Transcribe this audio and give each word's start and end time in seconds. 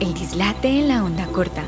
El 0.00 0.14
dislate 0.14 0.68
en 0.68 0.88
la 0.88 1.04
onda 1.04 1.26
corta. 1.26 1.64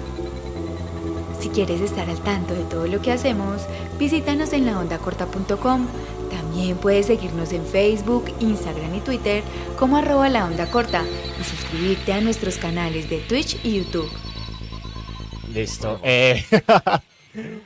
Si 1.39 1.51
quieres 1.51 1.81
estar 1.83 2.09
al 2.09 2.19
tanto 2.21 2.55
de 2.55 2.65
todo 2.65 2.87
lo 2.87 3.03
que 3.03 3.13
hacemos, 3.13 3.63
visítanos 3.99 4.53
en 4.55 4.65
laondacorta.com. 4.65 5.87
También 6.31 6.77
puedes 6.79 7.07
seguirnos 7.07 7.53
en 7.53 7.67
Facebook, 7.67 8.33
Instagram 8.41 8.95
y 8.95 9.01
Twitter 9.01 9.43
como 9.79 9.99
arroba 9.99 10.31
la 10.31 10.47
onda 10.47 10.71
corta 10.71 11.05
y 11.39 11.45
suscribirte 11.45 12.15
a 12.15 12.21
nuestros 12.23 12.57
canales 12.57 13.11
de 13.11 13.19
Twitch 13.19 13.59
y 13.65 13.79
YouTube. 13.79 14.11
Listo. 15.53 16.01
Eh, 16.03 16.43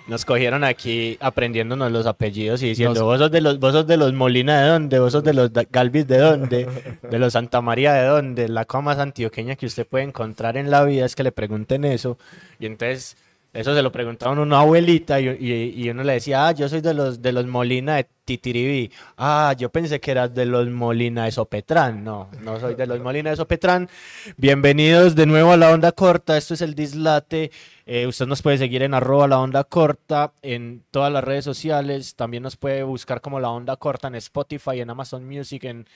nos 0.06 0.24
cogieron 0.24 0.64
aquí 0.64 1.16
aprendiéndonos 1.20 1.90
los 1.90 2.06
apellidos 2.06 2.62
y 2.62 2.68
diciendo, 2.68 3.04
vos 3.04 3.18
sos 3.18 3.30
de 3.30 3.40
los, 3.40 3.58
vos 3.58 3.72
sos 3.72 3.86
de 3.86 3.96
los 3.96 4.12
Molina 4.12 4.62
de 4.62 4.68
dónde, 4.68 4.98
vos 4.98 5.12
sos 5.12 5.24
de 5.24 5.34
los 5.34 5.50
Galvis 5.52 6.06
de 6.06 6.18
dónde, 6.18 6.68
de 7.02 7.18
los 7.18 7.32
Santa 7.32 7.60
María 7.60 7.92
de 7.94 8.06
dónde, 8.06 8.48
la 8.48 8.64
cosa 8.64 8.82
más 8.82 8.98
antioqueña 8.98 9.56
que 9.56 9.66
usted 9.66 9.86
puede 9.86 10.04
encontrar 10.04 10.56
en 10.56 10.70
la 10.70 10.84
vida 10.84 11.04
es 11.04 11.16
que 11.16 11.22
le 11.22 11.32
pregunten 11.32 11.84
eso. 11.84 12.16
Y 12.58 12.66
entonces, 12.66 13.16
eso 13.56 13.74
se 13.74 13.82
lo 13.82 13.90
preguntaban 13.90 14.38
a 14.38 14.42
una 14.42 14.60
abuelita 14.60 15.20
y, 15.20 15.28
y- 15.28 15.74
y 15.84 15.90
uno 15.90 16.04
le 16.04 16.14
decía, 16.14 16.46
ah, 16.48 16.52
yo 16.52 16.68
soy 16.68 16.80
de 16.80 16.94
los, 16.94 17.20
de 17.22 17.32
los 17.32 17.46
Molina 17.46 17.96
de 17.96 18.06
Titiribí. 18.24 18.90
Ah, 19.16 19.54
yo 19.58 19.70
pensé 19.70 20.00
que 20.00 20.10
eras 20.10 20.34
de 20.34 20.46
los 20.46 20.68
Molina 20.68 21.24
de 21.24 21.32
Sopetrán. 21.32 22.02
No, 22.04 22.28
no 22.42 22.58
soy 22.60 22.74
de 22.74 22.86
los 22.86 23.00
Molina 23.00 23.30
de 23.30 23.36
Sopetrán. 23.36 23.88
Bienvenidos 24.36 25.14
de 25.14 25.26
nuevo 25.26 25.52
a 25.52 25.56
la 25.56 25.70
onda 25.70 25.92
corta. 25.92 26.36
Esto 26.36 26.54
es 26.54 26.60
el 26.60 26.74
Dislate. 26.74 27.50
Eh, 27.86 28.06
usted 28.06 28.26
nos 28.26 28.42
puede 28.42 28.58
seguir 28.58 28.82
en 28.82 28.94
arroba 28.94 29.28
la 29.28 29.38
onda 29.38 29.64
corta 29.64 30.32
en 30.42 30.82
todas 30.90 31.12
las 31.12 31.22
redes 31.24 31.44
sociales. 31.44 32.14
También 32.16 32.42
nos 32.42 32.56
puede 32.56 32.82
buscar 32.82 33.20
como 33.20 33.38
la 33.40 33.50
onda 33.50 33.76
corta 33.76 34.08
en 34.08 34.16
Spotify, 34.16 34.80
en 34.80 34.90
Amazon 34.90 35.24
Music, 35.26 35.64
en 35.64 35.86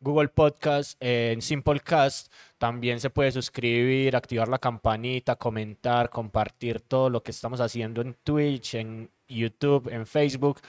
Google 0.00 0.28
Podcast, 0.28 0.96
en 1.00 1.42
Simplecast. 1.42 2.32
También 2.58 3.00
se 3.00 3.10
puede 3.10 3.32
suscribir, 3.32 4.16
activar 4.16 4.48
la 4.48 4.58
campanita, 4.58 5.36
comentar, 5.36 6.10
compartir 6.10 6.80
todo 6.80 7.10
lo 7.10 7.22
que 7.22 7.30
estamos 7.30 7.60
haciendo 7.60 8.00
en 8.00 8.14
Twitch, 8.22 8.74
en 8.74 9.10
YouTube, 9.28 9.88
en 9.92 10.06
Facebook. 10.06 10.60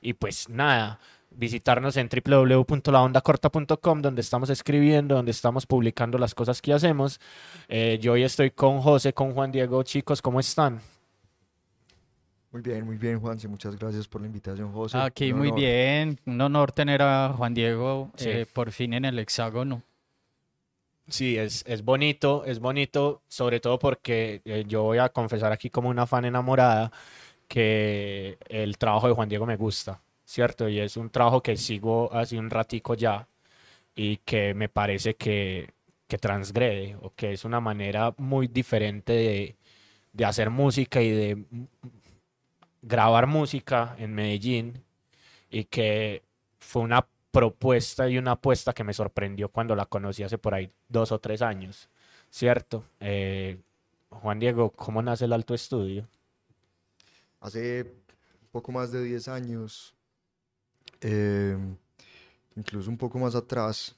Y 0.00 0.14
pues 0.14 0.48
nada, 0.48 0.98
visitarnos 1.30 1.96
en 1.96 2.08
www.laondacorta.com 2.08 4.02
donde 4.02 4.20
estamos 4.20 4.50
escribiendo, 4.50 5.14
donde 5.14 5.30
estamos 5.30 5.66
publicando 5.66 6.18
las 6.18 6.34
cosas 6.34 6.62
que 6.62 6.72
hacemos. 6.72 7.20
Eh, 7.68 7.98
yo 8.00 8.12
hoy 8.12 8.22
estoy 8.22 8.50
con 8.50 8.80
José, 8.80 9.12
con 9.12 9.32
Juan 9.32 9.52
Diego. 9.52 9.82
Chicos, 9.82 10.22
¿cómo 10.22 10.40
están? 10.40 10.80
Muy 12.56 12.62
bien, 12.62 12.86
muy 12.86 12.96
bien, 12.96 13.20
Juanse. 13.20 13.48
Muchas 13.48 13.76
gracias 13.78 14.08
por 14.08 14.22
la 14.22 14.28
invitación, 14.28 14.72
José. 14.72 14.96
Aquí 14.96 15.34
muy 15.34 15.50
bien, 15.50 16.18
un 16.24 16.40
honor 16.40 16.72
tener 16.72 17.02
a 17.02 17.34
Juan 17.36 17.52
Diego 17.52 18.10
Sí. 18.16 18.30
eh, 18.30 18.46
por 18.50 18.72
fin 18.72 18.94
en 18.94 19.04
el 19.04 19.18
hexágono. 19.18 19.82
Sí, 21.06 21.36
es, 21.36 21.62
es 21.66 21.84
bonito, 21.84 22.46
es 22.46 22.58
bonito, 22.58 23.20
sobre 23.28 23.60
todo 23.60 23.78
porque 23.78 24.40
eh, 24.46 24.64
yo 24.66 24.84
voy 24.84 24.96
a 24.96 25.10
confesar 25.10 25.52
aquí 25.52 25.68
como 25.68 25.90
una 25.90 26.06
fan 26.06 26.24
enamorada 26.24 26.90
que 27.46 28.38
el 28.48 28.78
trabajo 28.78 29.06
de 29.08 29.12
Juan 29.12 29.28
Diego 29.28 29.44
me 29.44 29.56
gusta, 29.56 30.00
¿cierto? 30.24 30.66
Y 30.66 30.78
es 30.80 30.96
un 30.96 31.10
trabajo 31.10 31.42
que 31.42 31.58
sigo 31.58 32.10
hace 32.10 32.38
un 32.38 32.48
ratico 32.48 32.94
ya 32.94 33.28
y 33.94 34.16
que 34.24 34.54
me 34.54 34.70
parece 34.70 35.14
que, 35.14 35.74
que 36.08 36.16
transgrede 36.16 36.96
o 37.02 37.12
que 37.14 37.34
es 37.34 37.44
una 37.44 37.60
manera 37.60 38.14
muy 38.16 38.48
diferente 38.48 39.12
de, 39.12 39.56
de 40.14 40.24
hacer 40.24 40.48
música 40.48 41.02
y 41.02 41.10
de 41.10 41.44
grabar 42.86 43.26
música 43.26 43.96
en 43.98 44.14
Medellín 44.14 44.84
y 45.50 45.64
que 45.64 46.22
fue 46.60 46.82
una 46.82 47.06
propuesta 47.32 48.08
y 48.08 48.16
una 48.16 48.32
apuesta 48.32 48.72
que 48.72 48.84
me 48.84 48.94
sorprendió 48.94 49.48
cuando 49.48 49.74
la 49.74 49.86
conocí 49.86 50.22
hace 50.22 50.38
por 50.38 50.54
ahí 50.54 50.70
dos 50.88 51.10
o 51.10 51.18
tres 51.18 51.42
años, 51.42 51.90
¿cierto? 52.30 52.84
Eh, 53.00 53.58
Juan 54.08 54.38
Diego, 54.38 54.70
¿cómo 54.70 55.02
nace 55.02 55.24
el 55.24 55.32
Alto 55.32 55.52
Estudio? 55.52 56.08
Hace 57.40 57.92
poco 58.52 58.70
más 58.70 58.92
de 58.92 59.02
10 59.02 59.28
años, 59.28 59.94
eh, 61.00 61.58
incluso 62.54 62.88
un 62.88 62.96
poco 62.96 63.18
más 63.18 63.34
atrás, 63.34 63.96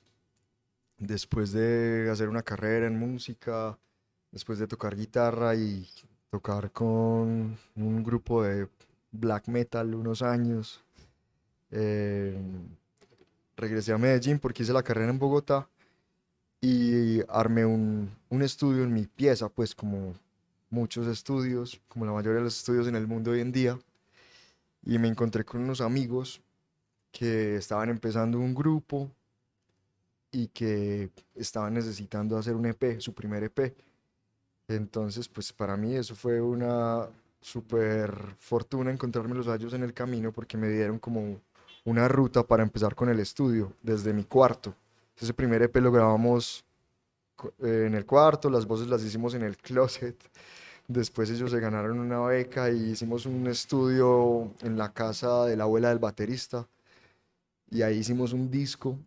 después 0.97 1.53
de 1.53 2.09
hacer 2.11 2.29
una 2.29 2.43
carrera 2.43 2.87
en 2.87 2.99
música, 2.99 3.79
después 4.33 4.59
de 4.59 4.67
tocar 4.67 4.97
guitarra 4.97 5.55
y 5.55 5.89
tocar 6.31 6.71
con 6.73 7.59
un 7.77 8.03
grupo 8.03 8.43
de 8.43 8.69
black 9.13 9.49
metal 9.49 9.95
unos 9.95 10.23
años, 10.23 10.83
eh, 11.71 12.39
regresé 13.57 13.93
a 13.93 13.99
Medellín 13.99 14.39
porque 14.39 14.63
hice 14.63 14.73
la 14.73 14.83
carrera 14.83 15.11
en 15.11 15.19
Bogotá 15.19 15.69
y 16.61 17.21
armé 17.29 17.65
un, 17.65 18.11
un 18.29 18.43
estudio 18.43 18.85
en 18.85 18.93
mi 18.93 19.07
pieza, 19.07 19.49
pues 19.49 19.75
como 19.75 20.15
muchos 20.71 21.07
estudios, 21.07 21.81
como 21.89 22.05
la 22.05 22.13
mayoría 22.13 22.39
de 22.39 22.45
los 22.45 22.59
estudios 22.59 22.87
en 22.89 22.97
el 22.97 23.07
mundo 23.07 23.31
hoy 23.31 23.41
en 23.41 23.53
día, 23.53 23.79
y 24.85 24.99
me 24.99 25.09
encontré 25.09 25.45
con 25.45 25.63
unos 25.63 25.81
amigos 25.81 26.41
que 27.11 27.57
estaban 27.57 27.89
empezando 27.89 28.39
un 28.39 28.55
grupo 28.55 29.11
y 30.31 30.49
que 30.49 31.11
estaban 31.35 31.75
necesitando 31.75 32.37
hacer 32.37 32.55
un 32.55 32.67
EP, 32.67 33.01
su 33.01 33.15
primer 33.15 33.45
EP. 33.45 33.75
Entonces, 34.69 35.29
pues 35.29 35.53
para 35.53 35.77
mí 35.77 35.95
eso 35.95 36.15
fue 36.15 36.41
una 36.41 37.09
super 37.41 38.13
fortuna 38.39 38.91
encontrármelos 38.91 39.49
a 39.49 39.55
ellos 39.55 39.73
en 39.73 39.83
el 39.83 39.95
camino 39.95 40.33
porque 40.33 40.57
me 40.57 40.69
dieron 40.69 40.99
como 40.99 41.41
una 41.85 42.09
ruta 42.09 42.43
para 42.43 42.63
empezar 42.63 42.95
con 42.95 43.09
el 43.09 43.21
estudio 43.21 43.73
desde 43.83 44.13
mi 44.13 44.25
cuarto. 44.25 44.75
Ese 45.19 45.33
primer 45.33 45.63
EP 45.63 45.77
lo 45.77 45.91
grabamos 45.91 46.65
eh, 47.63 47.85
en 47.87 47.95
el 47.95 48.05
cuarto, 48.05 48.51
las 48.51 48.67
voces 48.67 48.89
las 48.89 49.03
hicimos 49.03 49.35
en 49.35 49.43
el 49.43 49.57
closet. 49.57 50.17
Después 50.87 51.31
ellos 51.31 51.51
se 51.51 51.61
ganaron 51.61 51.99
una 51.99 52.21
beca 52.21 52.71
y 52.71 52.91
hicimos 52.91 53.27
un 53.27 53.47
estudio 53.47 54.53
en 54.63 54.77
la 54.79 54.93
casa 54.93 55.45
de 55.47 55.57
la 55.57 55.65
abuela 55.65 55.91
del 55.91 55.99
baterista. 55.99 56.67
Y 57.71 57.83
ahí 57.83 57.99
hicimos 57.99 58.33
un 58.33 58.51
disco. 58.51 58.99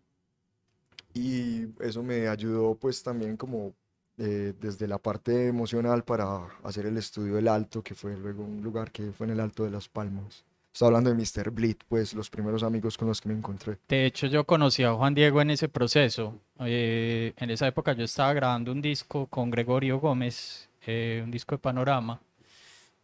Y 1.14 1.66
eso 1.80 2.02
me 2.02 2.28
ayudó 2.28 2.74
pues 2.74 3.02
también 3.02 3.36
como 3.36 3.74
eh, 4.18 4.54
desde 4.60 4.86
la 4.86 4.98
parte 4.98 5.48
emocional 5.48 6.04
para 6.04 6.46
hacer 6.62 6.86
el 6.86 6.96
estudio 6.96 7.34
del 7.34 7.48
Alto, 7.48 7.82
que 7.82 7.94
fue 7.94 8.16
luego 8.16 8.44
un 8.44 8.62
lugar 8.62 8.90
que 8.90 9.12
fue 9.12 9.26
en 9.26 9.32
el 9.32 9.40
Alto 9.40 9.64
de 9.64 9.70
Las 9.70 9.88
Palmas. 9.88 10.44
Estoy 10.72 10.86
hablando 10.86 11.10
de 11.10 11.16
Mr. 11.16 11.50
Bleed, 11.50 11.76
pues 11.86 12.14
los 12.14 12.30
primeros 12.30 12.62
amigos 12.62 12.96
con 12.96 13.06
los 13.08 13.20
que 13.20 13.28
me 13.28 13.34
encontré. 13.34 13.76
De 13.88 14.06
hecho, 14.06 14.26
yo 14.26 14.44
conocí 14.44 14.82
a 14.82 14.94
Juan 14.94 15.14
Diego 15.14 15.42
en 15.42 15.50
ese 15.50 15.68
proceso. 15.68 16.40
Eh, 16.60 17.34
en 17.36 17.50
esa 17.50 17.66
época 17.66 17.92
yo 17.92 18.04
estaba 18.04 18.32
grabando 18.32 18.72
un 18.72 18.80
disco 18.80 19.26
con 19.26 19.50
Gregorio 19.50 20.00
Gómez, 20.00 20.70
eh, 20.86 21.20
un 21.22 21.30
disco 21.30 21.54
de 21.54 21.58
Panorama. 21.58 22.22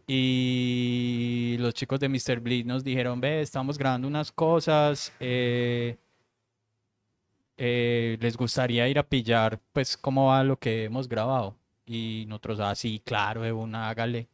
Y 0.06 1.56
los 1.58 1.74
chicos 1.74 2.00
de 2.00 2.08
Mr. 2.08 2.40
Bleed 2.40 2.64
nos 2.64 2.82
dijeron, 2.82 3.20
ve, 3.20 3.42
estamos 3.42 3.76
grabando 3.76 4.08
unas 4.08 4.32
cosas, 4.32 5.12
eh, 5.20 5.98
eh, 7.58 8.18
les 8.20 8.36
gustaría 8.38 8.88
ir 8.88 8.98
a 8.98 9.04
pillar, 9.08 9.60
pues, 9.74 9.96
cómo 9.98 10.28
va 10.28 10.44
lo 10.44 10.58
que 10.58 10.84
hemos 10.84 11.08
grabado. 11.08 11.56
Y 11.86 12.24
nosotros, 12.28 12.60
así, 12.60 13.02
claro, 13.04 13.42
de 13.42 13.52
una, 13.52 13.88
hágale. 13.90 14.28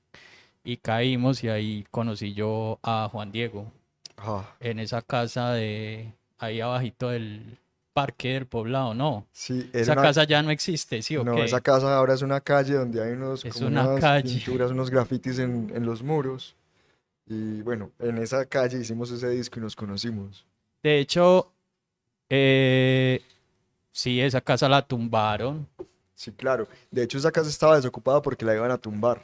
Y 0.64 0.78
caímos 0.78 1.44
y 1.44 1.48
ahí 1.48 1.86
conocí 1.90 2.34
yo 2.34 2.78
a 2.82 3.08
Juan 3.12 3.32
Diego 3.32 3.72
Ah, 4.16 4.54
en 4.60 4.78
esa 4.78 5.02
casa 5.02 5.52
de 5.52 6.12
ahí 6.38 6.60
abajito 6.60 7.10
del 7.10 7.58
parque 7.92 8.34
del 8.34 8.46
poblado, 8.46 8.94
no. 8.94 9.26
sí, 9.32 9.70
Esa 9.74 9.92
una- 9.92 10.02
casa 10.02 10.24
ya 10.24 10.42
no 10.42 10.50
existe, 10.50 11.02
¿sí 11.02 11.16
o 11.16 11.24
No, 11.24 11.34
qué? 11.36 11.44
esa 11.44 11.60
casa 11.60 11.96
ahora 11.96 12.14
es 12.14 12.22
una 12.22 12.40
calle 12.40 12.74
donde 12.74 13.02
hay 13.02 13.12
unos, 13.12 13.44
Es 13.44 13.54
como 13.54 13.66
una 13.68 13.84
unas 13.84 14.00
calle. 14.00 14.22
pinturas, 14.30 14.70
unos 14.70 14.90
grafitis 14.90 15.38
en, 15.38 15.70
en 15.74 15.84
los 15.86 16.02
muros. 16.02 16.56
Y 17.26 17.62
bueno, 17.62 17.90
en 18.00 18.18
esa 18.18 18.46
calle 18.46 18.78
hicimos 18.80 19.10
ese 19.10 19.30
disco 19.30 19.58
y 19.58 19.62
nos 19.62 19.76
conocimos. 19.76 20.46
De 20.82 20.98
hecho, 20.98 21.53
eh, 22.28 23.20
sí, 23.92 24.20
esa 24.20 24.40
casa 24.40 24.68
la 24.68 24.86
tumbaron. 24.86 25.68
Sí, 26.14 26.32
claro. 26.32 26.66
De 26.90 27.02
hecho, 27.02 27.18
esa 27.18 27.32
casa 27.32 27.48
estaba 27.50 27.76
desocupada 27.76 28.22
porque 28.22 28.44
la 28.44 28.54
iban 28.54 28.70
a 28.70 28.78
tumbar. 28.78 29.22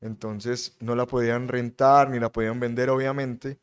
Entonces 0.00 0.76
no 0.80 0.94
la 0.96 1.06
podían 1.06 1.48
rentar 1.48 2.10
ni 2.10 2.18
la 2.18 2.30
podían 2.32 2.58
vender, 2.58 2.90
obviamente. 2.90 3.58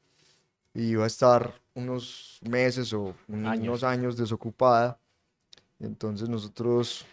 Y 0.74 0.84
iba 0.92 1.04
a 1.04 1.08
estar 1.08 1.54
unos 1.74 2.40
meses 2.50 2.94
o 2.94 3.16
un- 3.28 3.46
Años. 3.46 3.64
unos 3.68 3.84
años 3.84 4.16
desocupada. 4.18 5.00
Entonces 5.80 6.30
nosotros 6.30 7.06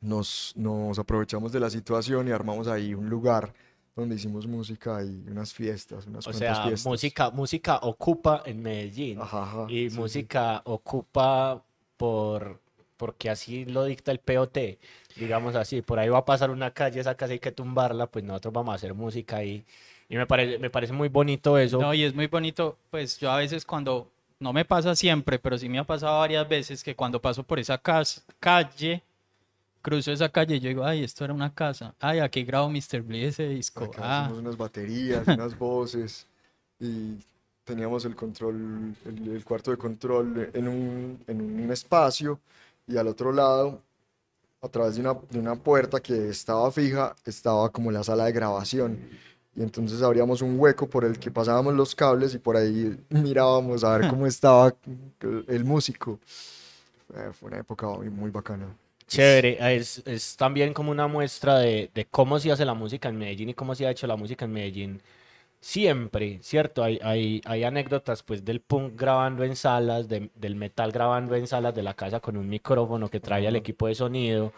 nos, 0.00 0.52
nos 0.56 0.98
aprovechamos 0.98 1.50
de 1.52 1.60
la 1.60 1.70
situación 1.70 2.28
y 2.28 2.30
armamos 2.30 2.68
ahí 2.68 2.94
un 2.94 3.08
lugar 3.08 3.52
donde 3.96 4.16
hicimos 4.16 4.46
música 4.46 5.02
y 5.04 5.28
unas 5.30 5.52
fiestas, 5.52 6.06
unas 6.06 6.26
O 6.26 6.30
cuantas 6.32 6.56
sea, 6.58 6.66
fiestas. 6.68 6.86
música, 6.90 7.30
música 7.30 7.78
ocupa 7.82 8.42
en 8.46 8.62
Medellín 8.62 9.20
Ajá, 9.20 9.42
ajá, 9.42 9.66
y 9.68 9.84
sí, 9.84 9.90
sí. 9.90 9.96
música 9.96 10.62
ocupa 10.64 11.62
por 11.96 12.60
porque 12.96 13.28
así 13.28 13.64
lo 13.64 13.84
dicta 13.84 14.12
el 14.12 14.18
POT, 14.20 14.78
digamos 15.16 15.56
así, 15.56 15.82
por 15.82 15.98
ahí 15.98 16.08
va 16.08 16.18
a 16.18 16.24
pasar 16.24 16.50
una 16.50 16.70
calle, 16.70 17.00
esa 17.00 17.16
casa 17.16 17.32
hay 17.32 17.40
que 17.40 17.50
tumbarla, 17.52 18.06
pues 18.06 18.24
nosotros 18.24 18.54
vamos 18.54 18.72
a 18.72 18.76
hacer 18.76 18.94
música 18.94 19.36
ahí. 19.38 19.64
Y 20.08 20.16
me 20.16 20.26
parece, 20.26 20.58
me 20.58 20.70
parece 20.70 20.92
muy 20.92 21.08
bonito 21.08 21.58
eso. 21.58 21.80
No, 21.80 21.92
y 21.92 22.04
es 22.04 22.14
muy 22.14 22.28
bonito, 22.28 22.78
pues 22.90 23.18
yo 23.18 23.30
a 23.32 23.36
veces 23.38 23.64
cuando, 23.66 24.10
no 24.38 24.52
me 24.52 24.64
pasa 24.64 24.94
siempre, 24.94 25.38
pero 25.40 25.58
sí 25.58 25.68
me 25.68 25.78
ha 25.78 25.84
pasado 25.84 26.20
varias 26.20 26.48
veces 26.48 26.84
que 26.84 26.94
cuando 26.94 27.20
paso 27.20 27.42
por 27.42 27.58
esa 27.58 27.78
cas- 27.78 28.24
calle, 28.38 29.02
cruzo 29.84 30.10
esa 30.10 30.30
calle 30.30 30.56
y 30.56 30.60
yo 30.60 30.68
digo, 30.70 30.84
ay, 30.84 31.04
esto 31.04 31.24
era 31.24 31.34
una 31.34 31.54
casa. 31.54 31.94
Ay, 32.00 32.18
aquí 32.18 32.42
grabo 32.42 32.70
Mr. 32.70 33.02
Bleed 33.02 33.28
ese 33.28 33.48
disco. 33.48 33.88
Ah, 33.98 34.22
hicimos 34.24 34.42
unas 34.42 34.56
baterías, 34.56 35.28
unas 35.28 35.56
voces 35.58 36.26
y 36.80 37.16
teníamos 37.64 38.04
el 38.06 38.16
control, 38.16 38.94
el, 39.04 39.28
el 39.36 39.44
cuarto 39.44 39.70
de 39.70 39.76
control 39.76 40.50
en 40.52 40.66
un, 40.68 41.22
en 41.26 41.40
un 41.40 41.70
espacio 41.70 42.40
y 42.86 42.96
al 42.96 43.06
otro 43.06 43.30
lado, 43.30 43.80
a 44.62 44.68
través 44.68 44.94
de 44.94 45.02
una, 45.02 45.14
de 45.30 45.38
una 45.38 45.54
puerta 45.54 46.00
que 46.00 46.30
estaba 46.30 46.72
fija, 46.72 47.14
estaba 47.26 47.70
como 47.70 47.90
la 47.90 48.02
sala 48.02 48.24
de 48.24 48.32
grabación. 48.32 48.98
Y 49.54 49.62
entonces 49.62 50.02
abríamos 50.02 50.40
un 50.42 50.58
hueco 50.58 50.88
por 50.88 51.04
el 51.04 51.18
que 51.18 51.30
pasábamos 51.30 51.74
los 51.74 51.94
cables 51.94 52.34
y 52.34 52.38
por 52.38 52.56
ahí 52.56 52.98
mirábamos 53.10 53.84
a 53.84 53.98
ver 53.98 54.08
cómo 54.08 54.26
estaba 54.34 54.74
el, 55.20 55.44
el 55.46 55.64
músico. 55.64 56.18
Eh, 57.14 57.30
Fue 57.32 57.48
una 57.48 57.58
época 57.58 57.86
muy, 57.86 58.08
muy 58.10 58.30
bacana. 58.30 58.66
Chévere, 59.06 59.58
es, 59.76 60.02
es 60.06 60.36
también 60.36 60.72
como 60.72 60.90
una 60.90 61.06
muestra 61.06 61.58
de, 61.58 61.90
de 61.94 62.06
cómo 62.06 62.38
se 62.38 62.50
hace 62.50 62.64
la 62.64 62.74
música 62.74 63.08
en 63.08 63.18
Medellín 63.18 63.50
y 63.50 63.54
cómo 63.54 63.74
se 63.74 63.86
ha 63.86 63.90
hecho 63.90 64.06
la 64.06 64.16
música 64.16 64.44
en 64.46 64.52
Medellín 64.52 65.02
siempre, 65.60 66.40
¿cierto? 66.42 66.84
Hay, 66.84 66.98
hay, 67.02 67.42
hay 67.46 67.64
anécdotas 67.64 68.22
pues 68.22 68.44
del 68.44 68.60
punk 68.62 68.94
grabando 69.00 69.44
en 69.44 69.56
salas, 69.56 70.08
de- 70.08 70.30
del 70.36 70.56
metal 70.56 70.92
grabando 70.92 71.34
en 71.36 71.46
salas 71.48 71.74
de 71.74 71.82
la 71.84 71.94
casa 71.94 72.20
con 72.20 72.36
un 72.38 72.48
micrófono 72.48 73.10
que 73.10 73.20
trae 73.20 73.46
al 73.48 73.56
equipo 73.56 73.88
de 73.88 73.94
sonido. 73.96 74.52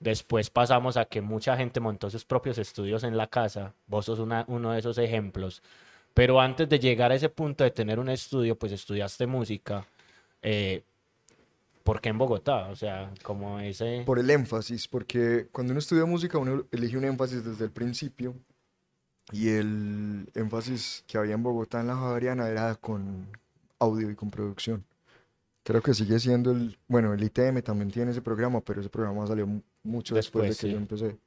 Después 0.00 0.50
pasamos 0.50 0.96
a 0.96 1.06
que 1.06 1.22
mucha 1.22 1.56
gente 1.56 1.80
montó 1.80 2.10
sus 2.10 2.24
propios 2.24 2.58
estudios 2.58 3.02
en 3.04 3.16
la 3.16 3.28
casa. 3.28 3.74
Vos 3.86 4.06
sos 4.06 4.18
una- 4.18 4.44
uno 4.48 4.72
de 4.72 4.80
esos 4.80 4.98
ejemplos. 4.98 5.62
Pero 6.14 6.40
antes 6.40 6.68
de 6.68 6.78
llegar 6.80 7.12
a 7.12 7.16
ese 7.16 7.28
punto 7.30 7.64
de 7.64 7.70
tener 7.72 7.98
un 7.98 8.08
estudio, 8.10 8.56
pues 8.58 8.72
estudiaste 8.72 9.26
música. 9.26 9.86
Eh, 10.42 10.82
¿por 11.86 12.02
qué 12.02 12.10
en 12.10 12.18
Bogotá? 12.18 12.68
O 12.68 12.76
sea, 12.76 13.14
como 13.22 13.58
ese... 13.60 14.02
Por 14.04 14.18
el 14.18 14.28
énfasis, 14.28 14.86
porque 14.88 15.48
cuando 15.52 15.70
uno 15.70 15.78
estudia 15.78 16.04
música 16.04 16.36
uno 16.36 16.66
elige 16.70 16.98
un 16.98 17.04
énfasis 17.04 17.42
desde 17.44 17.64
el 17.64 17.70
principio 17.70 18.34
y 19.32 19.48
el 19.48 20.28
énfasis 20.34 21.02
que 21.06 21.16
había 21.16 21.34
en 21.34 21.42
Bogotá 21.42 21.80
en 21.80 21.86
la 21.86 21.96
Javeriana 21.96 22.48
era 22.48 22.74
con 22.74 23.26
audio 23.78 24.10
y 24.10 24.14
con 24.14 24.30
producción. 24.30 24.84
Creo 25.64 25.80
que 25.82 25.94
sigue 25.94 26.18
siendo 26.20 26.50
el, 26.52 26.78
bueno, 26.86 27.12
el 27.14 27.22
ITM 27.24 27.62
también 27.62 27.90
tiene 27.90 28.10
ese 28.10 28.22
programa, 28.22 28.60
pero 28.60 28.80
ese 28.80 28.90
programa 28.90 29.26
salió 29.26 29.46
mu- 29.46 29.62
mucho 29.82 30.14
después, 30.14 30.46
Después, 30.46 30.58
de 30.60 30.68
que 30.68 30.72
yo 30.72 30.78
sí. 30.78 30.82
empecé. 30.82 31.18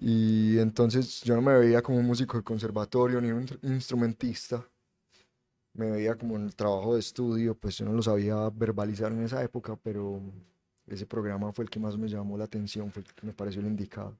Y 0.00 0.58
entonces 0.58 1.22
yo 1.22 1.34
no 1.36 1.42
me 1.42 1.56
veía 1.56 1.80
como 1.82 1.98
un 1.98 2.06
músico 2.06 2.36
de 2.36 2.42
conservatorio 2.44 3.20
ni 3.20 3.30
un 3.30 3.46
instru- 3.46 3.58
instrumentista. 3.62 4.64
Me 5.74 5.90
veía 5.90 6.14
como 6.16 6.36
en 6.36 6.44
el 6.44 6.54
trabajo 6.54 6.94
de 6.94 7.00
estudio, 7.00 7.54
pues 7.56 7.76
yo 7.78 7.84
no 7.84 7.92
lo 7.92 8.02
sabía 8.02 8.48
verbalizar 8.50 9.12
en 9.12 9.22
esa 9.24 9.42
época, 9.42 9.76
pero 9.82 10.20
ese 10.86 11.04
programa 11.06 11.52
fue 11.52 11.64
el 11.64 11.70
que 11.70 11.80
más 11.80 11.96
me 11.96 12.08
llamó 12.08 12.38
la 12.38 12.44
atención, 12.44 12.90
fue 12.92 13.02
el 13.02 13.12
que 13.12 13.26
me 13.26 13.32
pareció 13.32 13.60
el 13.60 13.66
indicado. 13.66 14.16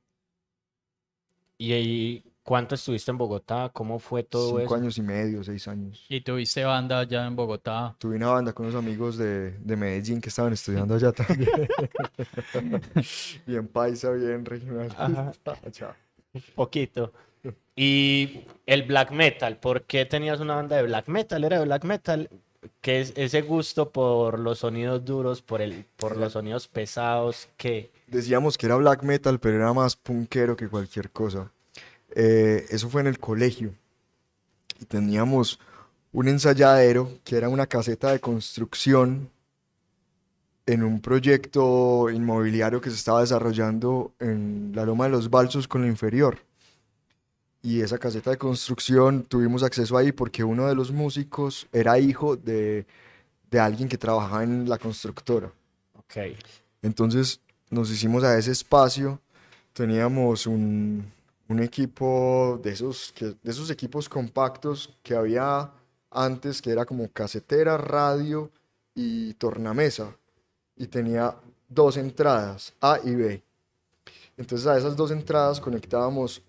¿Y 1.56 1.72
ahí 1.72 2.24
cuánto 2.42 2.74
estuviste 2.74 3.12
en 3.12 3.18
Bogotá? 3.18 3.70
¿Cómo 3.72 4.00
fue 4.00 4.24
todo 4.24 4.58
Cinco 4.58 4.62
eso? 4.62 4.74
años 4.74 4.98
y 4.98 5.02
medio, 5.02 5.44
seis 5.44 5.68
años. 5.68 6.04
y 6.08 6.20
tuviste 6.20 6.64
banda 6.64 6.98
allá 6.98 7.24
en 7.26 7.36
Bogotá. 7.36 7.94
Tuve 7.98 8.16
una 8.16 8.28
banda 8.30 8.52
con 8.52 8.66
unos 8.66 8.76
amigos 8.78 9.16
de, 9.16 9.52
de 9.52 9.76
Medellín 9.76 10.20
que 10.20 10.30
estaban 10.30 10.52
estudiando 10.52 10.94
allá 10.94 11.12
también. 11.12 11.48
bien 13.46 13.68
paisa, 13.68 14.10
bien 14.10 14.44
regional. 14.44 14.90
Poquito. 16.56 17.12
Y 17.76 18.44
el 18.66 18.84
black 18.84 19.10
metal, 19.10 19.58
¿por 19.58 19.82
qué 19.82 20.06
tenías 20.06 20.40
una 20.40 20.54
banda 20.54 20.76
de 20.76 20.84
black 20.84 21.08
metal? 21.08 21.44
¿Era 21.44 21.58
de 21.58 21.64
black 21.64 21.84
metal? 21.84 22.30
¿Qué 22.80 23.00
es 23.00 23.12
ese 23.16 23.42
gusto 23.42 23.90
por 23.90 24.38
los 24.38 24.60
sonidos 24.60 25.04
duros, 25.04 25.42
por 25.42 25.60
el, 25.60 25.84
por 25.96 26.16
los 26.16 26.32
sonidos 26.32 26.68
pesados? 26.68 27.48
¿Qué? 27.56 27.90
Decíamos 28.06 28.56
que 28.56 28.66
era 28.66 28.76
black 28.76 29.02
metal, 29.02 29.40
pero 29.40 29.56
era 29.56 29.72
más 29.72 29.96
punkero 29.96 30.56
que 30.56 30.68
cualquier 30.68 31.10
cosa. 31.10 31.50
Eh, 32.14 32.64
eso 32.70 32.88
fue 32.88 33.00
en 33.00 33.08
el 33.08 33.18
colegio. 33.18 33.74
Y 34.80 34.84
teníamos 34.84 35.58
un 36.12 36.28
ensayadero 36.28 37.18
que 37.24 37.36
era 37.36 37.48
una 37.48 37.66
caseta 37.66 38.12
de 38.12 38.20
construcción 38.20 39.30
en 40.66 40.82
un 40.82 41.00
proyecto 41.00 42.08
inmobiliario 42.08 42.80
que 42.80 42.90
se 42.90 42.96
estaba 42.96 43.20
desarrollando 43.20 44.14
en 44.20 44.72
la 44.74 44.84
Loma 44.84 45.04
de 45.04 45.10
los 45.10 45.28
Balsos 45.28 45.68
con 45.68 45.82
la 45.82 45.88
inferior. 45.88 46.38
Y 47.64 47.80
esa 47.80 47.96
caseta 47.96 48.28
de 48.28 48.36
construcción 48.36 49.22
tuvimos 49.22 49.62
acceso 49.62 49.96
ahí 49.96 50.12
porque 50.12 50.44
uno 50.44 50.68
de 50.68 50.74
los 50.74 50.92
músicos 50.92 51.66
era 51.72 51.98
hijo 51.98 52.36
de, 52.36 52.84
de 53.50 53.58
alguien 53.58 53.88
que 53.88 53.96
trabajaba 53.96 54.44
en 54.44 54.68
la 54.68 54.76
constructora. 54.76 55.50
Ok. 55.96 56.36
Entonces 56.82 57.40
nos 57.70 57.90
hicimos 57.90 58.22
a 58.22 58.36
ese 58.36 58.50
espacio, 58.50 59.18
teníamos 59.72 60.46
un, 60.46 61.10
un 61.48 61.60
equipo 61.60 62.60
de 62.62 62.72
esos, 62.72 63.12
que, 63.12 63.28
de 63.42 63.50
esos 63.50 63.70
equipos 63.70 64.10
compactos 64.10 64.94
que 65.02 65.14
había 65.14 65.70
antes, 66.10 66.60
que 66.60 66.70
era 66.70 66.84
como 66.84 67.08
casetera, 67.08 67.78
radio 67.78 68.50
y 68.94 69.32
tornamesa, 69.34 70.14
y 70.76 70.86
tenía 70.86 71.34
dos 71.66 71.96
entradas, 71.96 72.74
A 72.82 73.00
y 73.02 73.14
B. 73.14 73.42
Entonces 74.36 74.66
a 74.66 74.76
esas 74.76 74.94
dos 74.94 75.10
entradas 75.10 75.60
conectábamos 75.60 76.42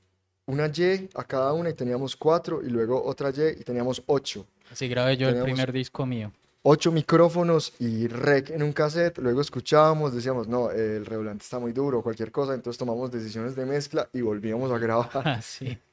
una 0.47 0.67
Y 0.67 1.09
a 1.15 1.23
cada 1.23 1.53
una 1.53 1.69
y 1.69 1.73
teníamos 1.73 2.15
cuatro, 2.15 2.61
y 2.61 2.69
luego 2.69 3.03
otra 3.03 3.31
Y 3.31 3.59
y 3.59 3.63
teníamos 3.63 4.01
ocho 4.07 4.45
Así 4.71 4.87
grabé 4.87 5.17
yo 5.17 5.29
el 5.29 5.41
primer 5.43 5.71
disco 5.71 6.05
mío. 6.05 6.31
ocho 6.63 6.91
micrófonos 6.91 7.73
y 7.79 8.07
rec 8.07 8.49
en 8.49 8.63
un 8.63 8.73
cassette, 8.73 9.19
luego 9.19 9.41
escuchábamos, 9.41 10.13
decíamos, 10.13 10.47
no, 10.47 10.71
el 10.71 11.05
redoblante 11.05 11.43
está 11.43 11.59
muy 11.59 11.71
duro, 11.73 12.01
cualquier 12.01 12.31
cosa, 12.31 12.53
entonces 12.55 12.77
tomamos 12.79 13.11
decisiones 13.11 13.55
de 13.55 13.65
mezcla 13.65 14.09
y 14.13 14.21
volvíamos 14.21 14.71
a 14.71 14.77
grabar. 14.79 15.09
Ah, 15.25 15.41
sí. 15.41 15.77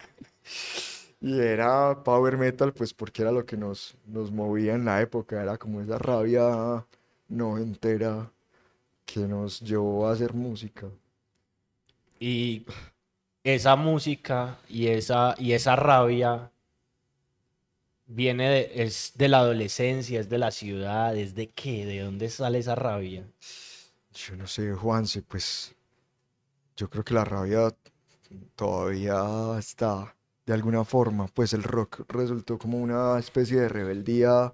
Y 1.24 1.38
era 1.38 2.02
power 2.02 2.36
metal, 2.36 2.72
pues 2.72 2.92
porque 2.92 3.22
era 3.22 3.30
lo 3.30 3.46
que 3.46 3.56
nos, 3.56 3.94
nos 4.06 4.32
movía 4.32 4.74
en 4.74 4.84
la 4.84 5.00
época, 5.00 5.40
era 5.40 5.56
como 5.56 5.80
esa 5.80 5.96
rabia 5.96 6.84
no 7.28 7.58
entera 7.58 8.28
que 9.06 9.20
nos 9.20 9.60
llevó 9.60 10.08
a 10.08 10.12
hacer 10.14 10.34
música. 10.34 10.88
Y 12.18 12.64
esa 13.44 13.76
música 13.76 14.58
y 14.68 14.88
esa, 14.88 15.34
y 15.38 15.52
esa 15.52 15.76
rabia 15.76 16.50
viene 18.06 18.48
de, 18.48 18.72
es 18.84 19.12
de 19.16 19.28
la 19.28 19.38
adolescencia, 19.38 20.20
es 20.20 20.28
de 20.28 20.38
la 20.38 20.50
ciudad, 20.50 21.16
es 21.16 21.34
de 21.34 21.48
qué, 21.50 21.86
de 21.86 22.00
dónde 22.00 22.28
sale 22.28 22.58
esa 22.58 22.74
rabia. 22.74 23.24
Yo 24.14 24.36
no 24.36 24.46
sé, 24.46 24.72
Juanse, 24.74 25.22
pues 25.22 25.74
yo 26.76 26.88
creo 26.88 27.04
que 27.04 27.14
la 27.14 27.24
rabia 27.24 27.74
todavía 28.54 29.58
está 29.58 30.14
de 30.46 30.52
alguna 30.52 30.84
forma, 30.84 31.28
pues 31.28 31.52
el 31.52 31.62
rock 31.62 32.04
resultó 32.08 32.58
como 32.58 32.78
una 32.78 33.18
especie 33.18 33.60
de 33.60 33.68
rebeldía, 33.68 34.52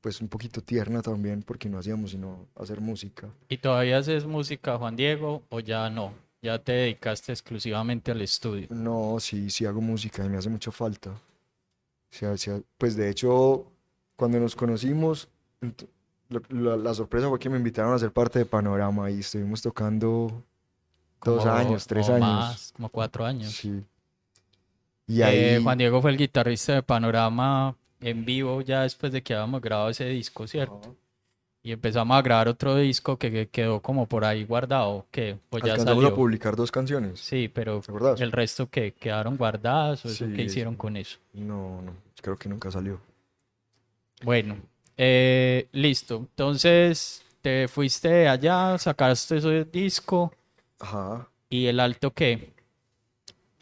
pues 0.00 0.20
un 0.20 0.28
poquito 0.28 0.60
tierna 0.60 1.02
también, 1.02 1.42
porque 1.42 1.68
no 1.68 1.78
hacíamos 1.78 2.12
sino 2.12 2.46
hacer 2.54 2.80
música. 2.80 3.28
¿Y 3.48 3.58
todavía 3.58 3.98
haces 3.98 4.24
música, 4.24 4.78
Juan 4.78 4.96
Diego, 4.96 5.42
o 5.48 5.60
ya 5.60 5.90
no? 5.90 6.23
Ya 6.44 6.58
te 6.58 6.72
dedicaste 6.72 7.32
exclusivamente 7.32 8.10
al 8.10 8.20
estudio. 8.20 8.66
No, 8.68 9.16
sí, 9.18 9.48
sí 9.48 9.64
hago 9.64 9.80
música 9.80 10.22
y 10.22 10.28
me 10.28 10.36
hace 10.36 10.50
mucha 10.50 10.70
falta. 10.70 11.10
O 11.10 12.36
sea, 12.36 12.60
pues 12.76 12.96
de 12.96 13.08
hecho, 13.08 13.64
cuando 14.14 14.38
nos 14.38 14.54
conocimos, 14.54 15.26
la, 16.50 16.76
la 16.76 16.92
sorpresa 16.92 17.30
fue 17.30 17.38
que 17.38 17.48
me 17.48 17.56
invitaron 17.56 17.94
a 17.94 17.98
ser 17.98 18.12
parte 18.12 18.40
de 18.40 18.44
Panorama 18.44 19.10
y 19.10 19.20
estuvimos 19.20 19.62
tocando 19.62 20.44
dos 21.24 21.46
años, 21.46 21.86
tres 21.86 22.10
años. 22.10 22.20
más, 22.20 22.72
como 22.76 22.90
cuatro 22.90 23.24
años. 23.24 23.50
Sí. 23.52 23.82
Y 25.06 25.22
Eh, 25.22 25.60
Juan 25.62 25.78
Diego 25.78 26.02
fue 26.02 26.10
el 26.10 26.18
guitarrista 26.18 26.74
de 26.74 26.82
Panorama 26.82 27.74
en 28.00 28.26
vivo 28.26 28.60
ya 28.60 28.82
después 28.82 29.12
de 29.12 29.22
que 29.22 29.32
habíamos 29.32 29.62
grabado 29.62 29.88
ese 29.88 30.04
disco, 30.04 30.46
¿cierto? 30.46 30.94
Y 31.64 31.72
empezamos 31.72 32.16
a 32.16 32.22
grabar 32.22 32.48
otro 32.48 32.76
disco 32.76 33.18
que, 33.18 33.32
que 33.32 33.48
quedó 33.48 33.80
como 33.80 34.06
por 34.06 34.24
ahí 34.26 34.44
guardado, 34.44 35.06
que 35.10 35.38
pues 35.48 35.64
ya 35.64 35.72
alcanzamos 35.72 36.04
a 36.04 36.08
salió. 36.08 36.14
publicar 36.14 36.56
dos 36.56 36.70
canciones. 36.70 37.18
Sí, 37.20 37.48
pero 37.48 37.80
el 38.18 38.32
resto 38.32 38.68
que 38.68 38.92
quedaron 38.92 39.36
guardadas 39.38 40.04
o 40.04 40.08
eso 40.10 40.26
Sí, 40.26 40.32
qué 40.34 40.42
hicieron 40.42 40.76
con 40.76 40.96
eso. 40.98 41.18
No, 41.32 41.80
no, 41.82 41.94
creo 42.20 42.36
que 42.38 42.50
nunca 42.50 42.70
salió. 42.70 43.00
Bueno, 44.22 44.58
eh, 44.98 45.68
listo. 45.72 46.16
Entonces 46.18 47.22
te 47.40 47.66
fuiste 47.68 48.28
allá, 48.28 48.76
sacaste 48.78 49.38
ese 49.38 49.64
disco 49.64 50.32
Ajá. 50.80 51.28
y 51.48 51.66
el 51.66 51.80
alto 51.80 52.10
qué? 52.12 52.52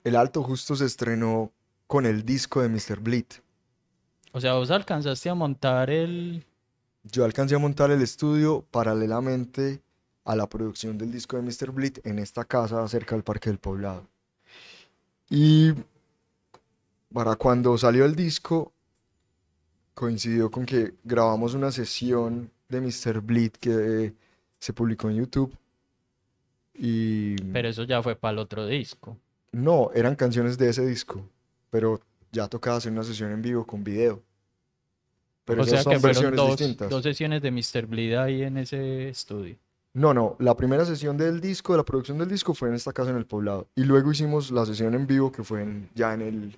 El 0.05 0.17
Alto 0.17 0.43
justo 0.43 0.75
se 0.75 0.87
estrenó 0.87 1.53
con 1.87 2.07
el 2.07 2.25
disco 2.25 2.61
de 2.61 2.69
Mr. 2.69 2.99
Bleed. 2.99 3.27
O 4.33 4.41
sea, 4.41 4.55
vos 4.55 4.73
alcanzaste 4.73 5.29
a 5.31 5.35
montar 5.35 5.91
el... 5.91 6.45
Yo 7.05 7.25
alcancé 7.25 7.55
a 7.55 7.59
montar 7.59 7.91
el 7.91 8.01
estudio 8.01 8.65
paralelamente 8.71 9.83
a 10.25 10.37
la 10.37 10.49
producción 10.49 10.99
del 10.99 11.11
disco 11.11 11.37
de 11.37 11.43
Mr. 11.43 11.73
Bleed 11.73 11.99
en 12.05 12.19
esta 12.19 12.45
casa 12.45 12.87
cerca 12.89 13.17
del 13.17 13.25
Parque 13.25 13.51
del 13.51 13.59
Poblado. 13.59 14.07
Y 15.29 15.73
para 17.13 17.35
cuando 17.37 17.77
salió 17.77 18.05
el 18.05 18.15
disco, 18.15 18.73
coincidió 19.95 20.51
con 20.51 20.65
que 20.65 20.95
grabamos 21.03 21.55
una 21.55 21.73
sesión 21.73 22.51
de 22.69 22.81
Mr. 22.81 23.21
Bleed 23.21 23.53
que 23.53 24.15
se 24.59 24.73
publicó 24.73 25.11
en 25.11 25.17
YouTube. 25.17 25.57
Y 26.75 27.37
Pero 27.53 27.69
eso 27.69 27.83
ya 27.83 28.03
fue 28.03 28.15
para 28.15 28.33
el 28.33 28.39
otro 28.39 28.67
disco. 28.67 29.17
no, 29.51 29.91
eran 29.93 30.15
canciones 30.17 30.57
de 30.57 30.71
ese 30.71 30.87
disco, 30.87 31.29
pero 31.69 32.01
ya 32.31 32.49
tocaba 32.49 32.77
hacer 32.79 32.93
una 32.93 33.03
sesión 33.03 33.33
en 33.33 33.43
vivo 33.43 33.67
con 33.67 33.85
video. 33.85 34.23
Pero 35.45 35.63
o 35.63 35.65
esas 35.65 35.83
sea 35.83 35.93
que 35.95 36.01
son 36.01 36.15
fueron 36.15 36.37
dos, 36.37 36.57
distintas. 36.57 36.89
dos 36.91 37.03
sesiones 37.03 37.43
de 37.43 37.51
Mr. 37.51 37.87
Bleed 37.87 38.15
ahí 38.17 38.43
en 38.43 38.57
ese 38.59 39.09
estudio. 39.09 39.57
No, 39.95 40.15
no, 40.15 40.37
la 40.39 40.57
primera 40.57 40.85
sesión 40.87 41.17
del 41.19 41.41
disco, 41.41 41.73
de 41.75 41.79
la 41.79 41.85
producción 41.85 42.17
del 42.19 42.29
disco 42.29 42.55
fue 42.55 42.69
en 42.69 42.75
esta 42.75 42.93
casa 42.93 43.11
en 43.11 43.17
el 43.17 43.27
Poblado. 43.27 43.69
Y 43.75 43.85
luego 43.85 44.11
hicimos 44.13 44.51
la 44.51 44.65
sesión 44.65 44.95
en 44.95 45.07
vivo 45.07 45.31
que 45.33 45.43
fue 45.43 45.63
en- 45.63 45.91
ya 45.95 46.15
en 46.15 46.23
el, 46.23 46.57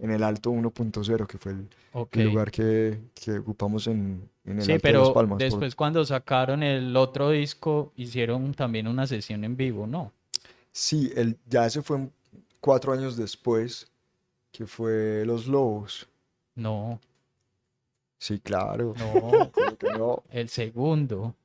en 0.00 0.10
el 0.10 0.22
Alto 0.22 0.50
1.0, 0.50 1.26
que 1.26 1.38
fue 1.38 1.52
el, 1.52 2.24
lugar 2.24 2.50
que, 2.50 2.98
que 3.14 3.38
ocupamos 3.38 3.86
en, 3.86 4.28
en 4.44 4.58
el 4.58 4.64
Sí, 4.64 4.72
Alto 4.72 4.88
de 4.88 4.92
Las 4.94 5.10
Palmas. 5.10 5.36
por- 5.36 5.38
después 5.38 5.74
cuando 5.74 6.04
sacaron 6.04 6.62
el 6.62 6.94
otro 6.96 7.30
disco 7.30 7.92
hicieron 7.96 8.52
también 8.52 8.86
una 8.86 9.06
sesión 9.06 9.44
en 9.44 9.56
vivo, 9.56 9.86
¿no? 9.86 10.12
Sí, 10.72 11.10
el, 11.16 11.38
ya 11.48 11.64
ese 11.66 11.80
fue 11.80 12.08
cuatro 12.60 12.92
años 12.92 13.16
después, 13.16 13.90
que 14.52 14.66
fue 14.66 15.22
Los 15.24 15.46
Lobos. 15.46 16.06
No, 16.56 17.00
Sí, 18.24 18.38
claro. 18.38 18.94
no, 18.96 19.12
¿cómo 19.52 19.76
que 19.76 19.90
no? 19.98 20.22
el 20.30 20.48
segundo. 20.48 21.36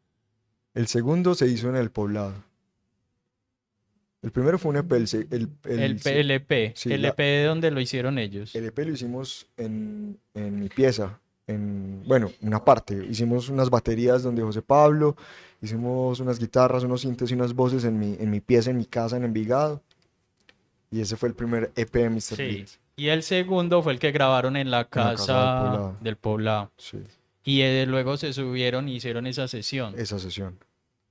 El 0.74 0.88
segundo 0.88 1.36
se 1.36 1.46
hizo 1.46 1.68
en 1.68 1.76
el 1.76 1.92
Poblado. 1.92 2.34
El 4.22 4.32
primero 4.32 4.58
fue 4.58 4.70
un 4.72 4.78
EP, 4.78 4.90
el, 4.94 5.06
el, 5.30 5.50
el 5.66 5.80
El 5.82 5.96
PLP. 5.98 6.78
sí, 6.78 6.94
el 6.94 7.04
EP 7.04 7.18
de 7.18 7.44
donde 7.44 7.70
lo 7.72 7.82
hicieron 7.82 8.18
ellos. 8.18 8.56
El 8.56 8.64
EP 8.66 8.78
lo 8.80 8.94
hicimos 8.94 9.46
en, 9.58 10.18
en 10.34 10.58
mi 10.58 10.70
pieza, 10.70 11.20
en, 11.48 12.02
bueno, 12.08 12.32
una 12.44 12.64
parte. 12.64 13.06
Hicimos 13.10 13.50
unas 13.50 13.70
baterías 13.70 14.24
donde 14.24 14.42
José 14.42 14.62
Pablo, 14.62 15.18
hicimos 15.62 16.22
unas 16.22 16.40
guitarras, 16.40 16.86
unos 16.86 17.02
sintes 17.02 17.30
y 17.30 17.34
unas 17.34 17.54
voces 17.54 17.84
en 17.84 18.00
mi, 18.00 18.16
en 18.18 18.30
mi 18.30 18.40
pieza, 18.40 18.72
en 18.72 18.78
mi 18.78 18.86
casa, 18.86 19.18
en 19.18 19.26
Envigado. 19.26 19.84
Y 20.92 21.02
ese 21.02 21.18
fue 21.18 21.28
el 21.28 21.36
primer 21.36 21.74
EP 21.76 21.92
de 21.92 22.10
Mr. 22.10 22.22
Sí. 22.22 22.66
Y 23.00 23.10
el 23.10 23.24
segundo 23.24 23.82
fue 23.82 23.94
el 23.94 24.00
que 24.00 24.12
grabaron 24.12 24.58
en 24.58 24.72
la 24.72 24.86
casa 24.86 25.10
del 25.10 25.18
casa 25.18 25.62
poblado. 25.64 25.98
del 26.02 26.16
poblado. 26.18 26.72
Sí, 26.78 26.98
Y 27.44 27.62
eh, 27.62 27.86
luego 27.88 28.18
se 28.18 28.34
subieron 28.34 28.90
y 28.90 28.96
hicieron 28.96 29.26
esa 29.28 29.48
sesión. 29.48 29.94
esa 29.98 30.20
sesión. 30.20 30.60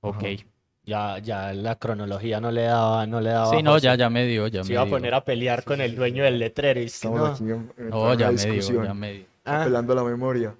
Ok. 0.01 0.23
ajá. 0.23 0.43
Ya, 0.85 1.19
ya 1.19 1.53
la 1.53 1.75
cronología 1.77 2.39
no 2.41 2.51
le 2.51 2.63
daba, 2.63 3.05
no 3.05 3.21
le 3.21 3.29
daba. 3.29 3.55
Sí, 3.55 3.61
no, 3.61 3.77
ya, 3.77 3.95
ya 3.95 4.09
me 4.09 4.25
dio, 4.25 4.47
ya 4.47 4.63
Se 4.63 4.69
me 4.69 4.73
iba 4.75 4.83
a 4.83 4.85
poner 4.87 5.13
a 5.13 5.23
pelear 5.23 5.63
con 5.63 5.81
el 5.81 5.95
dueño 5.95 6.23
del 6.23 6.39
letrero. 6.39 6.79
y 6.79 6.85
Estamos 6.85 7.19
no. 7.19 7.25
aquí 7.27 7.43
en, 7.43 7.71
en 7.77 7.89
No, 7.89 8.13
ya 8.15 8.31
me 8.31 8.37
dio, 8.45 8.83
ya 8.83 8.93
me 8.93 9.13
dio. 9.13 9.25
Ah, 9.45 9.61
apelando 9.63 9.93
a 9.93 9.95
la 9.97 10.03
memoria. 10.03 10.55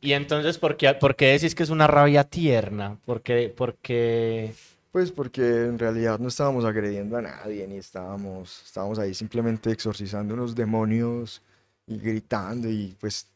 Y 0.00 0.12
entonces, 0.12 0.58
¿por 0.58 0.76
qué, 0.76 0.94
por 0.94 1.16
qué 1.16 1.26
decís 1.32 1.54
que 1.54 1.64
es 1.64 1.70
una 1.70 1.86
rabia 1.88 2.22
tierna? 2.24 2.98
Porque, 3.04 3.52
porque 3.56 4.54
Pues 4.90 5.12
porque 5.12 5.42
en 5.42 5.78
realidad 5.78 6.18
no 6.18 6.28
estábamos 6.28 6.64
agrediendo 6.64 7.16
a 7.16 7.22
nadie, 7.22 7.66
ni 7.66 7.76
estábamos, 7.76 8.62
estábamos 8.64 8.98
ahí 8.98 9.12
simplemente 9.14 9.70
exorcizando 9.70 10.34
unos 10.34 10.54
demonios 10.54 11.42
y 11.86 11.98
gritando 11.98 12.68
y 12.70 12.96
pues 12.98 13.28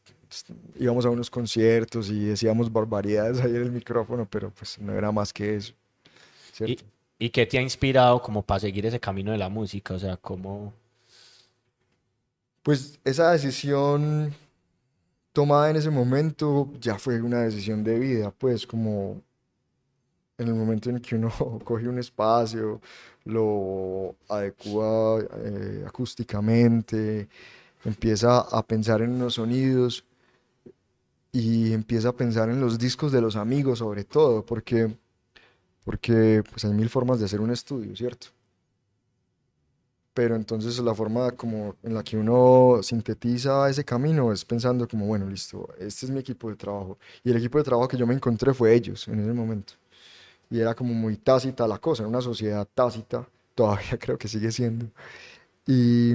íbamos 0.79 1.05
a 1.05 1.09
unos 1.09 1.29
conciertos 1.29 2.09
y 2.09 2.25
decíamos 2.25 2.71
barbaridades 2.71 3.39
ahí 3.39 3.51
en 3.55 3.63
el 3.63 3.71
micrófono, 3.71 4.27
pero 4.29 4.49
pues 4.49 4.79
no 4.79 4.93
era 4.93 5.11
más 5.11 5.31
que 5.31 5.55
eso, 5.55 5.73
¿Y, 6.59 6.77
y 7.17 7.29
qué 7.29 7.45
te 7.45 7.57
ha 7.57 7.61
inspirado 7.61 8.21
como 8.21 8.41
para 8.43 8.59
seguir 8.59 8.85
ese 8.85 8.99
camino 8.99 9.31
de 9.31 9.37
la 9.37 9.49
música? 9.49 9.93
O 9.93 9.99
sea, 9.99 10.17
¿cómo? 10.17 10.73
Pues 12.61 12.99
esa 13.03 13.31
decisión 13.31 14.33
tomada 15.33 15.69
en 15.69 15.75
ese 15.75 15.89
momento 15.89 16.71
ya 16.79 16.97
fue 16.97 17.21
una 17.21 17.41
decisión 17.41 17.83
de 17.83 17.99
vida, 17.99 18.31
pues 18.31 18.65
como 18.67 19.21
en 20.37 20.47
el 20.47 20.55
momento 20.55 20.89
en 20.89 20.99
que 20.99 21.15
uno 21.15 21.29
coge 21.63 21.87
un 21.87 21.99
espacio, 21.99 22.81
lo 23.25 24.15
adecua 24.29 25.19
eh, 25.37 25.83
acústicamente, 25.87 27.29
empieza 27.85 28.39
a 28.39 28.65
pensar 28.65 29.01
en 29.01 29.11
unos 29.11 29.35
sonidos 29.35 30.05
y 31.31 31.73
empieza 31.73 32.09
a 32.09 32.13
pensar 32.13 32.49
en 32.49 32.61
los 32.61 32.77
discos 32.77 33.11
de 33.11 33.21
los 33.21 33.35
amigos 33.35 33.79
sobre 33.79 34.03
todo, 34.03 34.45
porque, 34.45 34.95
porque 35.83 36.43
pues 36.49 36.65
hay 36.65 36.73
mil 36.73 36.89
formas 36.89 37.19
de 37.19 37.25
hacer 37.25 37.41
un 37.41 37.51
estudio, 37.51 37.95
¿cierto? 37.95 38.27
Pero 40.13 40.35
entonces 40.35 40.77
la 40.79 40.93
forma 40.93 41.31
como 41.31 41.75
en 41.81 41.95
la 41.95 42.03
que 42.03 42.17
uno 42.17 42.79
sintetiza 42.83 43.67
ese 43.69 43.83
camino 43.83 44.31
es 44.31 44.45
pensando 44.45 44.87
como, 44.87 45.07
bueno, 45.07 45.27
listo, 45.27 45.67
este 45.79 46.05
es 46.05 46.11
mi 46.11 46.19
equipo 46.19 46.49
de 46.49 46.55
trabajo. 46.55 46.99
Y 47.23 47.31
el 47.31 47.37
equipo 47.37 47.57
de 47.57 47.63
trabajo 47.63 47.87
que 47.87 47.97
yo 47.97 48.05
me 48.05 48.13
encontré 48.13 48.53
fue 48.53 48.75
ellos 48.75 49.07
en 49.07 49.19
ese 49.19 49.33
momento. 49.33 49.73
Y 50.53 50.59
era 50.59 50.75
como 50.75 50.93
muy 50.93 51.17
tácita 51.17 51.67
la 51.67 51.79
cosa, 51.79 52.03
era 52.03 52.09
una 52.09 52.21
sociedad 52.21 52.67
tácita, 52.75 53.27
todavía 53.55 53.97
creo 53.99 54.19
que 54.19 54.27
sigue 54.27 54.51
siendo. 54.51 54.85
Y, 55.65 56.13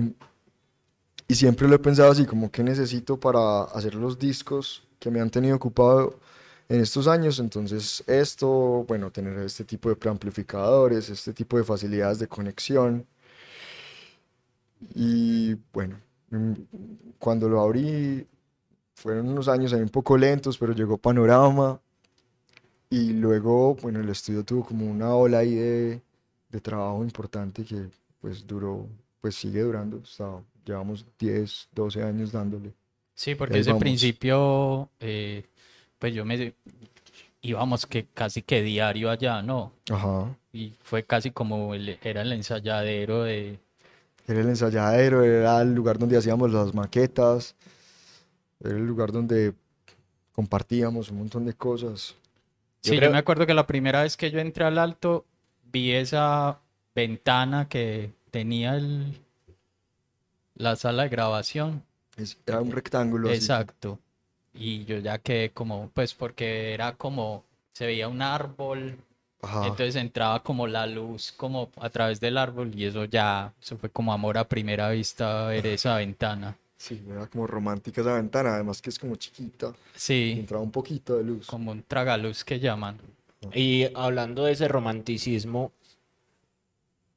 y 1.27 1.35
siempre 1.35 1.67
lo 1.67 1.75
he 1.75 1.79
pensado 1.81 2.13
así, 2.13 2.25
como 2.25 2.49
que 2.49 2.63
necesito 2.63 3.19
para 3.19 3.65
hacer 3.65 3.97
los 3.97 4.17
discos 4.17 4.87
que 5.01 5.11
me 5.11 5.21
han 5.21 5.31
tenido 5.31 5.57
ocupado 5.57 6.21
en 6.69 6.81
estos 6.81 7.09
años. 7.09 7.41
Entonces 7.41 8.05
esto, 8.07 8.85
bueno, 8.87 9.11
tener 9.11 9.37
este 9.41 9.65
tipo 9.65 9.89
de 9.89 9.97
preamplificadores, 9.97 11.09
este 11.11 11.33
tipo 11.33 11.59
de 11.59 11.65
facilidades 11.65 12.21
de 12.21 12.29
conexión. 12.29 13.05
Y 14.95 15.57
bueno, 15.73 15.99
mm, 16.31 16.53
cuando 17.19 17.49
lo 17.49 17.61
abrí, 17.61 18.25
fueron 18.95 19.31
unos 19.31 19.49
años 19.49 19.73
ahí 19.73 19.81
un 19.83 19.89
poco 19.89 20.17
lentos, 20.17 20.57
pero 20.59 20.73
llegó 20.75 20.97
Panorama. 20.97 21.81
Y 22.91 23.13
luego, 23.13 23.75
bueno, 23.77 24.01
el 24.01 24.09
estudio 24.09 24.45
tuvo 24.45 24.65
como 24.65 24.87
una 24.87 25.15
ola 25.15 25.39
ahí 25.39 25.55
de, 25.55 26.01
de 26.51 26.61
trabajo 26.61 27.05
importante 27.05 27.65
que 27.65 27.89
pues 28.21 28.47
duró, 28.47 28.87
pues 29.21 29.35
sigue 29.35 29.61
durando. 29.63 30.01
hasta- 30.03 30.43
llevamos 30.65 31.07
10, 31.19 31.69
12 31.73 32.03
años 32.03 32.33
dándole. 32.33 32.75
Sí, 33.15 33.35
porque 33.35 33.59
ese 33.59 33.71
vamos. 33.71 33.81
principio, 33.81 34.91
eh, 35.01 35.45
pues 35.99 36.15
yo 36.15 36.25
me 36.25 36.55
íbamos 37.43 37.87
que 37.87 38.07
casi 38.15 38.43
que 38.43 38.63
diario 38.63 39.11
allá, 39.11 39.43
¿no? 39.43 39.73
Ajá. 39.91 40.37
Y 40.53 40.75
fue 40.83 41.05
casi 41.05 41.31
como 41.31 41.75
el, 41.75 41.99
era 42.03 42.23
el 42.23 42.33
ensayadero 42.33 43.23
de... 43.25 43.59
Era 44.27 44.41
el 44.41 44.49
ensayadero, 44.49 45.25
era 45.25 45.63
el 45.63 45.75
lugar 45.75 45.99
donde 45.99 46.17
hacíamos 46.19 46.53
las 46.53 46.75
maquetas, 46.75 47.55
era 48.61 48.77
el 48.77 48.87
lugar 48.87 49.13
donde 49.13 49.55
compartíamos 50.33 51.11
un 51.11 51.19
montón 51.19 51.45
de 51.47 51.55
cosas. 51.55 52.15
Yo 52.83 52.93
Sí, 52.95 53.01
yo 53.01 53.11
me 53.11 53.19
acuerdo 53.19 53.47
que 53.47 53.55
la 53.55 53.67
primera 53.67 54.03
vez 54.03 54.17
que 54.17 54.31
yo 54.31 54.39
entré 54.39 54.65
al 54.65 54.79
alto, 54.79 55.25
vi 55.73 55.93
esa 55.93 56.61
ventana 56.95 57.69
que 57.69 58.13
tenía 58.31 58.77
el, 58.77 59.21
la 60.55 60.77
sala 60.77 61.05
de 61.05 61.09
grabación. 61.09 61.83
Es- 62.17 62.39
era 62.47 62.61
un 62.61 62.73
rectángulo 62.73 63.29
así. 63.29 63.39
Exacto. 63.39 63.99
Y 64.55 64.85
yo 64.85 64.99
ya 64.99 65.19
quedé 65.19 65.51
como, 65.51 65.91
pues 65.95 66.15
porque 66.15 66.73
era 66.75 66.95
como, 66.95 67.45
se 67.71 67.87
veía 67.87 68.09
un 68.09 68.23
árbol, 68.23 68.99
Ajá. 69.43 69.63
entonces 69.67 69.95
entraba 69.97 70.43
como 70.43 70.67
la 70.67 70.87
luz 70.87 71.33
como 71.37 71.71
a 71.77 71.91
través 71.91 72.19
del 72.21 72.39
árbol 72.39 72.73
y 72.75 72.85
eso 72.87 73.05
ya, 73.05 73.53
eso 73.61 73.77
fue 73.77 73.91
como 73.91 74.13
amor 74.13 74.37
a 74.39 74.49
primera 74.49 74.91
vista 74.91 75.47
ver 75.47 75.67
esa 75.67 75.97
ventana. 75.97 76.57
Sí, 76.79 77.03
era 77.11 77.27
como 77.27 77.47
romántica 77.47 78.01
esa 78.01 78.15
ventana, 78.15 78.55
además 78.55 78.81
que 78.81 78.89
es 78.91 78.99
como 78.99 79.17
chiquita, 79.17 79.75
Sí, 79.95 80.37
entraba 80.39 80.63
un 80.63 80.71
poquito 80.71 81.17
de 81.17 81.25
luz. 81.25 81.47
como 81.49 81.73
un 81.73 81.83
tragaluz 81.83 82.45
que 82.45 82.61
llaman. 82.61 82.99
Y 83.53 83.87
hablando 83.95 84.45
de 84.45 84.53
ese 84.53 84.69
romanticismo, 84.69 85.73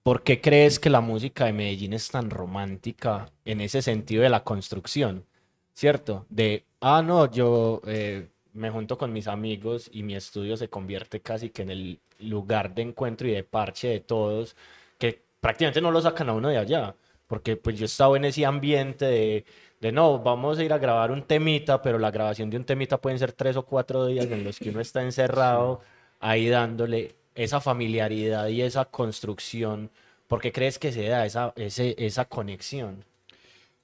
¿por 0.04 0.24
qué 0.24 0.42
crees 0.42 0.80
que 0.80 0.90
la 0.90 1.02
música 1.02 1.46
de 1.46 1.54
Medellín 1.54 1.94
es 1.94 2.10
tan 2.10 2.30
romántica 2.30 3.30
en 3.46 3.62
ese 3.62 3.82
sentido 3.82 4.24
de 4.24 4.30
la 4.30 4.44
construcción? 4.44 5.26
¿Cierto? 5.74 6.26
De, 6.30 6.66
ah, 6.82 7.02
no, 7.02 7.32
yo 7.32 7.82
eh, 7.86 8.28
me 8.54 8.70
junto 8.72 8.98
con 8.98 9.14
mis 9.14 9.28
amigos 9.28 9.90
y 9.94 10.04
mi 10.04 10.16
estudio 10.16 10.58
se 10.58 10.70
convierte 10.70 11.22
casi 11.22 11.50
que 11.50 11.62
en 11.62 11.70
el 11.72 12.00
lugar 12.20 12.74
de 12.76 12.82
encuentro 12.84 13.28
y 13.28 13.32
de 13.32 13.44
parche 13.44 13.88
de 13.88 14.00
todos, 14.00 14.56
que 14.98 15.22
prácticamente 15.40 15.82
no 15.82 15.92
lo 15.92 16.02
sacan 16.02 16.30
a 16.30 16.34
uno 16.34 16.50
de 16.50 16.58
allá, 16.58 16.96
porque 17.32 17.56
pues 17.56 17.80
yo 17.80 17.86
estaba 17.86 18.18
en 18.18 18.26
ese 18.26 18.46
ambiente 18.46 19.06
de, 19.06 19.46
de 19.80 19.92
no, 19.94 20.20
vamos 20.20 20.60
a 20.60 20.66
ir 20.66 20.74
a 20.74 20.78
grabar 20.78 21.12
un 21.12 21.24
temita, 21.24 21.82
pero 21.82 21.98
la 21.98 22.12
grabación 22.12 22.50
de 22.50 22.58
un 22.58 22.66
temita 22.66 23.00
pueden 23.00 23.20
ser 23.20 23.32
tres 23.32 23.56
o 23.56 23.66
cuatro 23.66 24.06
días 24.06 24.26
en 24.26 24.44
los 24.44 24.60
que 24.60 24.70
uno 24.70 24.82
está 24.82 25.02
encerrado 25.02 25.80
ahí 26.20 26.50
dándole 26.50 27.16
esa 27.34 27.62
familiaridad 27.62 28.50
y 28.50 28.62
esa 28.62 28.84
construcción. 28.84 29.90
¿Por 30.28 30.42
qué 30.42 30.52
crees 30.52 30.78
que 30.78 30.92
se 30.92 31.08
da 31.08 31.26
esa, 31.26 31.54
ese, 31.56 31.96
esa 31.98 32.26
conexión? 32.26 33.06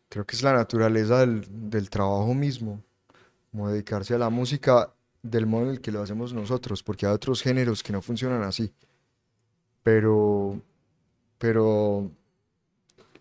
Creo 0.10 0.26
que 0.26 0.36
es 0.36 0.44
la 0.44 0.52
naturaleza 0.52 1.22
del, 1.22 1.46
del 1.70 1.90
trabajo 1.90 2.34
mismo, 2.34 2.84
como 3.50 3.70
dedicarse 3.70 4.14
a 4.14 4.18
la 4.18 4.30
música 4.30 4.94
del 5.24 5.46
modo 5.46 5.68
en 5.68 5.70
el 5.70 5.80
que 5.80 5.94
lo 5.94 6.02
hacemos 6.02 6.34
nosotros, 6.34 6.84
porque 6.84 7.06
hay 7.06 7.14
otros 7.14 7.42
géneros 7.42 7.82
que 7.82 7.94
no 7.94 8.02
funcionan 8.02 8.44
así. 8.44 8.74
Pero, 9.84 10.60
pero 11.38 12.12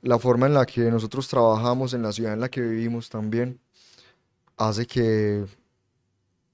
la 0.06 0.18
forma 0.20 0.46
en 0.46 0.54
la 0.54 0.64
que 0.64 0.82
nosotros 0.90 1.26
trabajamos, 1.26 1.92
en 1.92 2.02
la 2.02 2.12
ciudad 2.12 2.32
en 2.32 2.40
la 2.40 2.48
que 2.48 2.60
vivimos 2.60 3.10
también, 3.10 3.58
hace 4.56 4.86
que 4.86 5.44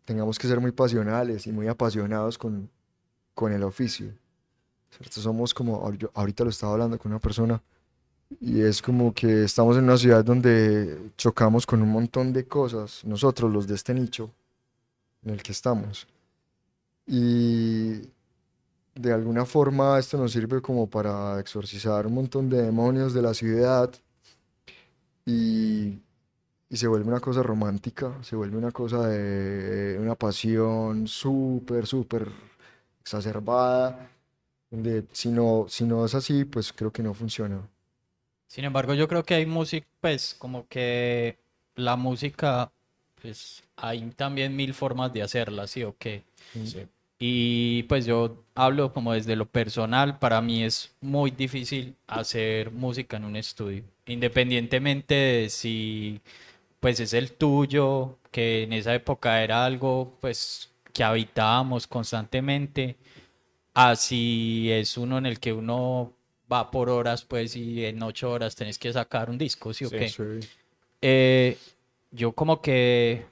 tengamos 0.07 0.39
que 0.39 0.49
ser 0.49 0.59
muy 0.59 0.73
pasionales 0.73 1.47
y 1.47 1.53
muy 1.53 1.69
apasionados 1.69 2.39
con, 2.39 2.71
con 3.35 3.53
el 3.53 3.63
oficio. 3.63 4.11
¿cierto? 4.91 5.21
Somos 5.21 5.53
como, 5.53 5.93
yo 5.95 6.11
ahorita 6.15 6.45
lo 6.45 6.51
estaba 6.51 6.73
hablando 6.73 6.99
con 6.99 7.13
una 7.13 7.21
persona 7.21 7.63
y 8.41 8.63
es 8.63 8.81
como 8.81 9.13
que 9.13 9.45
estamos 9.45 9.77
en 9.77 9.85
una 9.85 9.99
ciudad 9.99 10.25
donde 10.25 11.13
chocamos 11.19 11.67
con 11.67 11.83
un 11.83 11.91
montón 11.91 12.33
de 12.33 12.47
cosas, 12.47 13.05
nosotros 13.05 13.53
los 13.53 13.67
de 13.67 13.75
este 13.75 13.93
nicho 13.93 14.31
en 15.25 15.31
el 15.35 15.43
que 15.43 15.53
estamos. 15.53 16.07
Y 17.07 18.01
de 18.95 19.13
alguna 19.13 19.45
forma 19.45 19.99
esto 19.99 20.19
nos 20.19 20.33
sirve 20.33 20.61
como 20.61 20.89
para 20.89 21.41
exorcizar 21.41 22.07
un 22.07 22.15
montón 22.15 22.49
de 22.51 22.63
demonios 22.63 23.15
de 23.15 23.23
la 23.23 23.35
ciudad 23.35 23.91
y, 25.25 25.99
y 26.69 26.77
se 26.77 26.87
vuelve 26.89 27.09
una 27.09 27.21
cosa 27.21 27.43
romántica, 27.43 28.19
se 28.23 28.37
vuelve 28.37 28.57
una 28.57 28.71
cosa 28.71 29.07
de 29.09 29.99
una 29.99 30.15
pasión 30.15 31.07
súper, 31.07 31.87
súper 31.87 32.29
exacerbada, 33.01 34.11
donde 34.71 35.05
si 35.13 35.31
no, 35.31 35.67
si 35.69 35.85
no 35.85 36.05
es 36.05 36.15
así, 36.15 36.45
pues 36.45 36.73
creo 36.73 36.93
que 36.93 37.03
no 37.03 37.15
funciona. 37.15 37.61
Sin 38.47 38.65
embargo, 38.65 38.95
yo 38.95 39.09
creo 39.09 39.23
que 39.23 39.35
hay 39.35 39.47
música, 39.47 39.87
pues 40.01 40.35
como 40.39 40.67
que 40.69 41.39
la 41.75 41.97
música, 41.97 42.71
pues 43.21 43.63
hay 43.77 44.11
también 44.11 44.55
mil 44.55 44.75
formas 44.75 45.13
de 45.13 45.23
hacerla, 45.23 45.67
¿sí 45.67 45.85
o 45.85 45.97
qué? 45.99 46.25
Sí. 46.53 46.87
Y 47.25 47.85
pues 47.85 48.05
yo 48.05 48.43
hablo 48.57 48.93
como 48.93 49.13
desde 49.13 49.37
lo 49.37 49.47
personal, 49.47 50.19
para 50.19 50.43
mí 50.43 50.65
es 50.65 50.91
muy 51.01 51.31
difícil 51.31 51.95
hacer 52.09 52.73
música 52.73 53.17
en 53.17 53.25
un 53.25 53.37
estudio, 53.37 53.85
independientemente 54.07 55.15
de 55.15 55.49
si 55.49 56.21
pues 56.81 56.99
es 56.99 57.13
el 57.13 57.31
tuyo, 57.31 58.19
que 58.33 58.65
en 58.65 58.73
esa 58.73 58.93
época 58.93 59.41
era 59.45 59.65
algo 59.65 60.19
pues 60.21 60.73
que 60.93 61.05
habitábamos 61.05 61.87
constantemente, 61.87 62.97
así 63.73 64.73
es 64.73 64.97
uno 64.97 65.17
en 65.19 65.27
el 65.27 65.39
que 65.39 65.53
uno 65.53 66.13
va 66.53 66.73
por 66.73 66.91
horas 66.91 67.23
pues 67.25 67.55
y 67.55 67.85
en 67.85 68.03
ocho 68.03 68.33
horas 68.33 68.57
tenés 68.57 68.79
que 68.81 68.93
sacar 68.93 69.31
un 69.31 69.39
disco, 69.39 69.73
¿sí 69.73 69.85
o 69.85 69.91
Sí, 69.91 69.97
qué? 69.97 70.09
Sí. 70.09 70.23
eh, 71.03 71.57
yo 72.11 72.33
como 72.33 72.61
que, 72.61 73.27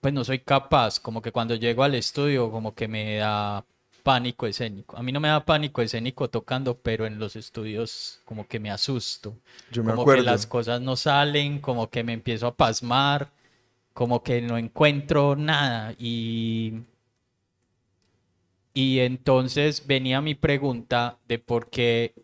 pues 0.00 0.14
no 0.14 0.24
soy 0.24 0.40
capaz, 0.40 1.00
como 1.00 1.22
que 1.22 1.32
cuando 1.32 1.54
llego 1.54 1.82
al 1.82 1.94
estudio, 1.94 2.50
como 2.50 2.74
que 2.74 2.88
me 2.88 3.16
da 3.16 3.64
pánico 4.02 4.46
escénico. 4.46 4.96
A 4.96 5.02
mí 5.02 5.10
no 5.10 5.18
me 5.18 5.26
da 5.28 5.44
pánico 5.44 5.82
escénico 5.82 6.30
tocando, 6.30 6.78
pero 6.78 7.06
en 7.06 7.18
los 7.18 7.34
estudios 7.34 8.20
como 8.24 8.46
que 8.46 8.60
me 8.60 8.70
asusto. 8.70 9.36
Yo 9.72 9.82
me 9.82 9.92
Como 9.92 10.06
que 10.06 10.22
las 10.22 10.46
cosas 10.46 10.80
no 10.80 10.94
salen, 10.94 11.60
como 11.60 11.90
que 11.90 12.04
me 12.04 12.12
empiezo 12.12 12.46
a 12.46 12.54
pasmar, 12.56 13.32
como 13.94 14.22
que 14.22 14.42
no 14.42 14.58
encuentro 14.58 15.34
nada. 15.34 15.92
Y, 15.98 16.82
y 18.74 19.00
entonces 19.00 19.86
venía 19.86 20.20
mi 20.20 20.36
pregunta 20.36 21.18
de 21.26 21.40
por 21.40 21.68
qué, 21.68 22.14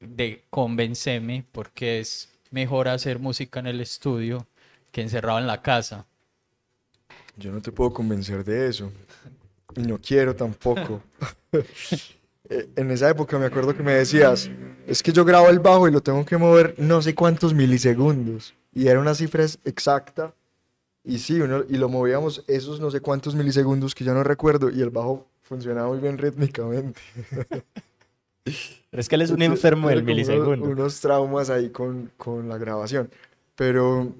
de 0.00 0.44
convencerme, 0.50 1.44
porque 1.52 2.00
es 2.00 2.28
mejor 2.50 2.88
hacer 2.88 3.20
música 3.20 3.60
en 3.60 3.68
el 3.68 3.80
estudio 3.80 4.48
que 4.90 5.02
encerrado 5.02 5.38
en 5.38 5.46
la 5.46 5.62
casa. 5.62 6.06
Yo 7.40 7.50
no 7.50 7.60
te 7.60 7.72
puedo 7.72 7.92
convencer 7.92 8.44
de 8.44 8.68
eso. 8.68 8.92
Y 9.76 9.82
no 9.82 9.98
quiero 9.98 10.34
tampoco. 10.36 11.02
Eh, 12.52 12.68
En 12.74 12.90
esa 12.90 13.08
época 13.08 13.38
me 13.38 13.46
acuerdo 13.46 13.76
que 13.76 13.82
me 13.84 13.92
decías, 13.94 14.50
es 14.88 15.04
que 15.04 15.12
yo 15.12 15.24
grabo 15.24 15.48
el 15.50 15.60
bajo 15.60 15.86
y 15.86 15.92
lo 15.92 16.00
tengo 16.00 16.24
que 16.24 16.36
mover 16.36 16.74
no 16.78 17.00
sé 17.00 17.14
cuántos 17.14 17.54
milisegundos. 17.54 18.54
Y 18.74 18.88
era 18.88 18.98
una 18.98 19.14
cifra 19.14 19.44
exacta. 19.64 20.34
Y 21.04 21.18
sí, 21.20 21.40
uno, 21.40 21.62
y 21.68 21.76
lo 21.76 21.88
movíamos 21.88 22.42
esos 22.48 22.80
no 22.80 22.90
sé 22.90 22.98
cuántos 23.00 23.36
milisegundos 23.36 23.94
que 23.94 24.02
ya 24.02 24.14
no 24.14 24.24
recuerdo. 24.24 24.68
Y 24.68 24.80
el 24.82 24.90
bajo 24.90 25.28
funcionaba 25.42 25.90
muy 25.90 26.00
bien 26.00 26.18
rítmicamente. 26.18 27.00
Pero 28.90 29.00
es 29.00 29.08
que 29.08 29.14
él 29.14 29.22
es 29.22 29.30
un 29.30 29.42
enfermo 29.42 29.88
del 29.88 30.00
como 30.00 30.12
unos- 30.12 30.16
milisegundo. 30.28 30.66
Unos 30.70 31.00
traumas 31.00 31.50
ahí 31.50 31.70
con, 31.70 32.10
con 32.16 32.48
la 32.48 32.58
grabación. 32.58 33.10
Pero 33.54 34.12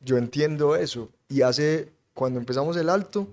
yo 0.00 0.16
entiendo 0.18 0.74
eso. 0.74 1.08
Y 1.28 1.42
hace, 1.42 1.90
cuando 2.16 2.40
empezamos 2.40 2.76
el 2.78 2.88
alto, 2.88 3.28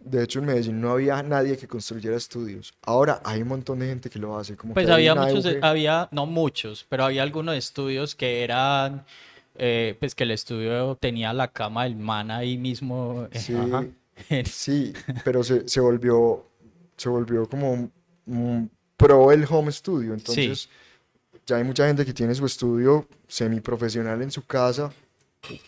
de 0.00 0.24
hecho 0.24 0.38
en 0.38 0.46
Medellín 0.46 0.80
no 0.80 0.90
había 0.92 1.22
nadie 1.22 1.56
que 1.56 1.68
construyera 1.68 2.16
estudios. 2.16 2.72
Ahora 2.82 3.20
hay 3.24 3.42
un 3.42 3.48
montón 3.48 3.78
de 3.80 3.86
gente 3.86 4.08
que 4.10 4.18
lo 4.18 4.36
hace. 4.38 4.56
Como 4.56 4.74
Pues 4.74 4.86
que 4.86 4.92
había 4.92 5.14
muchos, 5.14 5.44
auge. 5.46 5.58
había, 5.62 6.08
no 6.10 6.24
muchos, 6.26 6.86
pero 6.88 7.04
había 7.04 7.22
algunos 7.22 7.54
estudios 7.54 8.14
que 8.14 8.42
eran, 8.42 9.04
eh, 9.56 9.94
pues 10.00 10.14
que 10.14 10.24
el 10.24 10.30
estudio 10.30 10.96
tenía 10.96 11.32
la 11.32 11.48
cama 11.48 11.84
del 11.84 11.96
man 11.96 12.30
ahí 12.30 12.56
mismo. 12.56 13.28
eh, 13.30 13.38
Sí, 13.38 13.54
Ajá. 13.54 13.86
sí, 14.44 14.92
pero 15.24 15.44
se, 15.44 15.68
se 15.68 15.80
volvió, 15.80 16.46
se 16.96 17.08
volvió 17.08 17.46
como 17.48 17.72
un- 17.72 17.92
un 18.26 18.70
pro 18.96 19.30
el 19.32 19.44
home 19.48 19.70
studio. 19.70 20.14
Entonces, 20.14 20.68
ya 21.46 21.56
hay 21.56 21.64
mucha 21.64 21.86
gente 21.86 22.04
que 22.06 22.12
tiene 22.14 22.34
su 22.34 22.46
estudio 22.46 23.06
semiprofesional 23.26 24.22
en 24.22 24.30
su 24.30 24.44
casa, 24.46 24.92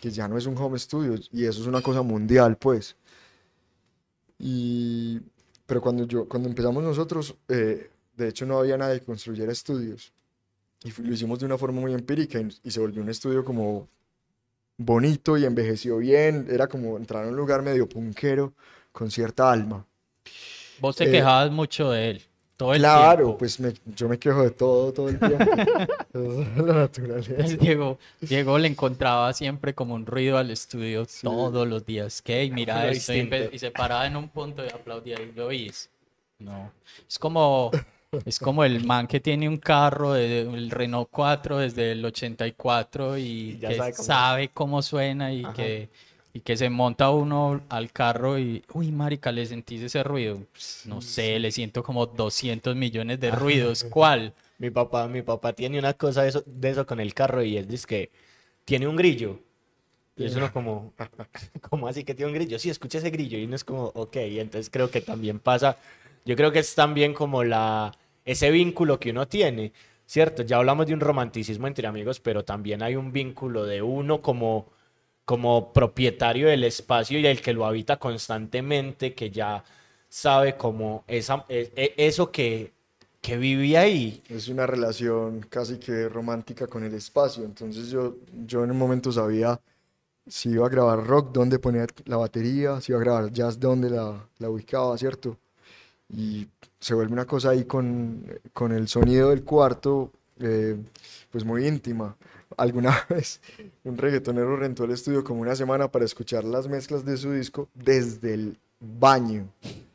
que 0.01 0.11
ya 0.11 0.29
no 0.29 0.37
es 0.39 0.47
un 0.47 0.57
home 0.59 0.79
studio, 0.79 1.15
y 1.33 1.45
eso 1.45 1.61
es 1.63 1.67
una 1.67 1.83
cosa 1.83 2.03
mundial, 2.03 2.57
pues. 2.59 2.97
Y, 4.39 5.21
pero 5.67 5.81
cuando 5.81 6.07
yo, 6.07 6.29
cuando 6.29 6.49
empezamos 6.49 6.83
nosotros, 6.83 7.35
eh, 7.49 7.91
de 8.17 8.29
hecho 8.29 8.47
no 8.47 8.59
había 8.59 8.77
nadie 8.77 9.01
que 9.01 9.07
construyera 9.07 9.53
estudios. 9.53 10.13
Y 10.85 10.93
lo 11.03 11.13
hicimos 11.15 11.41
de 11.41 11.47
una 11.47 11.59
forma 11.59 11.81
muy 11.81 11.93
empírica 11.95 12.41
y, 12.41 12.49
y 12.65 12.71
se 12.71 12.81
volvió 12.81 13.03
un 13.03 13.11
estudio 13.11 13.45
como 13.45 13.89
bonito 14.79 15.37
y 15.39 15.45
envejeció 15.45 15.99
bien. 15.99 16.47
Era 16.51 16.69
como 16.69 16.97
entrar 16.99 17.25
a 17.25 17.29
un 17.29 17.37
lugar 17.37 17.63
medio 17.63 17.89
punquero 17.89 18.55
con 18.93 19.11
cierta 19.11 19.51
alma. 19.53 19.87
Vos 20.79 20.97
te 20.97 21.05
Eh, 21.05 21.11
quejabas 21.11 21.51
mucho 21.51 21.91
de 21.91 22.11
él, 22.11 22.23
todo 22.61 22.75
el 22.75 22.81
Claro, 22.81 23.17
tiempo. 23.25 23.39
pues 23.39 23.59
me- 23.59 23.73
yo 23.97 24.07
me 24.07 24.19
quejo 24.19 24.43
de 24.43 24.51
todo, 24.51 24.93
todo 24.93 25.09
el 25.09 25.19
tiempo. 25.19 25.39
Eso 26.13 26.43
es 26.43 26.57
la 26.59 26.73
naturaleza. 26.75 27.57
Diego, 27.59 27.99
Diego 28.21 28.59
le 28.59 28.69
encontraba 28.69 29.33
siempre 29.33 29.75
como 29.75 29.95
un 29.95 30.05
ruido 30.05 30.37
al 30.37 30.51
estudio 30.51 31.07
todos 31.23 31.67
los 31.67 31.87
días. 31.87 32.21
¿Qué? 32.21 32.45
Y 32.45 32.51
mira 32.51 32.87
esto. 32.91 33.15
y. 33.15 33.31
Y 33.53 33.59
se 33.59 33.71
paraba 33.71 34.07
en 34.07 34.17
un 34.17 34.29
punto 34.29 34.63
y 34.63 34.69
aplaudía 34.69 35.17
y 35.23 35.33
lo 35.33 35.47
oís. 35.47 35.89
No. 36.39 36.71
Es 37.09 37.19
como, 37.19 37.71
es 38.27 38.39
como 38.39 38.63
el 38.65 38.85
man 38.85 39.07
que 39.07 39.21
tiene 39.21 39.49
un 39.49 39.57
carro, 39.57 40.13
de- 40.13 40.43
el 40.43 40.71
Renault 40.71 41.09
4 41.11 41.57
desde 41.59 41.93
el 41.93 42.05
84 42.05 43.17
y 43.17 43.23
Y 43.23 43.59
ya 43.59 43.69
que 43.71 43.75
sabe 43.77 43.93
cómo- 43.93 44.05
sabe 44.05 44.49
cómo 44.53 44.83
suena 44.83 45.33
y 45.33 45.45
Ajá. 45.45 45.55
que, 45.55 45.89
y 46.33 46.41
que 46.41 46.57
se 46.57 46.71
monta 46.71 47.11
uno 47.11 47.63
al 47.69 47.91
carro 47.93 48.39
y, 48.39 48.63
uy, 48.73 48.93
marica, 48.93 49.33
¿le 49.33 49.47
sentís 49.47 49.83
ese 49.83 50.03
ruido? 50.03 50.41
Pues, 50.53 50.83
no 50.87 51.01
sé, 51.01 51.39
le 51.39 51.51
siento 51.51 51.83
como 51.83 52.07
200 52.07 52.77
millones 52.77 53.19
de 53.19 53.31
ruidos. 53.31 53.85
¿Cuál? 53.85 54.33
Mi 54.59 54.71
papá, 54.71 55.09
mi 55.09 55.23
papá 55.23 55.53
tiene 55.53 55.79
una 55.79 55.95
cosa 55.95 56.23
de 56.23 56.29
eso, 56.29 56.45
de 56.47 56.71
eso 56.71 56.87
con 56.87 57.01
el 57.01 57.15
carro 57.15 57.43
y 57.43 57.57
es 57.57 57.87
que 57.87 58.11
tiene 58.65 58.87
un 58.87 58.97
grillo. 58.97 59.41
Y 60.17 60.25
es 60.25 60.37
uno 60.37 60.53
como, 60.53 60.93
¿cómo 61.69 61.89
así 61.89 62.05
que 62.05 62.15
tiene 62.15 62.31
un 62.31 62.39
grillo? 62.39 62.59
Sí, 62.59 62.71
escucha 62.71 62.99
ese 62.99 63.11
grillo 63.11 63.39
y 63.39 63.45
uno 63.45 63.57
es 63.57 63.65
como, 63.65 63.87
ok, 63.87 64.17
entonces 64.17 64.71
creo 64.71 64.91
que 64.91 65.01
también 65.01 65.41
pasa, 65.41 65.79
yo 66.25 66.37
creo 66.37 66.53
que 66.53 66.61
es 66.61 66.75
también 66.75 67.15
como 67.15 67.43
la, 67.43 67.93
ese 68.25 68.51
vínculo 68.51 69.01
que 69.01 69.11
uno 69.11 69.27
tiene, 69.27 69.73
¿cierto? 70.07 70.43
Ya 70.43 70.59
hablamos 70.59 70.87
de 70.87 70.95
un 70.95 71.01
romanticismo 71.01 71.67
entre 71.67 71.87
amigos, 71.89 72.21
pero 72.21 72.45
también 72.45 72.83
hay 72.83 72.97
un 72.97 73.13
vínculo 73.13 73.65
de 73.65 73.83
uno 73.83 74.21
como, 74.23 74.67
como 75.31 75.73
propietario 75.73 76.49
del 76.49 76.65
espacio 76.65 77.17
y 77.17 77.25
el 77.25 77.41
que 77.41 77.53
lo 77.53 77.65
habita 77.65 78.01
constantemente, 78.01 79.15
que 79.15 79.31
ya 79.31 79.63
sabe 80.09 80.57
como 80.57 81.05
esa, 81.07 81.45
e- 81.49 81.71
e- 81.77 81.95
eso 81.97 82.33
que, 82.33 82.73
que 83.21 83.37
vive 83.37 83.79
ahí. 83.79 84.25
Es 84.29 84.49
una 84.49 84.67
relación 84.67 85.47
casi 85.49 85.79
que 85.79 86.09
romántica 86.09 86.67
con 86.67 86.83
el 86.83 86.95
espacio. 86.95 87.45
Entonces 87.45 87.91
yo, 87.91 88.17
yo 88.45 88.65
en 88.65 88.73
un 88.73 88.79
momento 88.79 89.13
sabía 89.13 89.61
si 90.27 90.51
iba 90.51 90.67
a 90.67 90.71
grabar 90.71 91.07
rock, 91.07 91.33
dónde 91.33 91.61
ponía 91.61 91.87
la 92.07 92.17
batería, 92.17 92.81
si 92.81 92.93
iba 92.93 93.01
a 93.01 93.05
grabar 93.05 93.33
jazz, 93.33 93.61
dónde 93.61 93.91
la, 93.91 94.27
la 94.39 94.51
ubicaba, 94.51 94.99
¿cierto? 94.99 95.37
Y 96.09 96.49
se 96.81 96.95
vuelve 96.95 97.13
una 97.13 97.27
cosa 97.27 97.51
ahí 97.51 97.65
con, 97.65 98.25
con 98.53 98.73
el 98.73 98.89
sonido 98.89 99.31
del 99.31 99.45
cuarto, 99.45 100.13
eh, 100.41 100.77
pues 101.31 101.45
muy 101.45 101.67
íntima. 101.67 102.17
Alguna 102.61 102.95
vez 103.09 103.41
un 103.85 103.97
reggaetonero 103.97 104.55
rentó 104.57 104.85
el 104.85 104.91
estudio 104.91 105.25
como 105.25 105.41
una 105.41 105.57
semana 105.57 105.91
para 105.91 106.05
escuchar 106.05 106.45
las 106.45 106.69
mezclas 106.69 107.05
de 107.05 107.17
su 107.17 107.33
disco 107.33 107.69
desde 107.75 108.35
el 108.35 108.59
baño. 108.79 109.49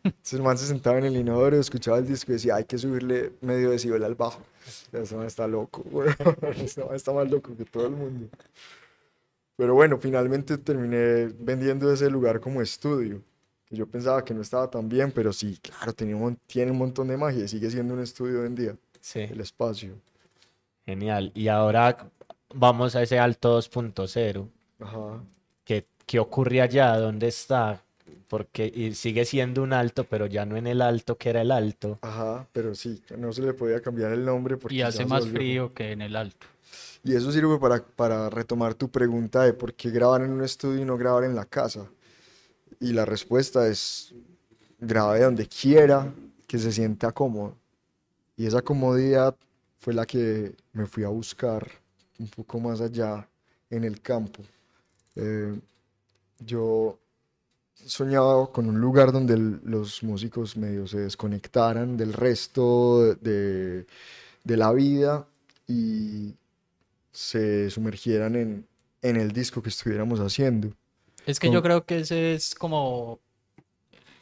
Entonces 0.03 0.33
el 0.33 0.41
man 0.43 0.57
se 0.57 0.65
sentaba 0.65 0.97
en 0.97 1.05
el 1.05 1.15
inodoro, 1.15 1.59
escuchaba 1.59 1.97
el 1.99 2.07
disco 2.07 2.31
y 2.31 2.35
decía, 2.35 2.55
hay 2.55 2.65
que 2.65 2.77
subirle 2.77 3.33
medio 3.41 3.69
decibel 3.69 4.03
al 4.03 4.15
bajo. 4.15 4.41
Eso 4.91 5.23
está 5.23 5.47
loco, 5.47 5.83
güey. 5.91 6.09
Eso 6.57 6.91
está 6.93 7.13
más 7.13 7.29
loco 7.29 7.55
que 7.55 7.65
todo 7.65 7.85
el 7.85 7.91
mundo. 7.93 8.27
Pero 9.55 9.73
bueno, 9.73 9.97
finalmente 9.97 10.57
terminé 10.57 11.31
vendiendo 11.39 11.91
ese 11.91 12.09
lugar 12.09 12.39
como 12.39 12.61
estudio. 12.61 13.21
Que 13.65 13.75
yo 13.75 13.87
pensaba 13.87 14.23
que 14.23 14.33
no 14.33 14.41
estaba 14.41 14.69
tan 14.69 14.87
bien, 14.89 15.11
pero 15.11 15.31
sí, 15.33 15.57
claro, 15.61 15.93
tenía 15.93 16.15
un 16.15 16.35
tiene 16.47 16.71
un 16.71 16.77
montón 16.77 17.07
de 17.07 17.17
magia 17.17 17.45
y 17.45 17.47
sigue 17.47 17.69
siendo 17.69 17.93
un 17.93 17.99
estudio 17.99 18.41
hoy 18.41 18.47
en 18.47 18.55
día, 18.55 18.75
Sí. 19.01 19.19
el 19.21 19.39
espacio. 19.39 19.93
Genial. 20.85 21.31
Y 21.33 21.47
ahora 21.47 22.11
vamos 22.55 22.95
a 22.95 23.03
ese 23.03 23.19
alto 23.19 23.57
2.0. 23.59 24.47
Ajá. 24.79 25.23
¿Qué, 25.63 25.85
qué 26.05 26.19
ocurre 26.19 26.61
allá? 26.61 26.97
¿Dónde 26.97 27.27
está? 27.27 27.81
porque 28.27 28.71
y 28.73 28.93
sigue 28.95 29.23
siendo 29.23 29.61
un 29.61 29.71
alto, 29.71 30.03
pero 30.03 30.25
ya 30.25 30.45
no 30.45 30.57
en 30.57 30.65
el 30.67 30.81
alto 30.81 31.15
que 31.17 31.29
era 31.29 31.41
el 31.41 31.51
alto. 31.51 31.99
Ajá, 32.01 32.47
pero 32.51 32.73
sí, 32.73 33.01
no 33.17 33.31
se 33.31 33.41
le 33.43 33.53
podía 33.53 33.81
cambiar 33.81 34.11
el 34.11 34.25
nombre 34.25 34.57
porque 34.57 34.75
Y 34.75 34.81
hace 34.81 35.05
más 35.05 35.21
volvió- 35.25 35.35
frío 35.35 35.73
que 35.73 35.91
en 35.91 36.01
el 36.01 36.15
alto. 36.15 36.45
Y 37.03 37.15
eso 37.15 37.31
sirve 37.31 37.57
para, 37.59 37.83
para 37.85 38.29
retomar 38.31 38.73
tu 38.73 38.89
pregunta 38.89 39.43
de 39.43 39.53
por 39.53 39.75
qué 39.75 39.91
grabar 39.91 40.21
en 40.23 40.31
un 40.31 40.43
estudio 40.43 40.81
y 40.81 40.85
no 40.85 40.97
grabar 40.97 41.23
en 41.23 41.35
la 41.35 41.45
casa. 41.45 41.87
Y 42.79 42.93
la 42.93 43.05
respuesta 43.05 43.67
es 43.67 44.13
grabe 44.79 45.21
donde 45.21 45.47
quiera, 45.47 46.11
que 46.47 46.57
se 46.57 46.71
sienta 46.71 47.11
cómodo. 47.11 47.55
Y 48.35 48.47
esa 48.47 48.61
comodidad 48.63 49.35
fue 49.77 49.93
la 49.93 50.05
que 50.05 50.55
me 50.73 50.87
fui 50.87 51.03
a 51.03 51.09
buscar 51.09 51.67
un 52.19 52.27
poco 52.27 52.59
más 52.59 52.81
allá 52.81 53.27
en 53.69 53.83
el 53.83 54.01
campo. 54.01 54.43
Eh, 55.15 55.59
yo 56.39 56.99
soñaba 57.73 58.51
con 58.51 58.67
un 58.67 58.79
lugar 58.79 59.11
donde 59.11 59.37
los 59.37 60.03
músicos 60.03 60.57
medio 60.57 60.87
se 60.87 60.99
desconectaran 60.99 61.97
del 61.97 62.13
resto 62.13 63.15
de, 63.15 63.85
de 64.43 64.57
la 64.57 64.71
vida 64.73 65.27
y 65.67 66.33
se 67.11 67.69
sumergieran 67.69 68.35
en, 68.35 68.67
en 69.01 69.15
el 69.17 69.31
disco 69.31 69.61
que 69.61 69.69
estuviéramos 69.69 70.19
haciendo. 70.19 70.69
Es 71.25 71.39
que 71.39 71.47
Con- 71.47 71.55
yo 71.55 71.61
creo 71.63 71.85
que 71.85 71.99
ese 71.99 72.33
es 72.33 72.55
como 72.55 73.19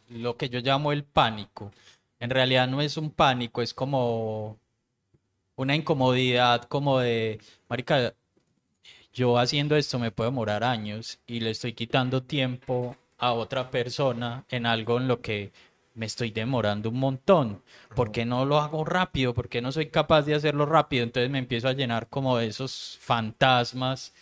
lo 0.09 0.37
que 0.37 0.49
yo 0.49 0.59
llamo 0.59 0.91
el 0.91 1.03
pánico. 1.03 1.71
En 2.19 2.29
realidad 2.29 2.67
no 2.67 2.81
es 2.81 2.97
un 2.97 3.11
pánico, 3.11 3.61
es 3.61 3.73
como 3.73 4.57
una 5.55 5.75
incomodidad, 5.75 6.63
como 6.63 6.99
de, 6.99 7.39
marica, 7.69 8.13
yo 9.13 9.37
haciendo 9.37 9.75
esto 9.75 9.99
me 9.99 10.11
puedo 10.11 10.29
demorar 10.31 10.63
años 10.63 11.19
y 11.27 11.39
le 11.39 11.51
estoy 11.51 11.73
quitando 11.73 12.23
tiempo 12.23 12.97
a 13.19 13.33
otra 13.33 13.69
persona 13.69 14.45
en 14.49 14.65
algo 14.65 14.97
en 14.97 15.07
lo 15.07 15.21
que 15.21 15.51
me 15.95 16.07
estoy 16.07 16.31
demorando 16.31 16.89
un 16.89 16.99
montón. 16.99 17.61
¿Por 17.95 18.11
qué 18.11 18.25
no 18.25 18.45
lo 18.45 18.59
hago 18.59 18.83
rápido? 18.83 19.33
¿Por 19.33 19.49
qué 19.49 19.61
no 19.61 19.71
soy 19.71 19.87
capaz 19.87 20.23
de 20.23 20.35
hacerlo 20.35 20.65
rápido? 20.65 21.03
Entonces 21.03 21.29
me 21.29 21.39
empiezo 21.39 21.67
a 21.67 21.73
llenar 21.73 22.07
como 22.07 22.37
de 22.37 22.47
esos 22.47 22.97
fantasmas 23.01 24.13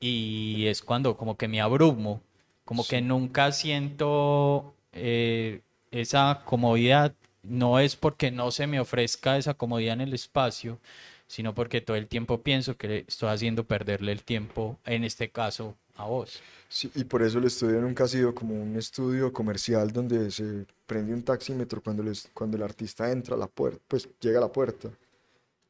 y 0.00 0.66
es 0.66 0.82
cuando 0.82 1.16
como 1.16 1.36
que 1.36 1.48
me 1.48 1.60
abrumo, 1.60 2.20
como 2.64 2.86
que 2.86 3.00
nunca 3.00 3.52
siento 3.52 4.74
eh, 4.92 5.62
esa 5.90 6.42
comodidad. 6.44 7.14
No 7.44 7.78
es 7.78 7.96
porque 7.96 8.30
no 8.30 8.50
se 8.50 8.66
me 8.66 8.80
ofrezca 8.80 9.36
esa 9.36 9.54
comodidad 9.54 9.94
en 9.94 10.00
el 10.02 10.14
espacio, 10.14 10.78
sino 11.26 11.54
porque 11.54 11.80
todo 11.80 11.96
el 11.96 12.06
tiempo 12.06 12.42
pienso 12.42 12.76
que 12.76 13.04
estoy 13.06 13.28
haciendo 13.28 13.64
perderle 13.64 14.12
el 14.12 14.22
tiempo, 14.22 14.78
en 14.84 15.04
este 15.04 15.30
caso, 15.30 15.76
a 15.96 16.04
vos. 16.04 16.40
Sí, 16.68 16.90
y 16.94 17.04
por 17.04 17.22
eso 17.22 17.38
el 17.38 17.44
estudio 17.44 17.80
nunca 17.80 18.04
ha 18.04 18.08
sido 18.08 18.34
como 18.34 18.60
un 18.60 18.76
estudio 18.76 19.32
comercial 19.32 19.92
donde 19.92 20.30
se 20.30 20.66
prende 20.86 21.12
un 21.14 21.22
taxímetro 21.22 21.82
cuando 21.82 22.56
el 22.56 22.62
artista 22.62 23.10
entra 23.10 23.36
a 23.36 23.38
la 23.38 23.46
puerta, 23.46 23.80
pues 23.88 24.08
llega 24.20 24.38
a 24.38 24.42
la 24.42 24.52
puerta. 24.52 24.90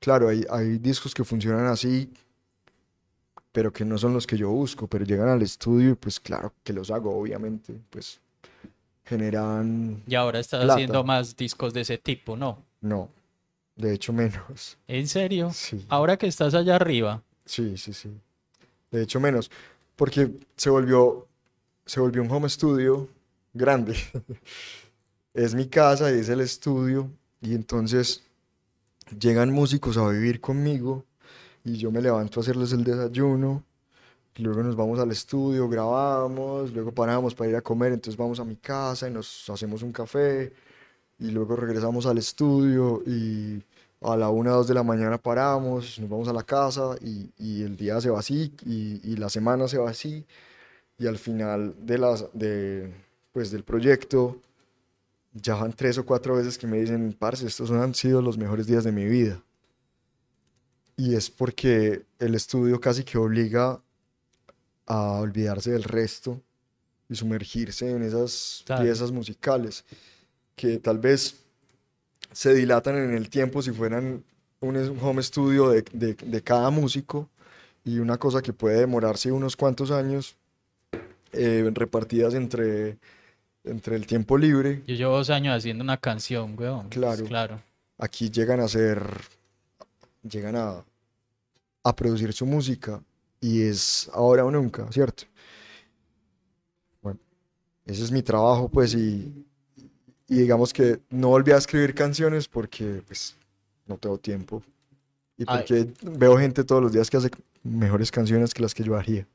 Claro, 0.01 0.29
hay, 0.29 0.45
hay 0.51 0.79
discos 0.79 1.15
que 1.15 1.25
funcionan 1.25 1.67
así, 1.67 2.11
pero 3.53 3.73
que 3.73 3.85
no 3.85 3.97
son 3.99 4.13
los 4.13 4.27
que 4.27 4.37
yo 4.37 4.51
busco, 4.51 4.87
pero 4.87 5.05
llegan 5.05 5.29
al 5.29 5.43
estudio 5.43 5.91
y 5.91 5.95
pues 5.95 6.19
claro 6.21 6.53
que 6.63 6.73
los 6.73 6.91
hago, 6.91 7.17
obviamente, 7.17 7.75
pues 7.91 8.21
generan, 9.05 10.03
Y 10.07 10.15
ahora 10.15 10.41
estás 10.41 10.61
Plata. 10.61 10.75
haciendo 10.75 11.05
más 11.05 11.37
discos 11.37 11.75
de 11.75 11.83
ese 11.83 11.99
tipo, 11.99 12.37
¿no? 12.37 12.63
no, 12.81 13.11
de 13.77 13.93
hecho 13.95 14.13
menos. 14.13 14.79
¿En 14.89 15.09
serio? 15.09 15.51
Sí. 15.53 15.85
Ahora 15.89 16.17
que 16.17 16.27
estás 16.27 16.55
allá 16.55 16.77
arriba. 16.77 17.23
Sí, 17.45 17.77
sí, 17.77 17.93
sí. 17.93 18.11
De 18.91 19.03
hecho, 19.03 19.21
menos. 19.21 19.51
Porque 19.97 20.31
se 20.57 20.71
volvió, 20.71 21.27
se 21.85 22.01
volvió 22.01 22.23
un 22.23 22.31
home 22.31 22.49
studio 22.49 23.09
grande. 23.53 23.97
Es 25.35 25.53
mi 25.53 25.67
casa 25.67 26.13
y 26.15 26.21
es 26.21 26.29
el 26.29 26.41
estudio. 26.41 27.11
Y 27.41 27.55
entonces 27.57 28.23
llegan 29.19 29.51
músicos 29.53 29.97
a 29.97 30.09
vivir 30.09 30.41
conmigo 30.41 31.05
y 31.65 31.77
yo 31.77 31.91
me 31.91 32.01
levanto 32.01 32.39
a 32.39 32.43
hacerles 32.43 32.73
el 32.73 32.85
desayuno. 32.85 33.65
Luego 34.43 34.63
nos 34.63 34.77
vamos 34.77 34.99
al 34.99 35.11
estudio, 35.11 35.69
grabamos, 35.69 36.73
luego 36.73 36.93
paramos 36.93 37.35
para 37.35 37.51
ir 37.51 37.57
a 37.57 37.63
comer, 37.63 37.93
entonces 37.93 38.17
vamos 38.17 38.41
a 38.41 38.45
mi 38.45 38.57
casa 38.57 39.09
y 39.09 39.13
nos 39.13 39.49
hacemos 39.51 39.83
un 39.83 39.93
café. 39.93 40.53
Y 41.19 41.31
luego 41.31 41.57
regresamos 41.57 42.07
al 42.07 42.19
estudio 42.19 43.03
y 43.07 43.63
a 44.01 44.17
la 44.17 44.31
una, 44.31 44.51
dos 44.51 44.67
de 44.69 44.75
la 44.75 44.83
mañana 44.83 45.19
paramos, 45.19 45.99
nos 46.01 46.11
vamos 46.11 46.29
a 46.29 46.33
la 46.33 46.43
casa 46.43 46.97
y, 47.01 47.31
y 47.39 47.63
el 47.63 47.77
día 47.77 48.01
se 48.01 48.11
va 48.11 48.19
así 48.19 48.53
y, 48.67 49.01
y 49.13 49.17
la 49.17 49.29
semana 49.29 49.69
se 49.69 49.79
va 49.79 49.91
así 49.91 50.27
y 50.99 51.07
al 51.07 51.19
final 51.19 51.75
de 51.81 51.99
las, 51.99 52.27
de, 52.33 52.93
pues, 53.33 53.51
del 53.51 53.65
proyecto 53.65 54.41
ya 55.33 55.57
van 55.57 55.73
tres 55.73 55.99
o 55.99 56.07
cuatro 56.07 56.37
veces 56.37 56.57
que 56.59 56.67
me 56.67 56.81
dicen, 56.81 57.15
parce, 57.19 57.47
estos 57.47 57.71
han 57.71 57.95
sido 57.95 58.23
los 58.23 58.39
mejores 58.39 58.67
días 58.67 58.85
de 58.85 58.93
mi 58.93 59.05
vida. 59.05 59.43
Y 60.97 61.17
es 61.17 61.29
porque 61.29 62.05
el 62.21 62.37
estudio 62.37 62.81
casi 62.81 63.03
que 63.03 63.19
obliga 63.19 63.81
a 64.87 65.13
olvidarse 65.21 65.71
del 65.73 65.85
resto 65.85 66.41
y 67.09 67.15
sumergirse 67.15 67.91
en 67.91 68.03
esas 68.03 68.63
Claro. 68.67 68.83
piezas 68.85 69.13
musicales 69.13 69.85
que 70.57 70.79
tal 70.79 70.99
vez 70.99 71.37
se 72.33 72.55
dilatan 72.55 72.97
en 72.97 73.15
el 73.15 73.29
tiempo 73.29 73.63
si 73.63 73.71
fueran 73.71 74.25
un 74.61 74.99
home 75.01 75.23
studio 75.23 75.69
de, 75.71 75.85
de- 75.93 76.15
de 76.15 76.43
cada 76.43 76.71
músico 76.71 77.29
y 77.85 77.99
una 77.99 78.17
cosa 78.19 78.41
que 78.41 78.53
puede 78.53 78.79
demorarse 78.81 79.31
unos 79.31 79.57
cuantos 79.57 79.91
años 79.91 80.37
eh, 81.33 81.71
repartidas 81.75 82.33
entre, 82.35 82.97
entre 83.65 83.97
el 83.97 84.07
tiempo 84.07 84.39
libre. 84.39 84.83
Yo 84.87 84.95
llevo 84.95 85.17
dos 85.17 85.29
años 85.31 85.55
haciendo 85.57 85.85
una 85.85 85.97
canción, 85.99 86.59
weón. 86.59 86.89
Claro. 86.89 87.25
Claro. 87.27 87.61
Aquí 87.99 88.31
llegan 88.31 88.61
a 88.61 88.69
ser, 88.69 89.03
llegan 90.23 90.57
a, 90.57 90.85
a 91.83 91.97
producir 91.97 92.33
su 92.33 92.47
música 92.47 93.03
y 93.45 93.61
es 93.61 94.11
ahora 94.15 94.43
o 94.43 94.51
nunca, 94.51 94.91
¿cierto? 94.91 95.25
Bueno, 97.03 97.21
ese 97.85 98.03
es 98.03 98.11
mi 98.11 98.23
trabajo, 98.23 98.71
pues, 98.71 98.95
y, 98.95 99.45
y 100.27 100.35
digamos 100.35 100.73
que 100.73 101.03
no 101.11 101.29
volví 101.29 101.53
a 101.53 101.59
escribir 101.59 101.95
canciones 101.95 102.49
porque, 102.49 103.03
pues, 103.07 103.37
no 103.87 103.99
tengo 103.99 104.17
tiempo. 104.17 104.63
Y 105.37 105.45
Ay. 105.47 105.59
porque 105.59 105.93
veo 106.01 106.39
gente 106.39 106.65
todos 106.65 106.83
los 106.83 106.93
días 106.93 107.11
que 107.11 107.19
hace 107.19 107.31
mejores 107.63 108.11
canciones 108.11 108.55
que 108.55 108.63
las 108.63 108.73
que 108.73 108.83
yo 108.83 108.97
haría. 108.97 109.27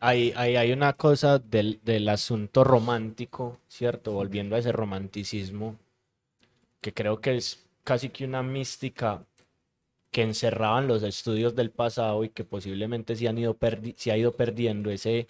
Hay, 0.00 0.32
hay, 0.34 0.56
hay 0.56 0.72
una 0.72 0.94
cosa 0.94 1.38
del, 1.38 1.78
del 1.84 2.08
asunto 2.08 2.64
romántico, 2.64 3.58
¿cierto? 3.68 4.12
Volviendo 4.12 4.56
a 4.56 4.60
ese 4.60 4.72
romanticismo, 4.72 5.76
que 6.80 6.94
creo 6.94 7.20
que 7.20 7.36
es 7.36 7.66
casi 7.84 8.08
que 8.08 8.24
una 8.24 8.42
mística 8.42 9.26
que 10.10 10.22
encerraban 10.22 10.88
los 10.88 11.02
estudios 11.02 11.54
del 11.54 11.70
pasado 11.70 12.24
y 12.24 12.30
que 12.30 12.44
posiblemente 12.44 13.16
se, 13.16 13.28
han 13.28 13.38
ido 13.38 13.58
perdi- 13.58 13.94
ha 14.12 14.16
ido 14.16 14.32
perdiendo 14.36 14.90
ese, 14.90 15.28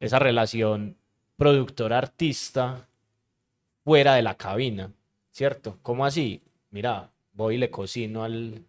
esa 0.00 0.18
relación 0.18 0.96
productor-artista 1.36 2.88
fuera 3.84 4.14
de 4.14 4.22
la 4.22 4.36
cabina, 4.36 4.92
¿cierto? 5.30 5.78
¿Cómo 5.82 6.04
así? 6.04 6.42
Mira, 6.70 7.10
voy 7.32 7.56
y 7.56 7.58
le 7.58 7.70
cocino 7.70 8.24
al, 8.24 8.64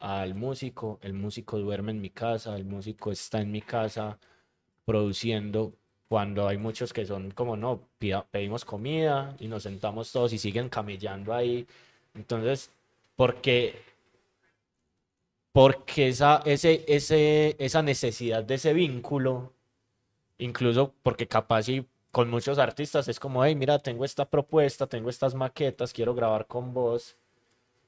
al 0.00 0.34
músico, 0.34 0.98
el 1.02 1.14
músico 1.14 1.58
duerme 1.58 1.92
en 1.92 2.00
mi 2.00 2.10
casa, 2.10 2.56
el 2.56 2.64
músico 2.64 3.12
está 3.12 3.40
en 3.40 3.52
mi 3.52 3.62
casa 3.62 4.18
produciendo 4.84 5.74
cuando 6.08 6.48
hay 6.48 6.58
muchos 6.58 6.92
que 6.92 7.06
son 7.06 7.30
como 7.32 7.56
no, 7.56 7.88
pida- 7.98 8.26
pedimos 8.30 8.64
comida 8.64 9.36
y 9.40 9.48
nos 9.48 9.64
sentamos 9.64 10.12
todos 10.12 10.32
y 10.32 10.38
siguen 10.38 10.68
camellando 10.68 11.34
ahí. 11.34 11.66
Entonces, 12.14 12.70
porque 13.16 13.76
porque 15.52 16.08
esa, 16.08 16.42
ese, 16.44 16.84
ese, 16.88 17.56
esa 17.58 17.82
necesidad 17.82 18.42
de 18.44 18.54
ese 18.54 18.72
vínculo, 18.72 19.52
incluso 20.38 20.94
porque 21.02 21.28
capaz 21.28 21.68
y 21.68 21.86
con 22.10 22.30
muchos 22.30 22.58
artistas 22.58 23.08
es 23.08 23.20
como, 23.20 23.44
hey, 23.44 23.54
mira, 23.54 23.78
tengo 23.80 24.04
esta 24.04 24.28
propuesta, 24.28 24.86
tengo 24.86 25.10
estas 25.10 25.34
maquetas, 25.34 25.92
quiero 25.92 26.14
grabar 26.14 26.46
con 26.46 26.74
vos, 26.74 27.16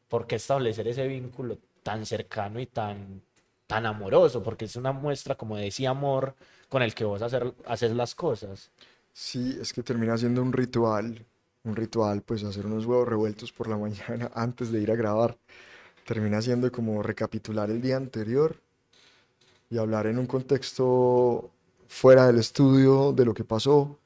¿por 0.09 0.27
qué 0.27 0.37
establecer 0.37 0.89
ese 0.89 1.07
vínculo 1.07 1.59
tan 1.83 2.07
cercano 2.07 2.61
y 2.61 2.67
tan, 2.67 3.23
tan 3.67 3.87
amoroso? 3.87 4.43
Porque 4.43 4.67
es 4.67 4.77
una 4.77 4.93
muestra 4.93 5.35
como 5.37 5.57
de 5.57 5.69
ese 5.69 5.87
amor 5.87 6.35
con 6.69 6.83
el 6.83 6.95
que 6.95 7.05
vos 7.05 7.23
hacer, 7.23 7.55
haces 7.67 7.93
las 7.93 8.15
cosas. 8.15 8.71
Sí, 9.13 9.59
es 9.61 9.73
que 9.73 9.83
termina 9.83 10.17
siendo 10.19 10.43
un 10.43 10.53
ritual, 10.53 11.25
un 11.65 11.77
ritual, 11.77 12.23
pues 12.23 12.45
hacer 12.45 12.67
unos 12.67 12.87
huevos 12.87 13.09
revueltos 13.09 13.53
por 13.53 13.69
la 13.69 13.77
mañana 13.79 14.31
antes 14.35 14.73
de 14.73 14.81
ir 14.81 14.91
a 14.91 14.97
grabar. 14.97 15.39
Termina 16.05 16.41
siendo 16.41 16.71
como 16.73 17.03
recapitular 17.03 17.69
el 17.71 17.83
día 17.83 17.97
anterior 17.97 18.57
y 19.71 19.79
hablar 19.79 20.07
en 20.07 20.19
un 20.19 20.27
contexto 20.27 21.51
fuera 21.89 22.27
del 22.27 22.39
estudio 22.39 23.13
de 23.13 23.25
lo 23.25 23.35
que 23.35 23.45
pasó 23.45 23.99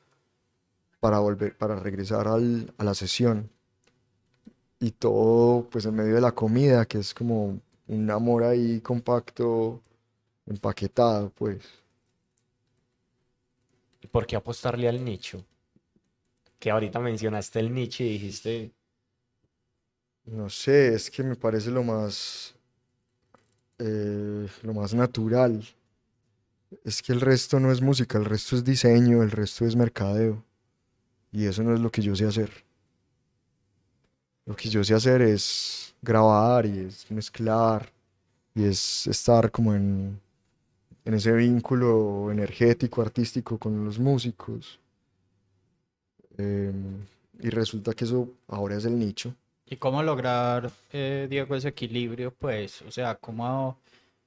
para 1.01 1.19
volver, 1.19 1.57
para 1.57 1.75
regresar 1.77 2.29
al- 2.29 2.73
a 2.79 2.85
la 2.85 2.95
sesión. 2.95 3.51
Y 4.81 4.93
todo 4.93 5.69
pues 5.71 5.87
en 5.87 5.95
medio 5.97 6.15
de 6.15 6.21
la 6.21 6.33
comida, 6.33 6.87
que 6.87 6.99
es 6.99 7.13
como 7.15 7.61
un 7.89 8.11
amor 8.11 8.45
ahí 8.45 8.81
compacto, 8.81 9.81
empaquetado, 10.47 11.31
pues. 11.37 11.63
¿Y 14.01 14.09
por 14.09 14.27
qué 14.27 14.35
apostarle 14.35 14.89
al 14.89 15.05
nicho? 15.05 15.45
que 16.59 16.71
ahorita 16.71 17.01
mencionaste 17.01 17.59
el 17.61 17.73
nicho 17.75 18.03
y 18.05 18.11
dijiste, 18.11 18.73
No 20.31 20.51
sé, 20.51 20.95
es 20.95 21.11
que 21.11 21.23
me 21.23 21.37
parece 21.37 21.71
lo 21.71 21.83
más, 21.83 22.55
eh, 23.79 24.47
lo 24.63 24.75
más 24.75 24.93
natural. 24.95 25.65
Es 26.85 27.01
que 27.03 27.13
el 27.13 27.21
resto 27.21 27.59
no 27.59 27.73
es 27.73 27.81
música, 27.81 28.19
el 28.19 28.27
resto 28.27 28.57
es 28.57 28.65
diseño, 28.65 29.23
el 29.23 29.31
resto 29.31 29.65
es 29.65 29.75
mercadeo. 29.75 30.45
Y 31.33 31.47
eso 31.47 31.63
no 31.63 31.75
es 31.75 31.81
lo 31.81 31.91
que 31.91 32.03
yo 32.03 32.15
sé 32.15 32.27
hacer. 32.27 32.51
Lo 34.45 34.55
que 34.55 34.69
yo 34.69 34.85
sé 34.85 34.95
hacer 34.95 35.23
es 35.23 35.95
grabar 36.03 36.67
y 36.67 36.79
es 36.81 37.11
mezclar 37.11 37.91
y 38.55 38.65
es 38.65 39.07
estar 39.07 39.51
como 39.51 39.75
en, 39.75 40.21
en 41.05 41.15
ese 41.15 41.33
vínculo 41.33 42.31
energético, 42.31 43.01
artístico 43.03 43.59
con 43.59 43.85
los 43.85 43.99
músicos. 43.99 44.79
Em, 46.37 47.07
y 47.41 47.51
resulta 47.51 47.95
que 47.95 48.05
eso 48.05 48.29
ahora 48.49 48.77
es 48.77 48.85
el 48.85 48.99
nicho. 48.99 49.35
¿Y 49.71 49.77
cómo 49.77 50.03
lograr, 50.03 50.71
eh, 50.93 51.27
Diego, 51.29 51.55
ese 51.55 51.69
equilibrio? 51.69 52.33
Pues, 52.33 52.83
o 52.83 52.91
sea, 52.91 53.17
¿cómo 53.17 53.79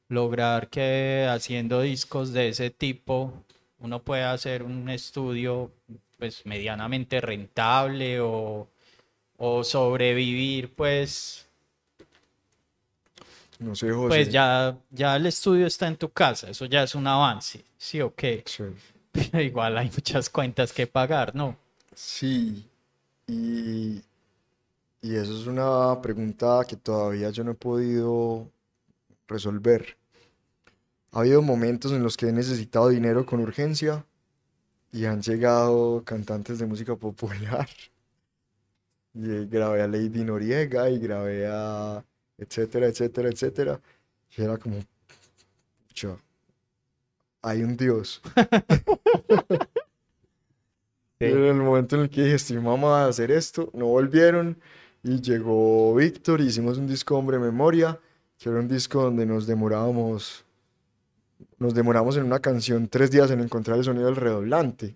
lograr 0.09 0.69
que 0.69 1.27
haciendo 1.29 1.81
discos 1.81 2.33
de 2.33 2.49
ese 2.49 2.69
tipo 2.69 3.33
uno 3.79 4.03
pueda 4.03 4.33
hacer 4.33 4.61
un 4.63 4.89
estudio 4.89 5.71
pues 6.19 6.45
medianamente 6.45 7.21
rentable 7.21 8.19
o, 8.19 8.67
o 9.37 9.63
sobrevivir 9.63 10.73
pues 10.75 11.47
No 13.59 13.75
sé, 13.75 13.91
José. 13.91 14.07
pues 14.07 14.29
ya 14.31 14.77
ya 14.89 15.15
el 15.15 15.25
estudio 15.27 15.67
está 15.67 15.87
en 15.87 15.95
tu 15.97 16.09
casa 16.09 16.49
eso 16.49 16.65
ya 16.65 16.83
es 16.83 16.95
un 16.95 17.07
avance 17.07 17.63
sí 17.77 18.01
o 18.01 18.13
qué 18.13 18.43
Sí. 18.45 18.63
pero 19.11 19.41
igual 19.41 19.77
hay 19.77 19.89
muchas 19.89 20.29
cuentas 20.29 20.73
que 20.73 20.87
pagar 20.87 21.35
no 21.35 21.57
Sí, 21.93 22.65
y, 23.27 24.01
y 25.01 25.15
eso 25.15 25.35
es 25.35 25.47
una 25.47 25.99
pregunta 26.01 26.63
que 26.67 26.75
todavía 26.75 27.29
yo 27.31 27.43
no 27.43 27.51
he 27.51 27.55
podido 27.55 28.47
resolver. 29.27 29.97
Ha 31.11 31.19
habido 31.21 31.41
momentos 31.41 31.91
en 31.91 32.03
los 32.03 32.15
que 32.15 32.27
he 32.27 32.31
necesitado 32.31 32.89
dinero 32.89 33.25
con 33.25 33.41
urgencia 33.41 34.05
y 34.91 35.05
han 35.05 35.21
llegado 35.21 36.03
cantantes 36.03 36.59
de 36.59 36.65
música 36.65 36.95
popular. 36.95 37.67
Y 39.13 39.29
eh, 39.29 39.45
grabé 39.45 39.81
a 39.81 39.87
Lady 39.89 40.23
Noriega 40.23 40.89
y 40.89 40.97
grabé 40.97 41.45
a 41.45 42.01
etcétera, 42.37 42.87
etcétera, 42.87 43.27
etcétera. 43.27 43.81
Y 44.37 44.41
era 44.41 44.57
como, 44.57 44.77
pucha, 45.89 46.15
hay 47.41 47.63
un 47.63 47.75
Dios. 47.75 48.21
Sí. 51.19 51.27
En 51.27 51.43
el 51.43 51.53
momento 51.53 51.97
en 51.97 52.01
el 52.01 52.09
que 52.09 52.23
dije, 52.23 52.35
estoy 52.35 52.57
mamá 52.57 53.03
de 53.03 53.09
hacer 53.11 53.29
esto, 53.29 53.69
no 53.75 53.85
volvieron 53.85 54.57
y 55.03 55.21
llegó 55.21 55.95
Víctor 55.95 56.41
hicimos 56.41 56.77
un 56.77 56.87
disco 56.87 57.17
Hombre 57.17 57.39
Memoria, 57.39 57.99
que 58.37 58.49
era 58.49 58.59
un 58.59 58.67
disco 58.67 59.03
donde 59.03 59.25
nos 59.25 59.47
demorábamos, 59.47 60.45
nos 61.59 61.73
demoramos 61.73 62.17
en 62.17 62.23
una 62.23 62.39
canción 62.39 62.87
tres 62.87 63.11
días 63.11 63.31
en 63.31 63.39
encontrar 63.41 63.77
el 63.77 63.83
sonido 63.83 64.05
del 64.07 64.15
redoblante. 64.15 64.95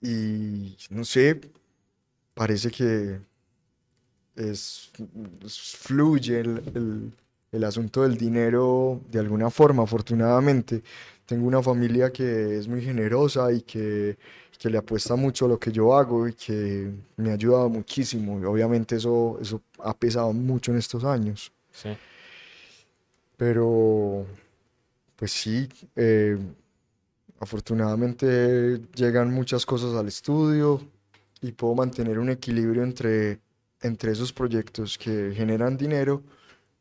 Y 0.00 0.76
no 0.90 1.04
sé, 1.04 1.40
parece 2.34 2.70
que 2.70 3.20
es, 4.36 4.90
es- 5.44 5.76
fluye 5.76 6.40
el, 6.40 6.62
el- 6.74 7.12
el 7.50 7.64
asunto 7.64 8.02
del 8.02 8.18
dinero 8.18 9.00
de 9.10 9.18
alguna 9.20 9.48
forma, 9.50 9.82
afortunadamente. 9.84 10.82
Tengo 11.26 11.46
una 11.46 11.62
familia 11.62 12.12
que 12.12 12.58
es 12.58 12.68
muy 12.68 12.82
generosa 12.82 13.50
y 13.52 13.62
que, 13.62 14.18
que 14.58 14.68
le 14.68 14.78
apuesta 14.78 15.14
mucho 15.16 15.44
a 15.44 15.48
lo 15.48 15.58
que 15.58 15.70
yo 15.70 15.94
hago 15.96 16.26
y 16.28 16.32
que 16.34 16.90
me 17.16 17.30
ha 17.30 17.34
ayudado 17.34 17.68
muchísimo. 17.68 18.40
Y 18.40 18.44
obviamente 18.44 18.96
eso, 18.96 19.38
eso 19.40 19.62
ha 19.78 19.94
pesado 19.96 20.32
mucho 20.32 20.72
en 20.72 20.78
estos 20.78 21.04
años. 21.04 21.52
sí. 21.70 21.90
Pero, 23.36 24.26
pues 25.16 25.30
sí, 25.30 25.68
eh, 25.94 26.36
afortunadamente 27.40 28.80
llegan 28.94 29.32
muchas 29.32 29.64
cosas 29.64 29.94
al 29.94 30.08
estudio 30.08 30.80
y 31.40 31.52
puedo 31.52 31.74
mantener 31.74 32.18
un 32.18 32.30
equilibrio 32.30 32.82
entre, 32.82 33.38
entre 33.80 34.12
esos 34.12 34.32
proyectos 34.32 34.98
que 34.98 35.32
generan 35.36 35.76
dinero 35.76 36.22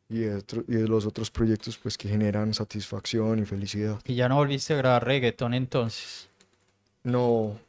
y, 0.10 0.26
otro- 0.26 0.64
y 0.68 0.78
los 0.88 1.06
otros 1.06 1.30
proyectos 1.30 1.78
pues 1.78 1.98
que 1.98 2.10
generan 2.10 2.54
satisfacción 2.54 3.40
y 3.40 3.46
felicidad. 3.46 4.00
y 4.06 4.16
ya 4.16 4.28
no 4.30 4.38
volviste 4.38 4.74
a 4.74 4.78
grabar 4.78 5.06
reggaetón 5.06 5.54
entonces 5.54 6.28
No, 7.04 7.60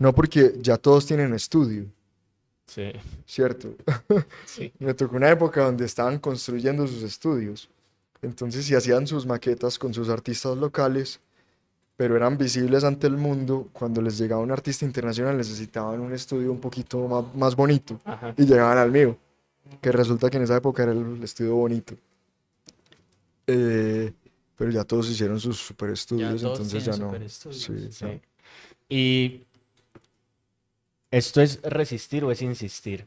no 0.00 0.12
porque 0.12 0.54
ya 0.60 0.76
todos 0.76 1.06
tienen 1.06 1.32
estudio, 1.34 1.84
Sí, 2.66 2.92
¿cierto? 3.26 3.74
sí. 4.46 4.72
Me 4.78 4.94
tocó 4.94 5.16
una 5.16 5.28
época 5.30 5.64
donde 5.64 5.84
estaban 5.84 6.18
construyendo 6.20 6.86
sus 6.86 7.02
estudios. 7.02 7.68
Entonces, 8.22 8.64
si 8.64 8.74
hacían 8.76 9.06
sus 9.08 9.26
maquetas 9.26 9.76
con 9.78 9.92
sus 9.92 10.08
artistas 10.08 10.56
locales, 10.56 11.18
pero 11.96 12.16
eran 12.16 12.38
visibles 12.38 12.84
ante 12.84 13.08
el 13.08 13.16
mundo, 13.16 13.68
cuando 13.72 14.00
les 14.00 14.16
llegaba 14.18 14.40
un 14.40 14.52
artista 14.52 14.84
internacional 14.84 15.36
necesitaban 15.36 16.00
un 16.00 16.12
estudio 16.14 16.50
un 16.52 16.60
poquito 16.60 17.06
más, 17.08 17.34
más 17.34 17.56
bonito 17.56 18.00
Ajá. 18.04 18.34
y 18.38 18.46
llegaban 18.46 18.78
al 18.78 18.90
mío, 18.92 19.18
que 19.82 19.90
resulta 19.92 20.30
que 20.30 20.36
en 20.36 20.44
esa 20.44 20.56
época 20.56 20.84
era 20.84 20.92
el 20.92 21.22
estudio 21.24 21.56
bonito. 21.56 21.94
Eh, 23.46 24.12
pero 24.56 24.70
ya 24.70 24.84
todos 24.84 25.10
hicieron 25.10 25.40
sus 25.40 25.58
super 25.58 25.88
ya 25.88 25.94
estudios, 25.94 26.40
todos 26.40 26.60
entonces 26.60 26.84
ya 26.84 26.96
no. 26.96 27.12
Sí, 27.28 27.88
Sí. 27.90 27.90
ya. 28.00 28.20
Y 28.88 29.44
esto 31.10 31.40
es 31.40 31.60
resistir 31.62 32.24
o 32.24 32.30
es 32.32 32.42
insistir. 32.42 33.06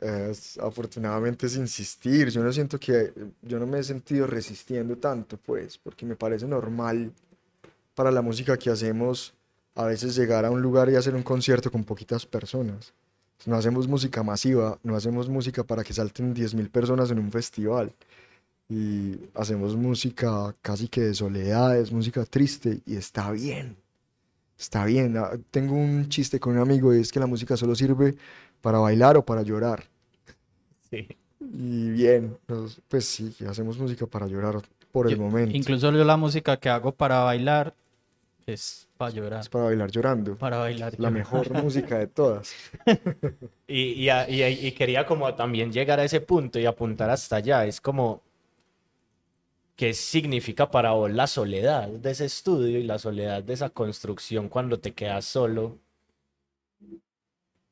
Es- 0.00 0.58
afortunadamente 0.58 1.46
es 1.46 1.56
insistir. 1.56 2.28
Yo 2.30 2.42
no 2.42 2.52
siento 2.52 2.78
que, 2.78 3.12
yo 3.42 3.58
no 3.58 3.66
me 3.66 3.78
he 3.78 3.82
sentido 3.84 4.26
resistiendo 4.26 4.96
tanto, 4.98 5.36
pues, 5.38 5.78
porque 5.78 6.04
me 6.06 6.16
parece 6.16 6.46
normal 6.46 7.12
para 7.94 8.10
la 8.12 8.22
música 8.22 8.58
que 8.58 8.70
hacemos 8.70 9.34
a 9.76 9.86
veces 9.86 10.16
llegar 10.16 10.44
a 10.46 10.50
un 10.52 10.62
lugar 10.62 10.90
y 10.90 10.96
hacer 10.96 11.14
un 11.14 11.22
concierto 11.24 11.70
con 11.70 11.84
poquitas 11.84 12.26
personas. 12.26 12.94
No 13.46 13.56
hacemos 13.56 13.88
música 13.88 14.22
masiva, 14.22 14.78
no 14.84 14.96
hacemos 14.96 15.28
música 15.28 15.64
para 15.64 15.84
que 15.84 15.94
salten 15.94 16.34
10.000 16.34 16.70
personas 16.70 17.10
en 17.10 17.18
un 17.20 17.32
festival. 17.32 17.92
Y 18.68 19.20
hacemos 19.34 19.76
música 19.76 20.54
casi 20.62 20.88
que 20.88 21.02
de 21.02 21.14
soledad, 21.14 21.78
es 21.78 21.92
música 21.92 22.24
triste 22.26 22.82
y 22.86 22.96
está 22.96 23.30
bien. 23.32 23.76
Está 24.58 24.84
bien. 24.84 25.16
Ah, 25.16 25.32
Tengo 25.50 25.74
un 25.74 26.08
chiste 26.08 26.38
con 26.40 26.54
un 26.54 26.60
amigo 26.62 26.94
y 26.94 27.00
es 27.00 27.10
que 27.12 27.20
la 27.20 27.26
música 27.26 27.56
solo 27.56 27.74
sirve 27.74 28.14
para 28.60 28.78
bailar 28.78 29.16
o 29.16 29.24
para 29.24 29.42
llorar. 29.42 29.84
Sí. 30.90 31.08
Y 31.40 31.90
bien, 31.90 32.36
pues 32.88 33.04
sí, 33.04 33.34
hacemos 33.48 33.76
música 33.78 34.06
para 34.06 34.26
llorar 34.26 34.56
por 34.92 35.08
el 35.08 35.16
Yo- 35.16 35.22
momento. 35.22 35.56
Incluso 35.56 35.90
yo 35.92 36.04
la 36.04 36.16
música 36.16 36.56
que 36.56 36.68
hago 36.68 36.92
para 36.92 37.18
bailar 37.20 37.74
es 38.46 38.86
para 38.96 39.10
llorar. 39.10 39.40
Es 39.40 39.48
para 39.48 39.64
bailar 39.64 39.90
llorando. 39.90 40.36
Para 40.36 40.58
bailar. 40.58 40.92
La 40.92 41.08
llorar. 41.08 41.12
mejor 41.12 41.62
música 41.62 41.98
de 41.98 42.06
todas. 42.06 42.54
Y, 43.66 43.80
y, 43.94 44.08
a- 44.10 44.28
y- 44.28 44.66
y 44.66 44.72
quería 44.72 45.06
como 45.06 45.34
también 45.34 45.72
llegar 45.72 45.98
a 45.98 46.04
ese 46.04 46.20
punto 46.20 46.58
y 46.58 46.66
apuntar 46.66 47.08
hasta 47.10 47.36
allá. 47.36 47.64
Es 47.66 47.80
como, 47.80 48.22
¿qué 49.76 49.94
significa 49.94 50.70
para 50.70 50.92
vos 50.92 51.10
la 51.10 51.26
soledad 51.26 51.88
de 51.88 52.10
ese 52.10 52.26
estudio 52.26 52.78
y 52.78 52.84
la 52.84 52.98
soledad 52.98 53.42
de 53.42 53.54
esa 53.54 53.70
construcción 53.70 54.48
cuando 54.48 54.78
te 54.78 54.92
quedas 54.92 55.24
solo? 55.24 55.78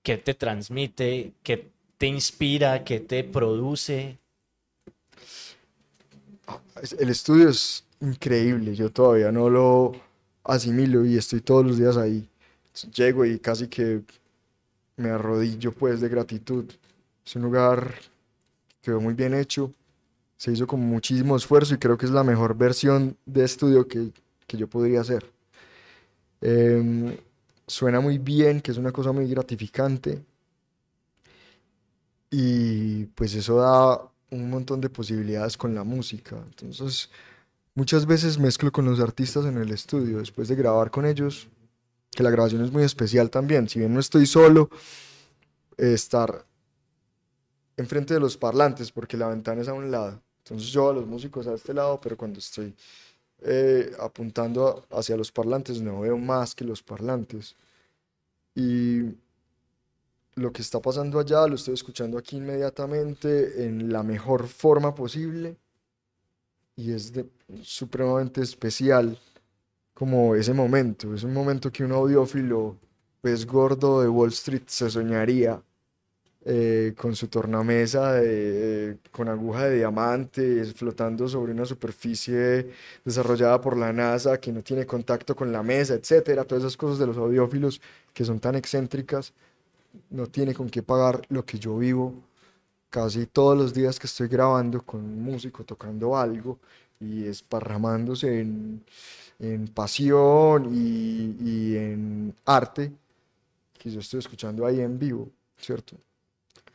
¿Qué 0.02 0.18
te 0.18 0.34
transmite? 0.34 1.32
¿Qué 1.42 1.70
te 1.96 2.06
inspira? 2.06 2.84
¿Qué 2.84 3.00
te 3.00 3.22
produce? 3.22 4.18
El 6.98 7.08
estudio 7.08 7.48
es 7.48 7.84
increíble, 8.00 8.74
yo 8.74 8.90
todavía 8.90 9.30
no 9.30 9.48
lo 9.48 9.92
asimilo 10.42 11.04
y 11.06 11.16
estoy 11.16 11.40
todos 11.40 11.64
los 11.64 11.78
días 11.78 11.96
ahí. 11.96 12.28
Llego 12.94 13.24
y 13.24 13.38
casi 13.38 13.68
que 13.68 14.02
me 14.96 15.10
arrodillo 15.10 15.72
pues 15.72 16.00
de 16.00 16.08
gratitud. 16.08 16.64
Es 17.24 17.36
un 17.36 17.42
lugar 17.42 17.94
que 18.80 18.90
quedó 18.90 19.00
muy 19.00 19.14
bien 19.14 19.34
hecho, 19.34 19.72
se 20.42 20.50
hizo 20.50 20.66
con 20.66 20.80
muchísimo 20.80 21.36
esfuerzo 21.36 21.74
y 21.74 21.78
creo 21.78 21.96
que 21.96 22.04
es 22.04 22.10
la 22.10 22.24
mejor 22.24 22.56
versión 22.56 23.16
de 23.26 23.44
estudio 23.44 23.86
que, 23.86 24.10
que 24.48 24.56
yo 24.56 24.66
podría 24.66 25.00
hacer. 25.00 25.30
Em, 26.40 27.16
suena 27.64 28.00
muy 28.00 28.18
bien, 28.18 28.60
que 28.60 28.72
es 28.72 28.76
una 28.76 28.90
cosa 28.90 29.12
muy 29.12 29.28
gratificante 29.28 30.20
y 32.28 33.04
pues 33.14 33.36
eso 33.36 33.54
da 33.58 34.02
un 34.30 34.50
montón 34.50 34.80
de 34.80 34.90
posibilidades 34.90 35.56
con 35.56 35.76
la 35.76 35.84
música. 35.84 36.34
Entonces, 36.44 37.08
muchas 37.76 38.04
veces 38.04 38.36
mezclo 38.36 38.72
con 38.72 38.84
los 38.84 38.98
artistas 38.98 39.44
en 39.44 39.58
el 39.58 39.70
estudio 39.70 40.18
después 40.18 40.48
de 40.48 40.56
grabar 40.56 40.90
con 40.90 41.06
ellos, 41.06 41.46
que 42.10 42.24
la 42.24 42.30
grabación 42.30 42.64
es 42.64 42.72
muy 42.72 42.82
especial 42.82 43.30
también. 43.30 43.68
Si 43.68 43.78
bien 43.78 43.94
no 43.94 44.00
estoy 44.00 44.26
solo, 44.26 44.70
eh, 45.78 45.92
estar 45.92 46.44
enfrente 47.76 48.14
de 48.14 48.18
los 48.18 48.36
parlantes, 48.36 48.90
porque 48.90 49.16
la 49.16 49.28
ventana 49.28 49.62
es 49.62 49.68
a 49.68 49.74
un 49.74 49.92
lado. 49.92 50.20
Entonces 50.44 50.68
yo 50.70 50.90
a 50.90 50.92
los 50.94 51.06
músicos 51.06 51.46
a 51.46 51.54
este 51.54 51.74
lado, 51.74 52.00
pero 52.00 52.16
cuando 52.16 52.38
estoy 52.40 52.74
eh, 53.42 53.92
apuntando 54.00 54.86
hacia 54.90 55.16
los 55.16 55.32
parlantes, 55.32 55.80
no 55.82 56.00
veo 56.00 56.18
más 56.18 56.54
que 56.54 56.64
los 56.64 56.82
parlantes. 56.82 57.56
Y 58.54 59.14
lo 60.34 60.52
que 60.52 60.60
está 60.62 60.78
pasando 60.80 61.18
allá 61.18 61.46
lo 61.46 61.54
estoy 61.54 61.72
escuchando 61.74 62.18
aquí 62.18 62.36
inmediatamente 62.36 63.64
en 63.64 63.90
la 63.92 64.02
mejor 64.02 64.46
forma 64.46 64.94
posible 64.94 65.56
y 66.76 66.92
es 66.92 67.12
de- 67.12 67.28
supremamente 67.62 68.40
especial 68.42 69.18
como 69.94 70.34
ese 70.34 70.54
momento. 70.54 71.14
Es 71.14 71.24
un 71.24 71.34
momento 71.34 71.72
que 71.72 71.84
un 71.84 71.92
audiófilo, 71.92 72.78
pez 73.22 73.46
gordo 73.46 74.02
de 74.02 74.08
Wall 74.08 74.30
Street, 74.30 74.64
se 74.66 74.90
soñaría 74.90 75.62
eh, 76.44 76.94
con 76.96 77.14
su 77.14 77.28
tornamesa 77.28 78.14
de- 78.14 78.98
con 79.12 79.28
aguja 79.28 79.66
de 79.68 79.76
diamante 79.76 80.64
flotando 80.66 81.28
sobre 81.28 81.52
una 81.52 81.64
superficie 81.64 82.68
desarrollada 83.04 83.60
por 83.60 83.76
la 83.76 83.92
NASA 83.92 84.38
que 84.40 84.52
no 84.52 84.62
tiene 84.62 84.86
contacto 84.86 85.36
con 85.36 85.52
la 85.52 85.62
mesa, 85.62 85.94
etcétera. 85.94 86.44
Todas 86.44 86.64
esas 86.64 86.76
cosas 86.76 86.98
de 86.98 87.06
los 87.06 87.16
audiófilos 87.16 87.80
que 88.14 88.24
son 88.24 88.40
tan 88.40 88.54
excéntricas, 88.56 89.32
no 90.10 90.26
tiene 90.26 90.54
con 90.54 90.68
qué 90.70 90.82
pagar 90.82 91.22
lo 91.28 91.44
que 91.44 91.58
yo 91.58 91.78
vivo 91.78 92.14
casi 92.90 93.26
todos 93.26 93.56
los 93.58 93.74
días 93.74 93.98
que 93.98 94.06
estoy 94.06 94.28
grabando 94.28 94.82
con 94.84 95.00
un 95.02 95.22
músico 95.22 95.64
tocando 95.64 96.16
algo 96.16 96.58
y 97.00 97.24
esparramándose 97.26 98.40
en, 98.40 98.84
en 99.40 99.68
pasión 99.68 100.70
y, 100.74 101.36
y 101.40 101.76
en 101.76 102.34
arte 102.46 102.92
que 103.78 103.90
yo 103.90 104.00
estoy 104.00 104.20
escuchando 104.20 104.66
ahí 104.66 104.80
en 104.80 104.98
vivo, 104.98 105.28
¿cierto? 105.58 105.96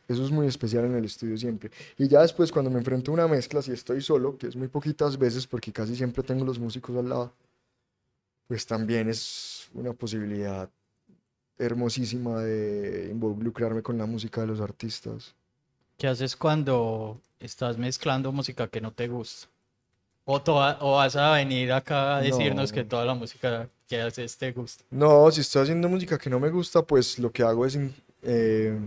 Eso 0.08 0.24
es 0.24 0.30
muy 0.30 0.46
especial 0.46 0.86
en 0.86 0.94
el 0.96 1.04
estudio 1.04 1.36
siempre. 1.36 1.70
Y 1.98 2.08
ya 2.08 2.22
después 2.22 2.50
cuando 2.50 2.70
me 2.70 2.78
enfrento 2.78 3.10
a 3.10 3.14
una 3.14 3.28
mezcla, 3.28 3.60
si 3.60 3.72
estoy 3.72 4.00
solo, 4.00 4.38
que 4.38 4.46
es 4.48 4.56
muy 4.56 4.68
poquitas 4.68 5.18
veces 5.18 5.46
porque 5.46 5.70
casi 5.72 5.94
siempre 5.94 6.22
tengo 6.22 6.44
los 6.46 6.58
músicos 6.58 6.96
al 6.96 7.08
lado, 7.10 7.32
pues 8.46 8.66
también 8.66 9.08
es 9.10 9.68
una 9.74 9.92
posibilidad 9.92 10.70
hermosísima 11.58 12.40
de 12.40 13.08
involucrarme 13.10 13.82
con 13.82 13.98
la 13.98 14.06
música 14.06 14.40
de 14.40 14.46
los 14.46 14.60
artistas. 14.60 15.34
¿Qué 15.98 16.06
haces 16.06 16.36
cuando 16.36 17.20
estás 17.40 17.76
mezclando 17.76 18.32
música 18.32 18.68
que 18.68 18.80
no 18.80 18.92
te 18.92 19.08
gusta? 19.08 19.48
¿O, 20.24 20.40
toda- 20.40 20.78
o 20.80 20.92
vas 20.96 21.16
a 21.16 21.32
venir 21.32 21.72
acá 21.72 22.16
a 22.16 22.20
decirnos 22.22 22.70
que 22.72 22.84
toda 22.84 23.04
la 23.04 23.14
música 23.14 23.68
que 23.88 24.00
haces 24.00 24.36
te 24.38 24.52
gusta? 24.52 24.84
No, 24.90 25.30
si 25.30 25.40
estoy 25.40 25.62
haciendo 25.62 25.88
música 25.88 26.16
que 26.18 26.30
no 26.30 26.38
me 26.38 26.50
gusta, 26.50 26.82
pues 26.82 27.18
lo 27.18 27.32
que 27.32 27.42
hago 27.42 27.66
es 27.66 27.78
eh, 28.22 28.78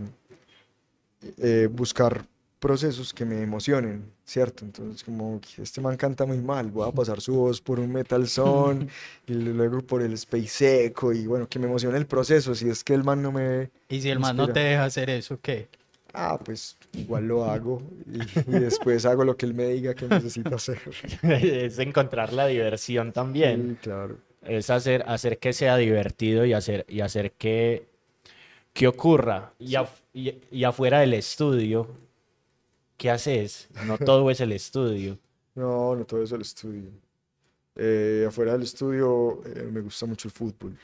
eh, 1.38 1.68
buscar 1.70 2.24
procesos 2.62 3.12
que 3.12 3.24
me 3.24 3.42
emocionen, 3.42 4.04
¿cierto? 4.24 4.64
Entonces, 4.64 5.02
como 5.02 5.40
este 5.60 5.80
man 5.80 5.96
canta 5.96 6.24
muy 6.24 6.38
mal, 6.38 6.70
voy 6.70 6.88
a 6.88 6.92
pasar 6.92 7.20
su 7.20 7.34
voz 7.34 7.60
por 7.60 7.80
un 7.80 7.92
metal 7.92 8.28
son 8.28 8.88
y 9.26 9.34
luego 9.34 9.80
por 9.80 10.00
el 10.00 10.12
space 10.12 10.86
echo 10.86 11.12
y 11.12 11.26
bueno, 11.26 11.48
que 11.48 11.58
me 11.58 11.66
emocione 11.66 11.98
el 11.98 12.06
proceso. 12.06 12.54
Si 12.54 12.70
es 12.70 12.84
que 12.84 12.94
el 12.94 13.02
man 13.02 13.20
no 13.20 13.32
me... 13.32 13.70
Y 13.88 14.00
si 14.00 14.10
el 14.10 14.20
man 14.20 14.36
no 14.36 14.48
te 14.48 14.60
deja 14.60 14.84
hacer 14.84 15.10
eso, 15.10 15.40
¿qué? 15.42 15.68
Ah, 16.14 16.38
pues 16.42 16.76
igual 16.92 17.26
lo 17.26 17.44
hago 17.46 17.82
y, 18.06 18.20
y 18.20 18.60
después 18.60 19.06
hago 19.06 19.24
lo 19.24 19.36
que 19.36 19.46
él 19.46 19.54
me 19.54 19.68
diga 19.68 19.94
que 19.94 20.06
necesito 20.06 20.54
hacer. 20.54 20.78
es 21.22 21.78
encontrar 21.78 22.32
la 22.32 22.46
diversión 22.46 23.12
también. 23.12 23.78
Sí, 23.80 23.88
claro. 23.88 24.18
Es 24.42 24.70
hacer, 24.70 25.04
hacer 25.06 25.38
que 25.38 25.52
sea 25.52 25.76
divertido 25.76 26.44
y 26.44 26.52
hacer, 26.52 26.84
y 26.88 27.00
hacer 27.00 27.32
que, 27.32 27.86
que 28.72 28.86
ocurra. 28.88 29.52
Y, 29.58 29.72
af- 29.74 30.00
y- 30.14 30.34
y 30.50 30.64
afuera 30.64 31.00
del 31.00 31.14
estudio, 31.14 31.88
¿qué 32.96 33.10
haces? 33.10 33.68
No 33.86 33.98
todo 33.98 34.30
es 34.30 34.40
el 34.40 34.52
estudio. 34.52 35.18
No, 35.54 35.94
no 35.94 36.06
todo 36.06 36.22
es 36.22 36.32
el 36.32 36.40
estudio. 36.40 36.88
Eh, 37.76 38.24
afuera 38.26 38.52
del 38.52 38.62
estudio 38.62 39.42
eh, 39.44 39.68
me 39.70 39.82
gusta 39.82 40.06
mucho 40.06 40.26
el 40.28 40.32
fútbol. 40.32 40.78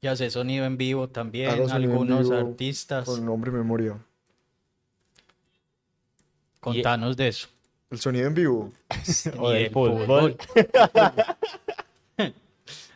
Y 0.00 0.08
haces 0.08 0.32
sonido 0.32 0.64
en 0.64 0.76
vivo 0.76 1.08
también, 1.08 1.48
Hago 1.50 1.70
algunos 1.70 2.28
vivo 2.28 2.34
artistas. 2.36 3.04
Con 3.04 3.24
nombre 3.24 3.52
y 3.52 3.54
memoria. 3.54 3.96
Contanos 6.58 7.16
de 7.16 7.28
eso. 7.28 7.46
El 7.90 8.00
sonido 8.00 8.26
en 8.26 8.34
vivo. 8.34 8.72
O 9.38 9.50
Y 9.50 9.54
del 9.54 9.62
del 9.64 9.72
fútbol. 9.72 10.36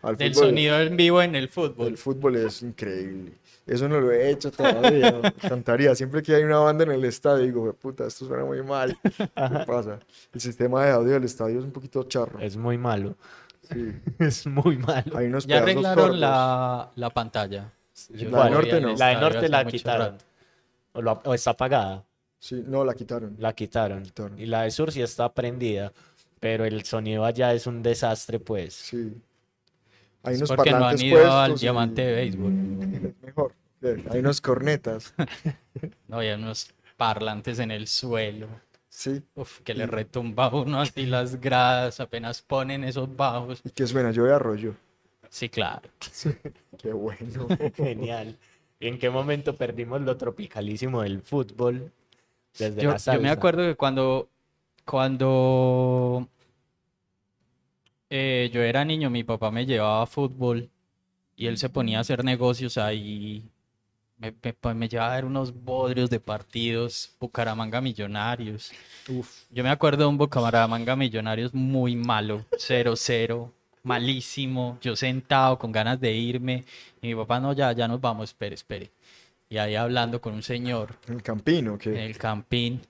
Al 0.02 0.16
Del 0.16 0.34
fútbol, 0.34 0.48
sonido 0.48 0.80
en 0.80 0.96
vivo 0.96 1.22
en 1.22 1.34
el 1.36 1.48
fútbol. 1.48 1.86
El 1.86 1.96
fútbol 1.96 2.36
es 2.36 2.60
increíble. 2.62 3.32
Eso 3.66 3.88
no 3.88 3.98
lo 4.00 4.12
he 4.12 4.30
hecho 4.30 4.50
todavía. 4.50 5.20
Cantaría. 5.48 5.94
Siempre 5.94 6.22
que 6.22 6.34
hay 6.34 6.42
una 6.42 6.58
banda 6.58 6.84
en 6.84 6.92
el 6.92 7.04
estadio, 7.04 7.44
digo, 7.44 7.72
puta, 7.74 8.06
esto 8.06 8.26
suena 8.26 8.44
muy 8.44 8.62
mal. 8.62 8.96
¿Qué 9.02 9.64
pasa? 9.66 9.98
El 10.32 10.40
sistema 10.40 10.84
de 10.84 10.92
audio 10.92 11.12
del 11.14 11.24
estadio 11.24 11.58
es 11.58 11.64
un 11.64 11.72
poquito 11.72 12.02
charro. 12.04 12.38
Es 12.40 12.56
muy 12.56 12.76
malo. 12.78 13.16
Sí. 13.62 13.92
Es 14.18 14.46
muy 14.46 14.76
malo. 14.76 15.16
Hay 15.16 15.26
unos 15.28 15.46
Ya 15.46 15.58
arreglaron 15.58 16.20
la, 16.20 16.90
la 16.94 17.10
pantalla. 17.10 17.72
Yo 18.10 18.28
La 18.30 18.44
de 18.44 18.50
norte 18.50 18.80
no. 18.80 18.94
La 18.96 19.08
de 19.08 19.16
norte 19.16 19.48
la 19.48 19.64
quitaron. 19.64 20.18
O, 20.92 21.00
lo- 21.00 21.22
o 21.24 21.32
está 21.34 21.50
apagada. 21.52 22.04
Sí, 22.38 22.62
no, 22.66 22.84
la 22.84 22.92
quitaron. 22.92 23.36
La 23.38 23.54
quitaron. 23.54 24.02
Quitaron. 24.02 24.38
Y 24.38 24.44
la 24.46 24.62
de 24.62 24.70
sur 24.70 24.92
sí 24.92 25.00
está 25.00 25.32
prendida. 25.32 25.92
Pero 26.40 26.66
el 26.66 26.84
sonido 26.84 27.24
allá 27.24 27.54
es 27.54 27.66
un 27.66 27.82
desastre, 27.82 28.38
pues. 28.38 28.74
Sí. 28.74 29.14
Hay 30.24 30.34
Es 30.34 30.40
unos 30.40 30.48
porque 30.50 30.70
no 30.72 30.86
han 30.86 31.00
ido 31.00 31.32
al 31.38 31.52
y- 31.52 31.54
diamante 31.56 32.02
de 32.02 32.12
béisbol. 32.14 32.52
Mejor. 33.22 33.52
Hay 34.10 34.20
unos 34.20 34.40
cornetas. 34.40 35.14
No, 36.08 36.18
hay 36.20 36.30
unos 36.30 36.72
parlantes 36.96 37.58
en 37.58 37.70
el 37.72 37.86
suelo. 37.88 38.46
Sí. 38.88 39.22
Uf, 39.34 39.60
que 39.62 39.74
le 39.74 39.86
retumba 39.86 40.46
a 40.46 40.54
uno 40.54 40.80
así 40.80 41.04
las 41.04 41.40
gradas 41.40 41.98
apenas 41.98 42.42
ponen 42.42 42.84
esos 42.84 43.14
bajos. 43.16 43.60
¿Y 43.64 43.70
qué 43.70 43.86
suena? 43.86 44.12
Yo 44.12 44.22
de 44.24 44.32
arroyo. 44.34 44.74
Sí, 45.28 45.48
claro. 45.48 45.88
Qué 46.78 46.92
bueno. 46.92 47.48
Genial. 47.76 48.36
¿Y 48.78 48.86
en 48.86 48.98
qué 49.00 49.10
momento 49.10 49.56
perdimos 49.56 50.00
lo 50.02 50.16
tropicalísimo 50.16 51.02
del 51.02 51.20
fútbol? 51.22 51.90
Desde 52.56 52.82
Yo, 52.82 52.90
la 52.92 52.96
yo 52.98 53.12
me 53.14 53.18
salsa. 53.18 53.32
acuerdo 53.32 53.62
que 53.64 53.74
cuando, 53.74 54.28
cuando 54.84 56.28
eh, 58.10 58.50
yo 58.52 58.62
era 58.62 58.84
niño, 58.84 59.10
mi 59.10 59.24
papá 59.24 59.50
me 59.50 59.66
llevaba 59.66 60.02
a 60.02 60.06
fútbol 60.06 60.70
y 61.36 61.46
él 61.46 61.58
se 61.58 61.68
ponía 61.68 61.98
a 61.98 62.00
hacer 62.02 62.24
negocios 62.24 62.78
ahí. 62.78 63.44
Me, 64.18 64.32
me, 64.42 64.52
pues, 64.52 64.76
me 64.76 64.88
llevaba 64.88 65.12
a 65.12 65.16
ver 65.16 65.24
unos 65.24 65.52
bodrios 65.52 66.08
de 66.08 66.20
partidos, 66.20 67.12
Bucaramanga 67.18 67.80
Millonarios. 67.80 68.72
Yo 69.50 69.64
me 69.64 69.70
acuerdo 69.70 70.04
de 70.04 70.08
un 70.08 70.18
Bucaramanga 70.18 70.96
Millonarios 70.96 71.52
muy 71.52 71.96
malo, 71.96 72.44
0-0, 72.52 73.50
malísimo. 73.82 74.78
Yo 74.80 74.94
sentado 74.96 75.58
con 75.58 75.72
ganas 75.72 76.00
de 76.00 76.12
irme 76.12 76.64
y 77.02 77.08
mi 77.08 77.14
papá, 77.14 77.40
no, 77.40 77.52
ya, 77.52 77.72
ya 77.72 77.88
nos 77.88 78.00
vamos, 78.00 78.30
espere, 78.30 78.54
espere. 78.54 78.90
Y 79.48 79.58
ahí 79.58 79.74
hablando 79.74 80.20
con 80.20 80.34
un 80.34 80.42
señor 80.42 80.96
El 81.06 81.22
campino, 81.22 81.72
en 81.72 81.78
que, 81.78 82.06
el 82.06 82.16
campín. 82.16 82.80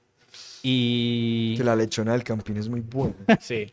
Y 0.63 1.57
que 1.57 1.65
la 1.65 1.77
lechona 1.77 2.13
del 2.13 2.25
campín 2.25 2.57
es 2.57 2.69
muy 2.69 2.81
buena. 2.81 3.17
Sí. 3.41 3.73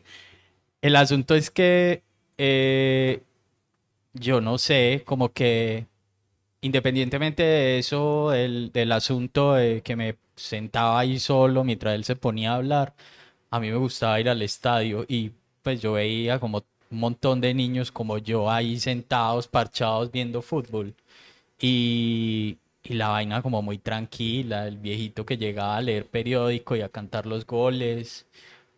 El 0.82 0.96
asunto 0.96 1.36
es 1.36 1.52
que 1.52 2.04
eh, 2.38 3.24
yo 4.14 4.42
no 4.42 4.58
sé, 4.58 5.04
como 5.06 5.32
que 5.34 5.88
independientemente 6.62 7.44
de 7.44 7.80
eso, 7.80 8.32
del, 8.32 8.72
del 8.74 8.92
asunto 8.92 9.54
de 9.54 9.82
que 9.84 9.96
me 9.96 10.18
sentaba 10.36 11.00
ahí 11.00 11.20
solo 11.20 11.64
mientras 11.64 11.96
él 11.96 12.04
se 12.06 12.16
ponía 12.16 12.54
a 12.54 12.56
hablar, 12.58 12.96
a 13.52 13.60
mí 13.60 13.70
me 13.72 13.78
gustaba 13.78 14.20
ir 14.20 14.30
al 14.30 14.42
estadio 14.42 15.06
y 15.08 15.32
pues 15.64 15.82
yo 15.82 15.94
veía 15.94 16.40
como 16.40 16.64
un 16.92 17.00
montón 17.00 17.42
de 17.42 17.54
niños 17.54 17.92
como 17.92 18.18
yo 18.18 18.50
ahí 18.52 18.80
sentados, 18.80 19.48
parchados, 19.48 20.12
viendo 20.12 20.42
fútbol. 20.42 20.96
Y, 21.60 22.58
y 22.84 22.94
la 22.96 23.10
vaina 23.10 23.42
como 23.42 23.62
muy 23.62 23.78
tranquila, 23.78 24.68
el 24.68 24.78
viejito 24.78 25.26
que 25.26 25.38
llegaba 25.38 25.78
a 25.78 25.82
leer 25.82 26.08
periódico 26.08 26.76
y 26.76 26.82
a 26.82 26.90
cantar 26.90 27.26
los 27.28 27.46
goles, 27.46 28.26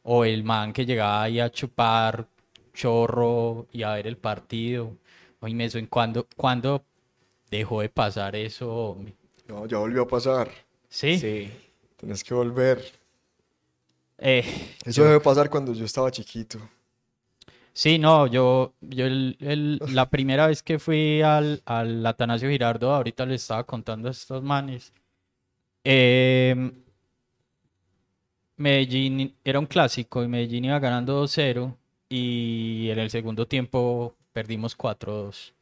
o 0.03 0.25
el 0.25 0.43
man 0.43 0.73
que 0.73 0.85
llegaba 0.85 1.23
ahí 1.23 1.39
a 1.39 1.49
chupar 1.51 2.27
chorro 2.73 3.67
y 3.71 3.83
a 3.83 3.93
ver 3.93 4.07
el 4.07 4.17
partido. 4.17 4.97
Oye, 5.39 5.63
eso 5.65 5.77
en 5.77 5.87
cuando, 5.87 6.27
cuando 6.35 6.83
dejó 7.49 7.81
de 7.81 7.89
pasar 7.89 8.35
eso? 8.35 8.97
No, 9.47 9.65
ya 9.65 9.77
volvió 9.77 10.03
a 10.03 10.07
pasar. 10.07 10.49
¿Sí? 10.89 11.17
Sí. 11.19 11.51
Tenés 11.97 12.23
que 12.23 12.33
volver. 12.33 12.81
Eh, 14.17 14.43
Eso 14.85 15.03
debe 15.03 15.19
pasar 15.19 15.49
cuando 15.49 15.73
yo 15.73 15.85
estaba 15.85 16.09
chiquito. 16.11 16.59
Sí, 17.73 17.97
no, 17.97 18.27
yo, 18.27 18.73
yo 18.81 19.05
el- 19.07 19.35
el- 19.39 19.79
la 19.89 20.09
primera 20.09 20.45
vez 20.47 20.61
que 20.61 20.77
fui 20.77 21.21
al, 21.23 21.61
al 21.65 22.05
Atanasio 22.05 22.49
Girardot, 22.49 22.91
ahorita 22.91 23.25
le 23.25 23.35
estaba 23.35 23.63
contando 23.65 24.07
a 24.07 24.11
estos 24.11 24.43
manes, 24.43 24.93
em, 25.83 26.82
Medellín 28.57 29.33
era 29.43 29.59
un 29.59 29.65
clásico 29.65 30.23
y 30.23 30.27
Medellín 30.27 30.65
iba 30.65 30.79
ganando 30.79 31.23
2-0 31.23 31.75
y 32.09 32.89
en 32.91 32.99
el 32.99 33.09
segundo 33.09 33.45
tiempo 33.47 34.15
perdimos 34.31 34.77
4-2. 34.77 35.53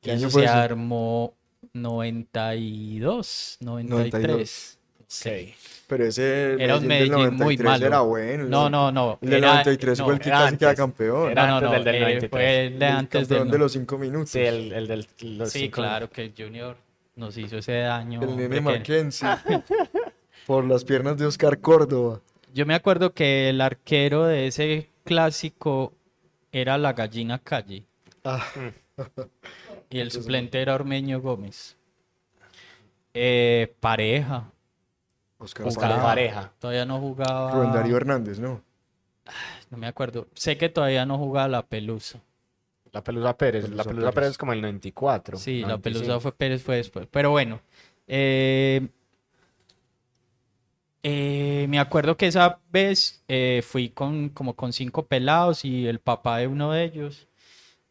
¿Qué 0.00 0.10
Y 0.10 0.12
año 0.14 0.26
eso 0.28 0.38
se 0.38 0.44
eso? 0.44 0.54
armó 0.54 1.34
92, 1.72 3.56
93. 3.60 4.78
Sí. 5.10 5.54
Pero 5.86 6.04
ese 6.04 6.62
Era 6.62 6.76
un 6.76 6.86
Medellín 6.86 7.10
del 7.12 7.18
Medellín 7.20 7.34
muy 7.36 7.56
93 7.56 7.64
malo. 7.66 7.86
era 7.86 8.00
bueno. 8.00 8.44
No, 8.44 8.66
el- 8.66 8.72
no, 8.72 8.92
no. 8.92 9.18
El 9.22 9.30
del 9.30 9.38
era- 9.38 9.48
93 9.54 9.98
no, 9.98 10.04
fue 10.04 10.14
el 10.14 10.20
que 10.20 10.30
casi 10.30 10.56
queda 10.58 10.74
campeón. 10.74 11.30
Era 11.30 11.46
no, 11.46 11.60
no, 11.62 11.66
antes 11.68 11.70
del 11.72 11.84
del 11.84 11.94
eh, 11.94 12.00
93. 12.00 12.30
fue 12.30 12.66
el 12.66 12.78
de 12.78 12.86
El 12.86 12.92
antes 12.92 13.20
campeón 13.20 13.42
del... 13.48 13.50
de 13.52 13.58
los 13.58 13.72
cinco 13.72 13.98
minutos. 13.98 14.30
Sí, 14.30 14.40
el, 14.40 14.72
el 14.72 14.86
del 14.86 15.06
los 15.38 15.50
Sí, 15.50 15.60
cinco- 15.60 15.76
claro 15.76 16.10
que 16.10 16.32
Junior 16.36 16.76
nos 17.16 17.36
hizo 17.38 17.56
ese 17.58 17.72
daño. 17.78 18.22
El 18.22 18.36
nene 18.36 18.60
Mackenzie. 18.60 19.26
por 20.48 20.64
las 20.64 20.82
piernas 20.82 21.18
de 21.18 21.26
Oscar 21.26 21.60
Córdoba. 21.60 22.22
Yo 22.54 22.64
me 22.64 22.74
acuerdo 22.74 23.12
que 23.12 23.50
el 23.50 23.60
arquero 23.60 24.24
de 24.24 24.46
ese 24.46 24.88
clásico 25.04 25.92
era 26.52 26.78
la 26.78 26.94
gallina 26.94 27.38
Calle 27.38 27.84
Ah, 28.24 28.42
y 29.90 29.98
el 30.00 30.10
suplente 30.10 30.60
era 30.62 30.74
Ormeño 30.74 31.20
Gómez. 31.20 31.76
Eh, 33.12 33.74
pareja. 33.80 34.50
Oscar 35.36 35.66
Jugaba. 35.66 36.02
Pareja. 36.02 36.34
pareja. 36.34 36.52
Todavía 36.58 36.86
no 36.86 36.98
jugaba. 36.98 37.50
Rubén 37.52 37.72
Darío 37.72 37.96
Hernández, 37.98 38.38
¿no? 38.40 38.62
No 39.70 39.76
me 39.76 39.86
acuerdo. 39.86 40.28
Sé 40.34 40.56
que 40.56 40.70
todavía 40.70 41.04
no 41.04 41.18
jugaba 41.18 41.46
la 41.48 41.66
pelusa. 41.66 42.20
La 42.90 43.04
Pelusa 43.04 43.36
Pérez. 43.36 43.68
la 43.68 43.84
Pelusa 43.84 44.06
Pérez. 44.06 44.14
Pérez 44.14 44.30
es 44.30 44.38
como 44.38 44.54
el 44.54 44.62
94. 44.62 45.36
Sí, 45.36 45.60
la 45.60 45.68
95. 45.68 45.82
pelusa 45.82 46.20
fue 46.20 46.32
Pérez 46.32 46.62
fue 46.62 46.76
después. 46.76 47.06
Pero 47.10 47.30
bueno. 47.32 47.60
eh, 48.06 48.88
eh, 51.02 51.66
me 51.68 51.78
acuerdo 51.78 52.16
que 52.16 52.26
esa 52.26 52.60
vez 52.70 53.22
eh, 53.28 53.62
fui 53.66 53.90
con 53.90 54.30
como 54.30 54.54
con 54.54 54.72
cinco 54.72 55.06
pelados 55.06 55.64
y 55.64 55.86
el 55.86 56.00
papá 56.00 56.38
de 56.38 56.46
uno 56.48 56.72
de 56.72 56.84
ellos. 56.84 57.28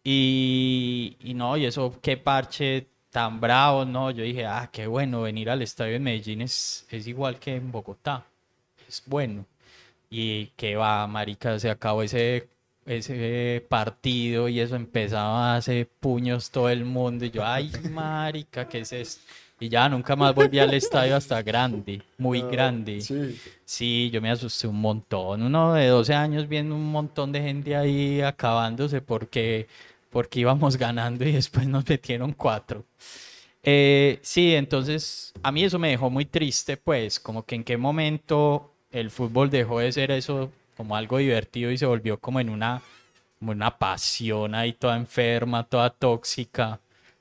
Y, 0.03 1.18
no, 1.36 1.58
y 1.58 1.66
eso, 1.66 1.99
qué 2.01 2.16
parche 2.18 2.88
tan 3.12 3.41
bravo, 3.41 3.84
¿no? 3.86 4.12
Yo 4.12 4.24
dije, 4.24 4.45
ah, 4.45 4.70
qué 4.72 4.88
bueno, 4.88 5.24
venir 5.24 5.49
al 5.49 5.62
estadio 5.62 5.93
de 5.93 5.99
Medellín 5.99 6.41
es, 6.41 6.86
es 6.89 7.08
igual 7.08 7.39
que 7.39 7.55
en 7.58 7.72
Bogotá. 7.72 8.26
Es 8.88 9.03
bueno. 9.05 9.45
Y 10.10 10.47
que 10.58 10.76
va, 10.78 11.05
marica, 11.08 11.60
se 11.60 11.70
acabó 11.70 12.03
ese, 12.03 12.47
ese 12.86 13.66
partido 13.70 14.47
y 14.49 14.62
eso 14.62 14.76
empezaba 14.78 15.53
a 15.55 15.58
hacer 15.58 15.89
puños 15.99 16.51
todo 16.51 16.70
el 16.70 16.86
mundo. 16.86 17.26
Y 17.26 17.32
yo, 17.32 17.45
ay, 17.45 17.72
marica, 17.91 18.68
¿qué 18.70 18.80
es 18.80 18.93
esto? 18.93 19.22
Y 19.60 19.70
ya 19.70 19.89
nunca 19.89 20.16
más 20.16 20.36
volví 20.36 20.60
al 20.60 20.74
estadio 20.76 21.16
hasta 21.16 21.41
grande, 21.41 22.01
muy 22.18 22.41
grande. 22.41 23.01
Sí. 23.01 23.39
Sí, 23.66 24.10
yo 24.12 24.22
me 24.22 24.30
asusté 24.30 24.68
un 24.68 24.80
montón. 24.80 25.41
Uno 25.41 25.74
de 25.74 25.88
12 25.88 26.14
años 26.14 26.47
viendo 26.47 26.76
un 26.76 26.91
montón 26.91 27.32
de 27.32 27.41
gente 27.41 27.76
ahí 27.76 28.22
acabándose 28.22 29.01
porque, 29.01 29.68
porque 30.10 30.41
íbamos 30.41 30.78
ganando 30.78 31.26
y 31.26 31.32
después 31.32 31.68
nos 31.68 31.88
metieron 31.88 32.34
cuatro. 32.34 32.86
Eh, 33.64 34.20
sí, 34.22 34.55
entonces 34.55 35.34
a 35.43 35.51
mí 35.51 35.64
eso 35.64 35.80
me 35.80 35.89
dejó 35.89 36.10
muy 36.10 36.26
triste, 36.26 36.78
pues, 36.78 37.20
como 37.20 37.43
que 37.43 37.55
en 37.55 37.64
qué 37.64 37.76
momento 37.76 38.72
el 38.91 39.10
fútbol 39.12 39.49
dejó 39.49 39.80
de 39.80 39.91
ser 39.91 40.12
eso 40.12 40.51
como 40.78 40.95
algo 40.95 41.18
divertido 41.18 41.72
y 41.72 41.78
se 41.78 41.86
volvió 41.86 42.20
como 42.20 42.39
en 42.39 42.49
una, 42.49 42.82
como 43.39 43.51
una 43.51 43.78
pasión 43.78 44.55
ahí 44.55 44.74
toda 44.74 44.95
enferma, 44.95 45.64
toda 45.64 45.89
tóxica. 45.89 46.80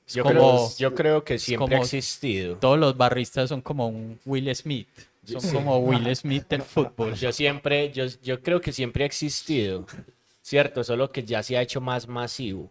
Yo, 0.08 0.22
como 0.22 0.34
creo, 0.38 0.68
yo 0.78 0.94
creo 0.94 1.24
que 1.24 1.38
siempre 1.38 1.76
ha 1.76 1.80
existido. 1.80 2.56
todos 2.56 2.78
los 2.78 2.96
barristas 2.96 3.48
son 3.48 3.60
como 3.60 3.88
un 3.88 4.18
Will 4.24 4.54
Smith, 4.54 4.88
son 5.24 5.52
como 5.52 5.78
Will 5.78 6.14
Smith 6.14 6.46
del 6.48 6.62
fútbol. 6.62 7.14
Yo 7.14 7.32
siempre, 7.32 7.90
yo, 7.92 8.04
yo 8.22 8.40
creo 8.40 8.60
que 8.60 8.72
siempre 8.72 9.02
ha 9.02 9.06
existido, 9.06 9.84
¿cierto? 10.42 10.84
Solo 10.84 11.10
que 11.10 11.24
ya 11.24 11.42
se 11.42 11.56
ha 11.56 11.62
hecho 11.62 11.80
más 11.80 12.06
masivo, 12.06 12.70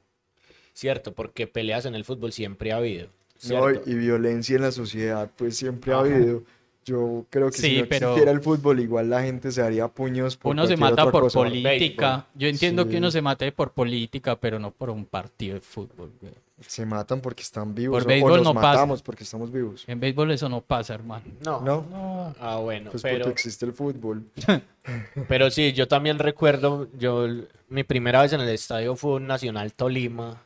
¿cierto? 0.74 1.14
Porque 1.14 1.46
peleas 1.48 1.86
en 1.86 1.96
el 1.96 2.06
fútbol 2.06 2.32
siempre 2.32 2.72
ha 2.72 2.78
habido, 2.78 3.08
No, 3.50 3.70
y 3.70 3.94
violencia 3.96 4.56
en 4.56 4.62
la 4.62 4.72
sociedad, 4.72 5.30
pues 5.36 5.58
siempre 5.58 5.92
ha 5.94 6.00
habido. 6.00 6.44
Yo 6.86 7.26
creo 7.32 7.50
que 7.50 7.58
Sí, 7.58 7.68
si 7.78 7.82
no 7.82 7.88
pero- 7.90 8.08
existiera 8.10 8.32
el 8.32 8.42
fútbol, 8.42 8.80
igual 8.80 9.10
la 9.10 9.24
gente 9.24 9.52
se 9.52 9.60
haría 9.62 9.88
puños 9.88 10.38
por 10.38 10.52
Uno 10.52 10.68
se 10.68 10.78
mata 10.78 11.10
por 11.12 11.24
cosa. 11.24 11.40
política. 11.40 12.28
Yo 12.36 12.48
entiendo 12.48 12.84
Sí. 12.84 12.90
que 12.92 12.98
uno 12.98 13.10
se 13.12 13.22
mate 13.24 13.52
por 13.52 13.72
política, 13.72 14.40
pero 14.40 14.60
no 14.60 14.70
por 14.72 14.92
un 14.92 15.04
partido 15.04 15.56
de 15.56 15.62
fútbol. 15.62 16.12
güey. 16.22 16.32
Se 16.62 16.86
matan 16.86 17.20
porque 17.20 17.44
están 17.44 17.76
vivos. 17.76 17.96
Por 17.98 18.04
o- 18.04 18.06
o 18.06 18.08
béisbol 18.08 18.36
nos 18.38 18.44
no 18.44 18.54
pasa. 18.54 18.68
matamos 18.70 19.02
porque 19.02 19.24
estamos 19.24 19.52
vivos. 19.52 19.84
En 19.88 20.00
béisbol 20.00 20.32
eso 20.32 20.48
no 20.48 20.62
pasa, 20.62 20.94
hermano. 20.94 21.26
No, 21.44 21.60
No, 21.62 22.34
Ah, 22.40 22.58
bueno, 22.58 22.92
pues 22.92 23.04
pero, 23.04 23.26
porque 23.26 23.32
existe 23.34 23.66
el 23.66 23.74
fútbol. 23.74 24.24
pero 25.28 25.52
sí, 25.52 25.74
yo 25.74 25.88
también 25.88 26.18
recuerdo, 26.18 26.88
yo, 26.98 27.28
mi 27.68 27.84
primera 27.84 28.22
vez 28.22 28.32
en 28.34 28.42
el 28.42 28.50
estadio 28.50 28.96
fue 28.96 29.16
un 29.16 29.28
Nacional 29.28 29.74
Tolima, 29.74 30.42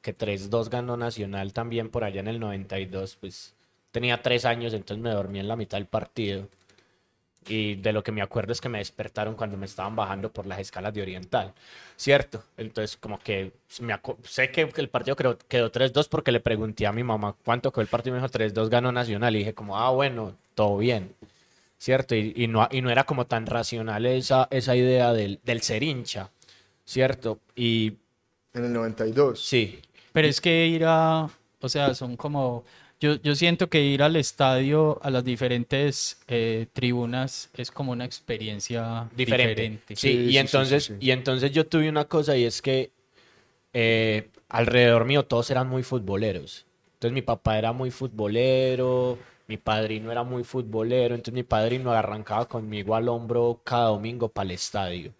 que 0.00 0.16
3-2 0.16 0.70
ganó 0.70 0.96
Nacional 0.96 1.52
también 1.52 1.88
por 1.90 2.04
allá 2.04 2.20
en 2.20 2.28
el 2.28 2.38
92, 2.38 3.16
pues 3.20 3.54
tenía 3.90 4.22
tres 4.22 4.44
años, 4.44 4.74
entonces 4.74 5.02
me 5.02 5.10
dormí 5.10 5.40
en 5.40 5.48
la 5.48 5.56
mitad 5.56 5.78
del 5.78 5.86
partido. 5.86 6.48
Y 7.48 7.76
de 7.76 7.92
lo 7.92 8.02
que 8.02 8.12
me 8.12 8.22
acuerdo 8.22 8.52
es 8.52 8.60
que 8.60 8.68
me 8.68 8.78
despertaron 8.78 9.34
cuando 9.34 9.56
me 9.56 9.66
estaban 9.66 9.94
bajando 9.94 10.32
por 10.32 10.46
las 10.46 10.58
escalas 10.58 10.92
de 10.94 11.02
Oriental, 11.02 11.52
¿cierto? 11.96 12.42
Entonces, 12.56 12.96
como 12.96 13.18
que 13.18 13.52
me 13.80 13.98
sé 14.24 14.50
que 14.50 14.68
el 14.76 14.88
partido 14.88 15.16
quedó, 15.16 15.38
quedó 15.38 15.70
3-2 15.70 16.08
porque 16.08 16.32
le 16.32 16.40
pregunté 16.40 16.86
a 16.86 16.92
mi 16.92 17.04
mamá 17.04 17.34
cuánto 17.44 17.72
quedó 17.72 17.82
el 17.82 17.88
partido 17.88 18.16
y 18.16 18.20
me 18.20 18.26
dijo 18.26 18.32
3-2 18.38 18.68
ganó 18.68 18.92
Nacional. 18.92 19.34
Y 19.36 19.40
dije, 19.40 19.54
como, 19.54 19.78
ah, 19.78 19.90
bueno, 19.90 20.36
todo 20.54 20.78
bien, 20.78 21.14
¿cierto? 21.78 22.14
Y, 22.14 22.32
y 22.36 22.46
no, 22.48 22.68
y 22.70 22.80
no 22.82 22.90
era 22.90 23.04
como 23.04 23.26
tan 23.26 23.46
racional 23.46 24.06
esa, 24.06 24.48
esa 24.50 24.74
idea 24.76 25.12
del, 25.12 25.40
del 25.44 25.62
ser 25.62 25.82
hincha, 25.82 26.30
¿cierto? 26.84 27.38
Y 27.54 27.94
En 28.54 28.64
el 28.64 28.72
92. 28.72 29.38
sí, 29.40 29.80
Pero 30.12 30.28
es 30.28 30.40
que 30.40 30.66
ir 30.66 30.84
a, 30.86 31.28
o 31.60 31.68
sea, 31.68 31.94
son 31.94 32.16
como, 32.16 32.64
yo, 33.06 33.22
yo 33.22 33.34
siento 33.34 33.68
que 33.68 33.82
ir 33.82 34.02
al 34.02 34.16
estadio, 34.16 34.98
a 35.02 35.10
las 35.10 35.24
diferentes 35.24 36.20
eh, 36.28 36.66
tribunas, 36.72 37.50
es 37.56 37.70
como 37.70 37.92
una 37.92 38.04
experiencia 38.04 39.08
diferente. 39.16 39.62
diferente. 39.62 39.96
Sí, 39.96 40.08
Sí, 40.10 40.10
y 40.10 40.32
sí, 40.32 40.38
entonces, 40.38 40.84
sí, 40.84 40.94
sí. 40.94 41.06
y 41.06 41.10
entonces 41.12 41.52
yo 41.52 41.66
tuve 41.66 41.88
una 41.88 42.04
cosa 42.06 42.36
y 42.36 42.44
es 42.44 42.62
que 42.62 42.90
eh, 43.72 44.28
alrededor 44.48 45.04
mío 45.04 45.24
todos 45.24 45.50
eran 45.50 45.68
muy 45.68 45.82
futboleros. 45.82 46.66
Entonces 46.94 47.12
mi 47.12 47.22
papá 47.22 47.58
era 47.58 47.72
muy 47.72 47.90
futbolero, 47.90 49.18
mi 49.48 49.56
padrino 49.58 50.10
era 50.12 50.22
muy 50.22 50.44
futbolero, 50.44 51.14
entonces 51.14 51.34
mi 51.34 51.42
padrino 51.42 51.92
arrancaba 51.92 52.46
conmigo 52.48 52.94
al 52.96 53.08
hombro 53.08 53.60
cada 53.64 53.88
domingo 53.88 54.28
para 54.28 54.46
el 54.46 54.50
estadio. 54.52 55.12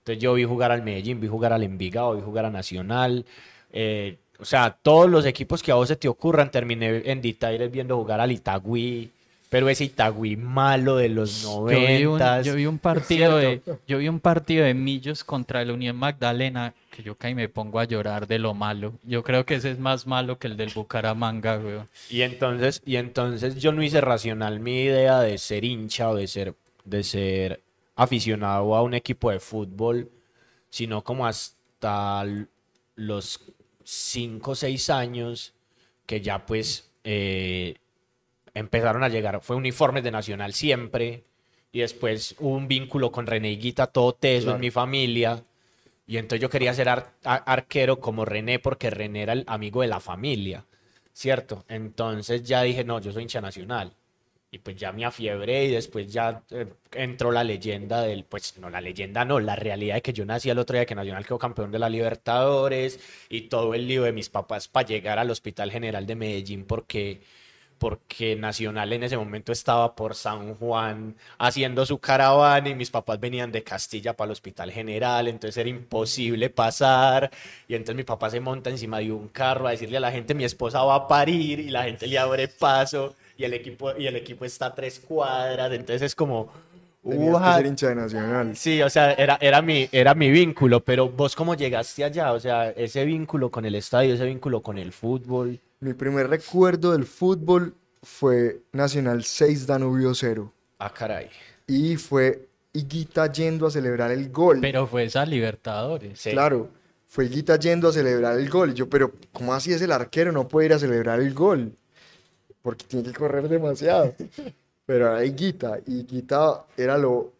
Entonces 0.00 0.22
yo 0.22 0.34
vi 0.34 0.44
jugar 0.44 0.72
al 0.72 0.82
Medellín, 0.82 1.20
vi 1.20 1.28
jugar 1.28 1.52
al 1.52 1.62
Envigado, 1.62 2.16
vi 2.16 2.22
jugar 2.22 2.44
a 2.46 2.50
Nacional. 2.50 3.24
eh, 3.72 4.18
o 4.42 4.44
sea, 4.44 4.76
todos 4.82 5.08
los 5.08 5.24
equipos 5.24 5.62
que 5.62 5.70
a 5.70 5.76
vos 5.76 5.86
se 5.86 5.94
te 5.94 6.08
ocurran, 6.08 6.50
terminé 6.50 7.02
en 7.04 7.22
Ditaires 7.22 7.70
viendo 7.70 7.96
jugar 7.96 8.20
al 8.20 8.32
Itagüí, 8.32 9.08
pero 9.48 9.68
ese 9.68 9.84
Itagüí 9.84 10.36
malo 10.36 10.96
de 10.96 11.08
los 11.08 11.42
Yo 11.42 11.64
vi, 11.64 11.76
un, 12.04 12.18
noventas. 12.18 12.44
yo 12.44 12.56
vi 12.56 12.66
un 12.66 12.78
partido 12.78 13.36
de, 13.36 13.62
yo 13.86 13.98
vi 13.98 14.08
un 14.08 14.18
partido 14.18 14.64
de 14.64 14.74
Millos 14.74 15.22
contra 15.22 15.62
el 15.62 15.70
Unión 15.70 15.94
Magdalena 15.94 16.74
que 16.90 17.04
yo 17.04 17.14
caí 17.14 17.36
me 17.36 17.48
pongo 17.48 17.78
a 17.78 17.84
llorar 17.84 18.26
de 18.26 18.40
lo 18.40 18.52
malo. 18.52 18.94
Yo 19.04 19.22
creo 19.22 19.46
que 19.46 19.54
ese 19.54 19.70
es 19.70 19.78
más 19.78 20.06
malo 20.06 20.38
que 20.38 20.48
el 20.48 20.56
del 20.56 20.72
Bucaramanga, 20.74 21.56
güey. 21.56 21.78
Y 22.10 22.22
entonces, 22.22 22.82
y 22.84 22.96
entonces 22.96 23.56
yo 23.56 23.72
no 23.72 23.82
hice 23.82 24.00
racional 24.00 24.58
mi 24.58 24.82
idea 24.82 25.20
de 25.20 25.38
ser 25.38 25.64
hincha 25.64 26.10
o 26.10 26.16
de 26.16 26.26
ser, 26.26 26.54
de 26.84 27.04
ser 27.04 27.62
aficionado 27.94 28.74
a 28.74 28.82
un 28.82 28.94
equipo 28.94 29.30
de 29.30 29.38
fútbol, 29.38 30.10
sino 30.68 31.04
como 31.04 31.26
hasta 31.26 32.24
los 32.96 33.40
5 33.84 34.52
o 34.52 34.54
6 34.54 34.90
años 34.90 35.54
que 36.06 36.20
ya 36.20 36.44
pues 36.46 36.90
eh, 37.04 37.76
empezaron 38.54 39.02
a 39.02 39.08
llegar, 39.08 39.40
fue 39.42 39.56
uniformes 39.56 40.02
de 40.04 40.10
Nacional 40.10 40.52
siempre, 40.52 41.24
y 41.72 41.80
después 41.80 42.34
hubo 42.38 42.54
un 42.56 42.68
vínculo 42.68 43.10
con 43.10 43.26
René 43.26 43.50
Higuita, 43.52 43.86
todo 43.86 44.12
teso 44.14 44.44
Claro. 44.44 44.56
en 44.56 44.60
mi 44.60 44.70
familia, 44.70 45.42
y 46.06 46.18
entonces 46.18 46.42
yo 46.42 46.50
quería 46.50 46.74
ser 46.74 46.88
ar- 46.88 47.14
arquero 47.24 47.98
como 48.00 48.24
René 48.24 48.58
porque 48.58 48.90
René 48.90 49.22
era 49.22 49.32
el 49.32 49.44
amigo 49.46 49.80
de 49.80 49.86
la 49.88 50.00
familia, 50.00 50.66
¿cierto? 51.12 51.64
Entonces 51.68 52.42
ya 52.42 52.62
dije, 52.62 52.84
no, 52.84 53.00
yo 53.00 53.12
soy 53.12 53.22
hincha 53.22 53.40
nacional. 53.40 53.94
Y 54.54 54.58
pues 54.58 54.76
ya 54.76 54.92
me 54.92 55.06
afiebré 55.06 55.64
y 55.64 55.70
después 55.70 56.12
ya 56.12 56.42
eh, 56.50 56.66
entró 56.92 57.32
la 57.32 57.42
leyenda 57.42 58.02
del, 58.02 58.24
pues 58.24 58.58
no 58.58 58.68
la 58.68 58.82
leyenda, 58.82 59.24
no, 59.24 59.40
la 59.40 59.56
realidad 59.56 59.94
de 59.94 60.02
que 60.02 60.12
yo 60.12 60.26
nací 60.26 60.50
el 60.50 60.58
otro 60.58 60.76
día 60.76 60.84
que 60.84 60.94
Nacional 60.94 61.24
quedó 61.24 61.38
campeón 61.38 61.72
de 61.72 61.78
la 61.78 61.88
Libertadores 61.88 63.00
y 63.30 63.48
todo 63.48 63.72
el 63.72 63.88
lío 63.88 64.02
de 64.02 64.12
mis 64.12 64.28
papás 64.28 64.68
para 64.68 64.86
llegar 64.86 65.18
al 65.18 65.30
Hospital 65.30 65.70
General 65.72 66.04
de 66.06 66.16
Medellín 66.16 66.66
porque, 66.66 67.22
porque 67.78 68.36
Nacional 68.36 68.92
en 68.92 69.04
ese 69.04 69.16
momento 69.16 69.52
estaba 69.52 69.94
por 69.96 70.14
San 70.14 70.54
Juan 70.56 71.16
haciendo 71.38 71.86
su 71.86 71.98
caravana 71.98 72.68
y 72.68 72.74
mis 72.74 72.90
papás 72.90 73.18
venían 73.20 73.52
de 73.52 73.64
Castilla 73.64 74.14
para 74.14 74.26
el 74.26 74.32
Hospital 74.32 74.70
General, 74.70 75.28
entonces 75.28 75.56
era 75.56 75.70
imposible 75.70 76.50
pasar 76.50 77.30
y 77.68 77.74
entonces 77.74 77.96
mi 77.96 78.04
papá 78.04 78.28
se 78.28 78.40
monta 78.40 78.68
encima 78.68 78.98
de 78.98 79.12
un 79.12 79.28
carro 79.28 79.66
a 79.66 79.70
decirle 79.70 79.96
a 79.96 80.00
la 80.00 80.12
gente 80.12 80.34
mi 80.34 80.44
esposa 80.44 80.84
va 80.84 80.94
a 80.96 81.08
parir 81.08 81.58
y 81.60 81.70
la 81.70 81.84
gente 81.84 82.06
le 82.06 82.18
abre 82.18 82.48
paso 82.48 83.14
y 83.42 83.44
el 83.44 83.54
equipo, 83.54 83.92
y 83.98 84.06
el 84.06 84.14
equipo 84.14 84.44
está 84.44 84.66
a 84.66 84.74
tres 84.74 85.00
cuadras, 85.00 85.72
entonces 85.72 86.02
es 86.02 86.14
como... 86.14 86.48
Tenías 87.02 87.20
que 87.26 87.30
"What?". 87.32 87.56
ser 87.56 87.66
hincha 87.66 87.88
de 87.88 87.94
Nacional. 87.96 88.56
Sí, 88.56 88.80
o 88.80 88.88
sea, 88.88 89.14
era, 89.14 89.36
era, 89.40 89.60
mi, 89.60 89.88
era 89.90 90.14
mi 90.14 90.30
vínculo, 90.30 90.78
pero 90.84 91.08
vos 91.08 91.34
cómo 91.34 91.56
llegaste 91.56 92.04
allá, 92.04 92.32
o 92.32 92.38
sea, 92.38 92.70
ese 92.70 93.04
vínculo 93.04 93.50
con 93.50 93.64
el 93.64 93.74
estadio, 93.74 94.14
ese 94.14 94.24
vínculo 94.26 94.62
con 94.62 94.78
el 94.78 94.92
fútbol. 94.92 95.58
Mi 95.80 95.94
primer 95.94 96.28
recuerdo 96.30 96.92
del 96.92 97.04
fútbol 97.04 97.74
fue 98.00 98.60
Nacional 98.70 99.24
6 99.24 99.66
Danubio 99.66 100.14
0. 100.14 100.52
Ah, 100.78 100.92
caray. 100.94 101.26
Y 101.66 101.96
fue 101.96 102.46
Higuita 102.72 103.32
yendo 103.32 103.66
a 103.66 103.70
celebrar 103.72 104.12
el 104.12 104.30
gol. 104.30 104.58
Pero 104.60 104.86
fue 104.86 105.02
esa 105.02 105.26
Libertadores. 105.26 106.20
Sí. 106.20 106.30
Claro, 106.30 106.70
fue 107.08 107.24
Higuita 107.24 107.58
yendo 107.58 107.88
a 107.88 107.92
celebrar 107.92 108.38
el 108.38 108.48
gol. 108.48 108.70
Y 108.70 108.74
yo, 108.74 108.88
pero 108.88 109.12
¿cómo 109.32 109.52
así 109.52 109.72
es 109.72 109.82
el 109.82 109.90
arquero? 109.90 110.30
No 110.30 110.46
puede 110.46 110.66
ir 110.66 110.72
a 110.74 110.78
celebrar 110.78 111.18
el 111.18 111.34
gol. 111.34 111.72
Porque 112.62 112.84
tiene 112.86 113.04
que 113.04 113.12
correr 113.12 113.48
demasiado. 113.48 114.14
Pero 114.86 115.06
era 115.08 115.24
Higuita. 115.24 115.78
Y 115.86 116.00
Higuita 116.00 116.64
era 116.76 116.96
lo, 116.96 117.32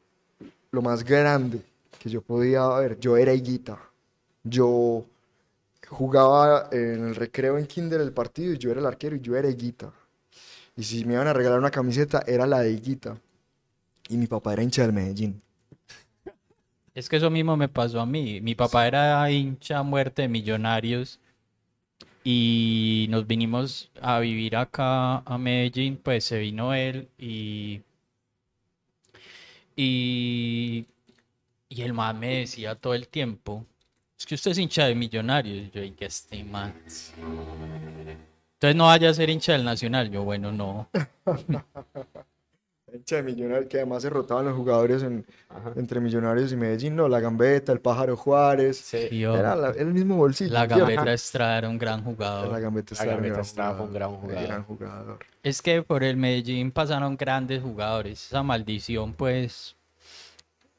lo 0.71 0.83
más 0.83 1.05
grande 1.05 1.63
que 1.99 2.11
yo 2.11 2.21
podía 2.23 2.67
ver. 2.69 2.99
Yo 2.99 3.17
era 3.17 3.33
Higuita. 3.33 3.79
Yo 4.45 5.05
jugaba 5.89 6.69
en 6.73 7.09
el 7.09 7.15
recreo 7.15 7.59
en 7.59 7.67
Kinder 7.67 8.01
el 8.01 8.13
partido 8.13 8.55
y 8.55 8.59
yo 8.59 8.71
era 8.71 8.81
el 8.81 8.87
arquero 8.87 9.17
y 9.17 9.21
yo 9.21 9.37
era 9.37 9.49
Higuita. 9.49 9.93
Y 10.77 10.83
si 10.83 11.05
me 11.05 11.15
iban 11.15 11.27
a 11.27 11.33
regalar 11.33 11.59
una 11.59 11.71
camiseta, 11.71 12.23
era 12.27 12.47
la 12.47 12.61
de 12.61 12.73
Higuita. 12.73 13.19
Y 14.09 14.17
mi 14.17 14.27
papá 14.27 14.53
era 14.53 14.63
hincha 14.63 14.83
del 14.83 14.93
Medellín. 14.93 15.41
Es 16.95 17.09
que 17.09 17.17
eso 17.17 17.31
mismo 17.31 17.57
me 17.57 17.69
pasó 17.69 18.01
a 18.01 18.07
mí. 18.07 18.41
Mi 18.41 18.55
papá 18.55 18.87
era 18.87 19.31
hincha 19.31 19.83
muerte 19.83 20.23
de 20.23 20.29
millonarios 20.29 21.21
y 22.25 23.07
nos 23.11 23.27
vinimos 23.27 23.91
a 24.01 24.21
vivir 24.21 24.57
acá 24.57 25.19
a 25.19 25.39
Medellín, 25.39 25.97
pues 25.97 26.25
se 26.25 26.39
vino 26.39 26.75
él 26.75 27.09
y 27.19 27.83
y 29.77 30.87
y 31.69 31.83
el 31.83 31.95
man 31.95 32.19
me 32.19 32.39
decía 32.41 32.75
todo 32.75 32.95
el 32.95 33.09
tiempo, 33.09 33.65
es 34.19 34.27
que 34.27 34.35
usted 34.35 34.51
es 34.51 34.59
hincha 34.59 34.85
de 34.87 34.95
millonarios. 34.95 35.73
Yo, 35.73 35.83
¿y 35.83 35.93
qué 35.93 36.05
este 36.05 36.45
man? 36.45 36.75
Entonces 38.55 38.77
no 38.77 38.87
vaya 38.87 39.11
a 39.11 39.15
ser 39.15 39.31
hincha 39.31 39.53
del 39.55 39.65
Nacional. 39.65 40.11
Yo, 40.11 40.23
bueno, 40.23 40.53
no. 40.53 40.89
hincha 42.95 43.17
de 43.17 43.23
Millonarios, 43.23 43.69
que 43.69 43.79
además 43.79 44.03
se 44.03 44.11
rotaban 44.11 44.45
los 44.45 44.55
jugadores 44.57 45.03
en- 45.03 45.25
entre 45.77 46.01
Millonarios 46.01 46.53
y 46.53 46.57
Medellín, 46.57 46.95
no, 46.97 47.09
la 47.09 47.21
Gambeta, 47.21 47.73
el 47.73 47.81
Pájaro 47.81 48.17
Juárez, 48.17 48.77
Sí. 48.79 49.09
Yo, 49.19 49.37
era 49.37 49.55
la- 49.57 49.71
el 49.71 49.93
mismo 49.95 50.17
bolsillo. 50.17 50.53
la 50.53 50.67
¿cierto? 50.67 50.87
Gambetta 50.87 51.13
Estrada 51.15 51.59
era 51.59 51.69
un 51.69 51.79
gran 51.79 51.99
La 52.01 52.05
jugador. 52.05 52.49
La 52.53 52.59
Estrada 52.59 52.59
era 52.59 52.65
Gambetta 52.67 52.95
un 52.95 53.33
gran 53.33 53.41
Estrada 53.41 53.75
fue 53.77 53.87
un 53.87 53.93
gran 53.95 54.09
jugador, 54.11 54.29
jugador. 54.31 54.49
gran 54.49 54.63
jugador. 54.65 55.19
Es 55.43 55.63
que 55.63 55.83
por 55.83 56.05
el 56.05 56.17
Medellín 56.17 56.71
pasaron 56.71 57.17
grandes 57.17 57.63
jugadores. 57.63 58.27
Esa 58.27 58.43
maldición, 58.43 59.13
pues, 59.15 59.75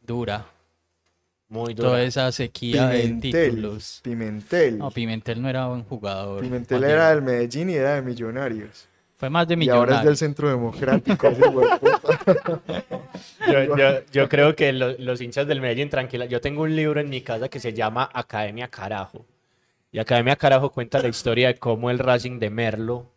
dura. 0.02 0.46
Muy 1.50 1.76
Toda 1.76 1.90
dura. 1.90 2.04
esa 2.04 2.32
sequía 2.32 2.88
de 2.88 3.02
Pimentel, 3.04 3.50
títulos. 3.52 4.00
Pimentel. 4.04 4.78
No, 4.80 4.90
Pimentel 4.90 5.40
no 5.42 5.50
era 5.50 5.68
buen 5.68 5.84
jugador. 5.84 6.42
Pimentel 6.42 6.84
era 6.84 7.10
del 7.12 7.22
Medellín 7.22 7.70
y 7.70 7.76
era 7.76 7.96
de 7.96 8.02
Millonarios. 8.02 8.88
Fue 9.24 9.30
más 9.30 9.48
de 9.48 9.56
Y 9.64 9.70
ahora 9.70 10.00
es 10.00 10.04
del. 10.04 10.18
Centro 10.18 10.50
Democrático. 10.50 11.28
ese. 11.28 11.40
Yo, 13.50 13.78
yo- 13.78 14.02
yo 14.12 14.28
creo 14.28 14.54
que 14.54 14.74
lo- 14.74 14.98
los 14.98 15.22
hinchas 15.22 15.48
del 15.48 15.62
Medellín, 15.62 15.90
tranquila. 15.90 16.26
Yo 16.26 16.42
tengo 16.42 16.64
un 16.64 16.76
libro 16.76 17.00
en 17.00 17.10
mi 17.10 17.22
casa 17.22 17.48
que 17.48 17.62
se 17.62 17.72
llama 17.72 18.10
Academia 18.14 18.68
Carajo. 18.68 19.26
Y 19.94 20.00
Academia 20.00 20.36
Carajo 20.36 20.72
cuenta 20.72 21.00
la 21.00 21.08
historia 21.08 21.48
de 21.48 21.56
cómo 21.56 21.90
el 21.90 22.00
Racing 22.00 22.38
de 22.40 22.50
Merlo 22.50 23.12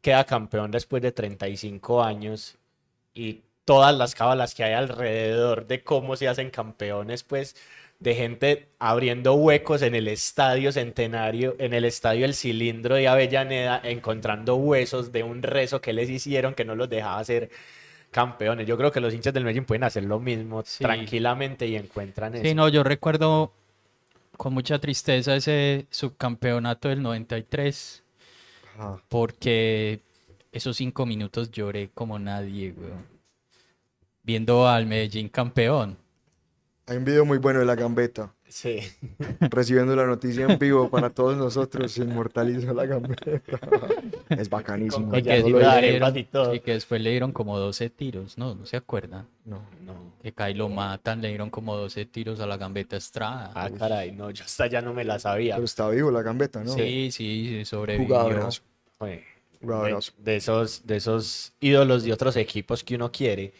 queda 0.00 0.24
campeón 0.24 0.72
después 0.72 1.00
de 1.02 1.12
35 1.12 2.02
años 2.02 2.56
y 3.14 3.42
todas 3.64 3.96
las 3.96 4.16
cábalas 4.16 4.56
que 4.56 4.64
hay 4.64 4.72
alrededor 4.72 5.68
de 5.68 5.84
cómo 5.84 6.16
se 6.16 6.26
hacen 6.26 6.50
campeones, 6.50 7.22
pues 7.22 7.54
de 8.02 8.14
gente 8.16 8.68
abriendo 8.80 9.34
huecos 9.34 9.80
en 9.82 9.94
el 9.94 10.08
estadio 10.08 10.72
Centenario, 10.72 11.54
en 11.58 11.72
el 11.72 11.84
estadio 11.84 12.24
El 12.24 12.34
Cilindro 12.34 12.96
de 12.96 13.06
Avellaneda, 13.06 13.80
encontrando 13.84 14.56
huesos 14.56 15.12
de 15.12 15.22
un 15.22 15.42
rezo 15.42 15.80
que 15.80 15.92
les 15.92 16.10
hicieron 16.10 16.54
que 16.54 16.64
no 16.64 16.74
los 16.74 16.90
dejaba 16.90 17.22
ser 17.24 17.50
campeones. 18.10 18.66
Yo 18.66 18.76
creo 18.76 18.90
que 18.90 19.00
los 19.00 19.14
hinchas 19.14 19.32
del 19.32 19.44
Medellín 19.44 19.64
pueden 19.64 19.84
hacer 19.84 20.02
lo 20.02 20.18
mismo 20.18 20.62
Sí. 20.66 20.82
tranquilamente 20.82 21.66
y 21.66 21.76
encuentran 21.76 22.34
eso. 22.34 22.44
Sí, 22.44 22.54
no, 22.54 22.68
yo 22.68 22.82
recuerdo 22.82 23.52
con 24.36 24.52
mucha 24.52 24.80
tristeza 24.80 25.36
ese 25.36 25.86
subcampeonato 25.90 26.88
del 26.88 27.02
93, 27.02 28.02
Ajá. 28.78 29.00
porque 29.08 30.00
esos 30.50 30.76
cinco 30.76 31.06
minutos 31.06 31.52
lloré 31.52 31.90
como 31.94 32.18
nadie, 32.18 32.74
weón. 32.76 33.06
Viendo 34.24 34.68
al 34.68 34.86
Medellín 34.86 35.28
campeón. 35.28 35.96
Hay 36.86 36.96
un 36.96 37.04
video 37.04 37.24
muy 37.24 37.38
bueno 37.38 37.60
de 37.60 37.64
la 37.64 37.76
Gambeta. 37.76 38.34
Sí. 38.48 38.80
Recibiendo 39.40 39.94
la 39.94 40.04
noticia 40.04 40.46
en 40.46 40.58
vivo 40.58 40.90
para 40.90 41.10
todos 41.10 41.36
nosotros. 41.36 41.92
Se 41.92 42.02
inmortalizó 42.02 42.74
la 42.74 42.86
Gambeta. 42.86 43.40
Es 44.28 44.50
bacanísimo. 44.50 45.08
Con 45.08 45.18
Y 45.18 45.22
que, 45.22 45.42
dieron, 45.42 46.16
y 46.16 46.56
y 46.56 46.60
que 46.60 46.72
después 46.72 47.00
le 47.00 47.10
dieron 47.10 47.32
como 47.32 47.58
12 47.58 47.88
tiros, 47.90 48.36
¿no? 48.36 48.54
¿No 48.54 48.66
se 48.66 48.76
acuerdan? 48.76 49.26
No. 49.44 49.62
No. 49.86 50.12
Que 50.22 50.32
cae 50.32 50.54
lo 50.54 50.68
matan, 50.68 51.22
le 51.22 51.28
dieron 51.28 51.50
como 51.50 51.76
12 51.76 52.04
tiros 52.06 52.40
a 52.40 52.46
la 52.46 52.56
gambeta 52.56 52.96
Estrada. 52.96 53.52
Ah, 53.54 53.70
caray, 53.70 54.12
no, 54.12 54.30
yo 54.30 54.44
hasta 54.44 54.66
ya 54.66 54.82
no 54.82 54.92
me 54.92 55.04
la 55.04 55.18
sabía. 55.18 55.54
Pero 55.54 55.64
está 55.64 55.88
vivo 55.88 56.10
la 56.10 56.22
Gambeta, 56.22 56.62
¿no? 56.62 56.72
Sí, 56.74 57.10
sí, 57.10 57.64
sobrevivió. 57.64 58.06
Jugadorazo. 58.06 58.62
Fue 58.98 59.08
de, 59.08 59.24
Jugadorazo. 59.60 60.12
de 60.18 60.36
esos, 60.36 60.86
de 60.86 60.96
esos 60.96 61.52
ídolos 61.60 62.04
de 62.04 62.12
otros 62.12 62.36
equipos 62.36 62.84
que 62.84 62.96
uno 62.96 63.10
quiere. 63.10 63.52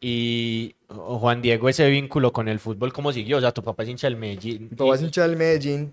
Y 0.00 0.74
oh, 0.88 1.18
Juan 1.18 1.42
Diego, 1.42 1.68
ese 1.68 1.88
vínculo 1.90 2.32
con 2.32 2.48
el 2.48 2.58
fútbol, 2.58 2.92
¿cómo 2.92 3.12
siguió? 3.12 3.36
O 3.36 3.40
sea, 3.40 3.52
tu 3.52 3.62
papá 3.62 3.82
es 3.82 3.90
hincha 3.90 4.06
del 4.06 4.16
Medellín. 4.16 4.68
Mi 4.70 4.76
papá 4.76 4.94
es 4.94 5.02
hincha 5.02 5.26
del 5.26 5.36
Medellín, 5.36 5.92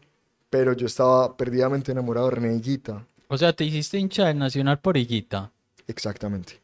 pero 0.50 0.74
yo 0.74 0.86
estaba 0.86 1.36
perdidamente 1.36 1.92
enamorado 1.92 2.30
de 2.30 2.36
René 2.36 2.56
Higuita. 2.56 3.06
O 3.28 3.38
sea, 3.38 3.52
te 3.52 3.66
hiciste 3.66 3.98
hincha 3.98 4.28
del 4.28 4.38
Nacional 4.38 4.80
por 4.80 4.96
Higuita. 4.96 5.52
Exactamente. 5.88 6.62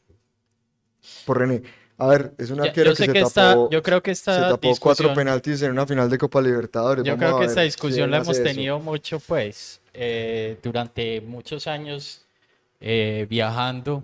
Por 1.25 1.39
René. 1.39 1.61
A 1.97 2.07
ver, 2.07 2.33
es 2.37 2.49
un 2.49 2.59
arquero 2.61 2.91
yo 2.91 2.95
sé 2.95 3.05
que 3.07 3.13
que 3.13 3.19
se 3.19 3.25
esta, 3.27 3.49
tapó, 3.51 3.69
yo 3.69 3.83
creo 3.83 4.01
que 4.01 4.15
se 4.15 4.31
esta 4.31 4.49
tapó 4.49 4.73
cuatro 4.79 5.13
penaltis 5.13 5.61
en 5.61 5.71
una 5.71 5.85
final 5.85 6.09
de 6.09 6.17
Copa 6.17 6.41
Libertadores. 6.41 7.03
yo 7.03 7.15
Vamos 7.15 7.27
creo 7.27 7.39
que 7.39 7.45
esta 7.45 7.61
discusión 7.61 8.09
la 8.09 8.17
hemos 8.17 8.37
eso. 8.37 8.43
tenido 8.43 8.79
mucho, 8.79 9.19
pues, 9.19 9.79
eh, 9.93 10.57
durante 10.63 11.21
muchos 11.21 11.67
años 11.67 12.25
eh, 12.79 13.27
viajando 13.29 14.03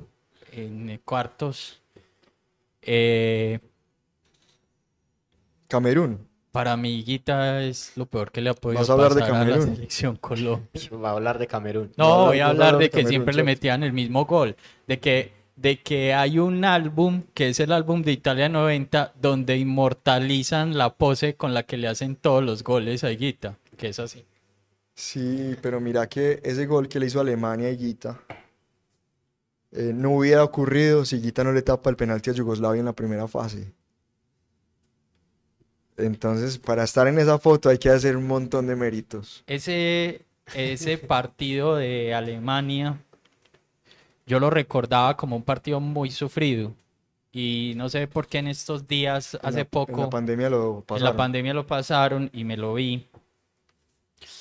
en 0.51 0.99
cuartos. 1.03 1.78
Eh, 2.81 3.59
Camerún. 5.67 6.27
para 6.51 6.75
mí, 6.77 6.95
Higuita 6.99 7.61
es 7.63 7.91
lo 7.95 8.05
peor 8.05 8.31
que 8.31 8.41
le 8.41 8.49
ha 8.49 8.53
podido 8.53 8.79
¿Vas 8.79 8.89
a 8.89 8.93
hablar 8.93 9.13
de 9.13 9.21
pasar 9.21 9.35
a 9.35 9.45
la 9.45 9.61
selección 9.61 10.15
Colombia. 10.15 10.67
Va 11.03 11.09
a 11.09 11.11
hablar 11.13 11.37
de 11.37 11.47
Camerún. 11.47 11.91
No, 11.97 12.25
voy 12.27 12.39
a 12.39 12.47
hablar 12.47 12.77
de 12.77 12.85
de 12.85 12.89
que 12.89 12.97
Camerún, 12.97 13.09
siempre 13.09 13.33
le 13.35 13.43
metían 13.43 13.83
el 13.83 13.93
mismo 13.93 14.25
gol, 14.25 14.55
de 14.87 14.99
que, 14.99 15.31
de 15.55 15.79
que 15.81 16.13
hay 16.13 16.39
un 16.39 16.65
álbum, 16.65 17.23
que 17.33 17.49
es 17.49 17.59
el 17.59 17.71
álbum 17.71 18.01
de 18.01 18.13
Italia 18.13 18.49
90, 18.49 19.13
donde 19.21 19.57
inmortalizan 19.57 20.77
la 20.77 20.95
pose 20.95 21.35
con 21.35 21.53
la 21.53 21.63
que 21.63 21.77
le 21.77 21.87
hacen 21.87 22.15
todos 22.15 22.43
los 22.43 22.63
goles 22.63 23.03
a 23.03 23.11
Higuita, 23.11 23.57
que 23.77 23.89
es 23.89 23.99
así. 23.99 24.25
Sí, 24.95 25.55
pero 25.61 25.79
mira 25.79 26.07
que 26.09 26.41
ese 26.43 26.65
gol 26.65 26.89
que 26.89 26.99
le 26.99 27.05
hizo 27.05 27.21
Alemania 27.21 27.67
a 27.67 27.71
Higuita 27.71 28.19
eh, 29.71 29.91
no 29.93 30.11
hubiera 30.11 30.43
ocurrido 30.43 31.05
si 31.05 31.17
Higuita 31.17 31.43
no 31.43 31.51
le 31.51 31.61
tapa 31.61 31.89
el 31.89 31.95
penalti 31.95 32.29
a 32.29 32.33
Yugoslavia 32.33 32.79
en 32.79 32.85
la 32.85 32.93
primera 32.93 33.27
fase. 33.27 33.71
Entonces, 35.97 36.57
para 36.57 36.83
estar 36.83 37.07
en 37.07 37.19
esa 37.19 37.37
foto 37.39 37.69
hay 37.69 37.77
que 37.77 37.89
hacer 37.89 38.15
un 38.15 38.25
montón 38.25 38.67
de 38.67 38.75
méritos. 38.75 39.43
Ese, 39.47 40.21
ese 40.53 40.97
partido 40.97 41.75
de 41.75 42.13
Alemania, 42.13 42.97
yo 44.25 44.39
lo 44.39 44.49
recordaba 44.49 45.17
como 45.17 45.35
un 45.35 45.43
partido 45.43 45.79
muy 45.81 46.09
sufrido. 46.11 46.73
Y 47.31 47.73
no 47.75 47.89
sé 47.89 48.07
por 48.07 48.27
qué 48.27 48.39
en 48.39 48.47
estos 48.47 48.87
días, 48.87 49.35
En 49.35 49.41
hace 49.43 49.55
la- 49.57 49.61
En 49.61 49.67
poco, 49.67 50.01
la 50.01 50.09
pandemia 50.09 50.49
lo 50.49 50.83
en 50.95 51.03
la 51.03 51.15
pandemia 51.15 51.53
lo 51.53 51.67
pasaron 51.67 52.29
y 52.33 52.43
me 52.43 52.57
lo 52.57 52.73
vi. 52.73 53.05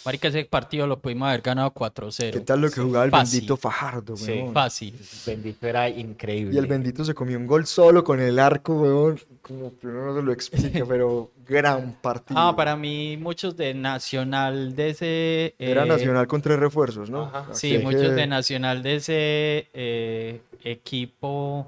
Marica, 0.04 0.28
ese 0.28 0.44
partido 0.44 0.86
lo 0.86 1.00
pudimos 1.00 1.28
haber 1.28 1.42
ganado 1.42 1.70
4-0. 1.72 2.32
¿Qué 2.32 2.40
tal 2.40 2.60
lo 2.62 2.70
que 2.70 2.80
jugaba 2.80 3.04
el 3.04 3.10
Fácil. 3.10 3.40
bendito 3.40 3.56
Fajardo, 3.56 4.16
Sí? 4.16 4.44
Fácil. 4.52 4.98
Bendito 5.26 5.66
era 5.66 5.88
increíble. 5.88 6.54
Y 6.54 6.58
el 6.58 6.66
bendito 6.66 7.04
se 7.04 7.14
comió 7.14 7.36
un 7.36 7.46
gol 7.46 7.66
solo 7.66 8.02
con 8.02 8.20
el 8.20 8.38
arco, 8.38 8.74
weón. 8.80 9.20
Como 9.42 9.72
no 9.82 10.14
se 10.16 10.22
lo 10.22 10.32
explica, 10.32 10.84
pero 10.88 11.30
gran 11.46 11.92
partido. 12.00 12.38
Ah, 12.40 12.54
para 12.56 12.76
mí 12.76 13.16
muchos 13.18 13.56
de 13.56 13.74
Nacional 13.74 14.74
de 14.74 14.90
ese... 14.90 15.54
Era 15.58 15.84
eh, 15.84 15.88
Nacional 15.88 16.26
con 16.26 16.40
tres 16.42 16.58
refuerzos, 16.58 17.10
¿no? 17.10 17.24
Ajá. 17.24 17.54
Sí, 17.54 17.78
muchos 17.78 18.00
que- 18.02 18.08
de 18.14 18.26
Nacional 18.26 18.82
de 18.82 18.96
ese 18.96 19.68
eh, 19.74 20.40
equipo, 20.64 21.66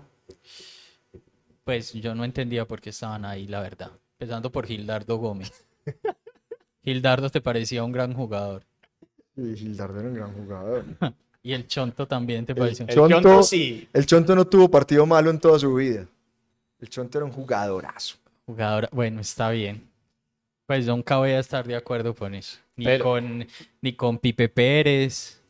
pues 1.64 1.92
yo 1.92 2.14
no 2.14 2.24
entendía 2.24 2.66
por 2.66 2.80
qué 2.80 2.90
estaban 2.90 3.24
ahí, 3.24 3.46
la 3.46 3.61
verdad. 3.61 3.90
Empezando 4.18 4.50
por 4.50 4.66
Gildardo 4.66 5.16
Gómez. 5.16 5.52
Gildardo 6.82 7.30
te 7.30 7.40
parecía 7.40 7.84
un 7.84 7.92
gran 7.92 8.14
jugador. 8.14 8.62
Y 9.36 9.54
Gildardo 9.56 10.00
era 10.00 10.08
un 10.08 10.14
gran 10.14 10.32
jugador. 10.34 10.84
Y 11.42 11.54
el 11.54 11.66
Chonto 11.66 12.06
también 12.06 12.44
te 12.44 12.54
pareció. 12.54 12.84
El 12.86 12.94
Chonto- 12.94 13.08
Chonto 13.22 13.42
sí. 13.44 13.88
El 13.94 14.04
Chonto 14.04 14.36
no 14.36 14.44
tuvo 14.46 14.70
partido 14.70 15.06
malo 15.06 15.30
en 15.30 15.40
toda 15.40 15.58
su 15.58 15.72
vida. 15.74 16.04
El 16.78 16.90
Chonto 16.90 17.16
era 17.16 17.24
un 17.24 17.32
jugadorazo. 17.32 18.16
Jugador, 18.44 18.90
bueno, 18.92 19.22
está 19.22 19.48
bien. 19.48 19.88
Pues 20.66 20.86
nunca 20.86 21.16
voy 21.16 21.30
a 21.30 21.38
estar 21.38 21.66
de 21.66 21.76
acuerdo 21.76 22.14
con 22.14 22.34
eso. 22.34 22.58
Ni 22.76 22.84
Pero- 22.84 23.04
con 23.04 23.46
ni 23.80 23.92
con 23.94 24.18
Pipe 24.18 24.50
Pérez. 24.50 25.40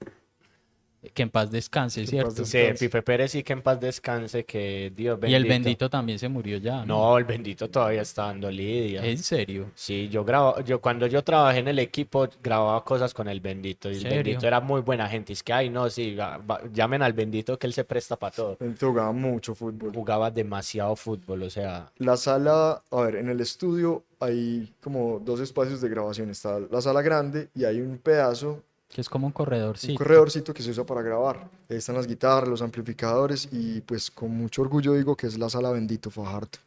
Que 1.15 1.23
en 1.23 1.31
paz 1.31 1.51
descanse, 1.51 2.05
Que 2.05 2.19
en 2.19 2.25
paz 2.25 2.35
¿cierto? 2.35 2.77
Sí. 2.79 2.85
Pipe 2.87 3.01
Pérez 3.03 3.33
sí 3.33 3.43
que 3.43 3.55
en 3.55 3.63
paz 3.63 3.81
descanse, 3.81 4.45
que 4.45 4.93
Dios 4.95 5.19
bendito. 5.19 5.33
Y 5.33 5.35
el 5.35 5.49
bendito 5.49 5.89
también 5.89 6.19
se 6.19 6.29
murió 6.29 6.59
ya, 6.59 6.85
¿no? 6.85 6.87
No, 7.13 7.19
el 7.19 7.25
bendito 7.25 7.71
todavía 7.71 8.03
está 8.03 8.25
dando 8.27 8.51
lidia. 8.51 9.03
¿En 9.05 9.17
serio? 9.17 9.71
Sí, 9.75 10.09
yo 10.11 10.25
grabo, 10.25 10.61
yo 10.61 10.81
cuando 10.81 11.07
yo 11.07 11.25
trabajé 11.25 11.61
en 11.61 11.69
el 11.69 11.79
equipo 11.79 12.29
grababa 12.43 12.85
cosas 12.85 13.15
con 13.15 13.29
el 13.29 13.41
bendito 13.41 13.89
y 13.91 13.95
el 13.95 14.01
¿Serio? 14.03 14.17
bendito 14.19 14.47
era 14.47 14.61
muy 14.61 14.83
buena 14.83 15.09
gente. 15.09 15.33
Es 15.33 15.43
que, 15.43 15.55
ay, 15.55 15.71
no, 15.71 15.89
sí, 15.89 16.15
va- 16.15 16.37
va- 16.37 16.61
llamen 16.73 17.01
al 17.01 17.15
bendito 17.15 17.59
que 17.59 17.67
él 17.67 17.73
se 17.73 17.85
presta 17.85 18.17
para 18.17 18.37
todo. 18.37 18.57
Él 18.61 18.77
jugaba 18.79 19.13
mucho 19.13 19.55
fútbol. 19.55 19.95
Jugaba 19.95 20.31
demasiado 20.31 20.95
fútbol, 20.97 21.45
o 21.45 21.51
sea, 21.51 21.91
La 21.97 22.19
sala, 22.19 22.83
a 22.91 23.01
ver, 23.01 23.17
en 23.17 23.31
el 23.31 23.41
estudio 23.41 24.05
hay 24.19 24.71
como 24.83 25.19
dos 25.19 25.41
espacios 25.41 25.81
de 25.81 25.89
grabación. 25.89 26.29
Está 26.29 26.59
la 26.61 26.83
sala 26.83 27.01
grande 27.01 27.49
y 27.55 27.65
hay 27.65 27.81
un 27.81 27.97
pedazo, 27.97 28.63
Que 28.93 29.01
es 29.01 29.09
como 29.09 29.27
un 29.29 29.33
corredor, 29.33 29.77
un 29.89 29.95
corredorcito 29.95 30.53
que 30.53 30.63
se 30.65 30.71
usa 30.71 30.85
para 30.85 31.01
grabar. 31.03 31.49
Ahí 31.69 31.77
están 31.77 31.95
las 31.95 32.09
guitarras, 32.09 32.49
los 32.49 32.61
amplificadores 32.61 33.49
y 33.53 33.81
pues 33.83 34.11
con 34.11 34.31
mucho 34.37 34.63
orgullo 34.63 34.95
digo 34.95 35.17
que 35.17 35.29
es 35.29 35.39
la 35.39 35.49
sala 35.49 35.71
Bendito 35.71 36.11
Fajardo. 36.11 36.59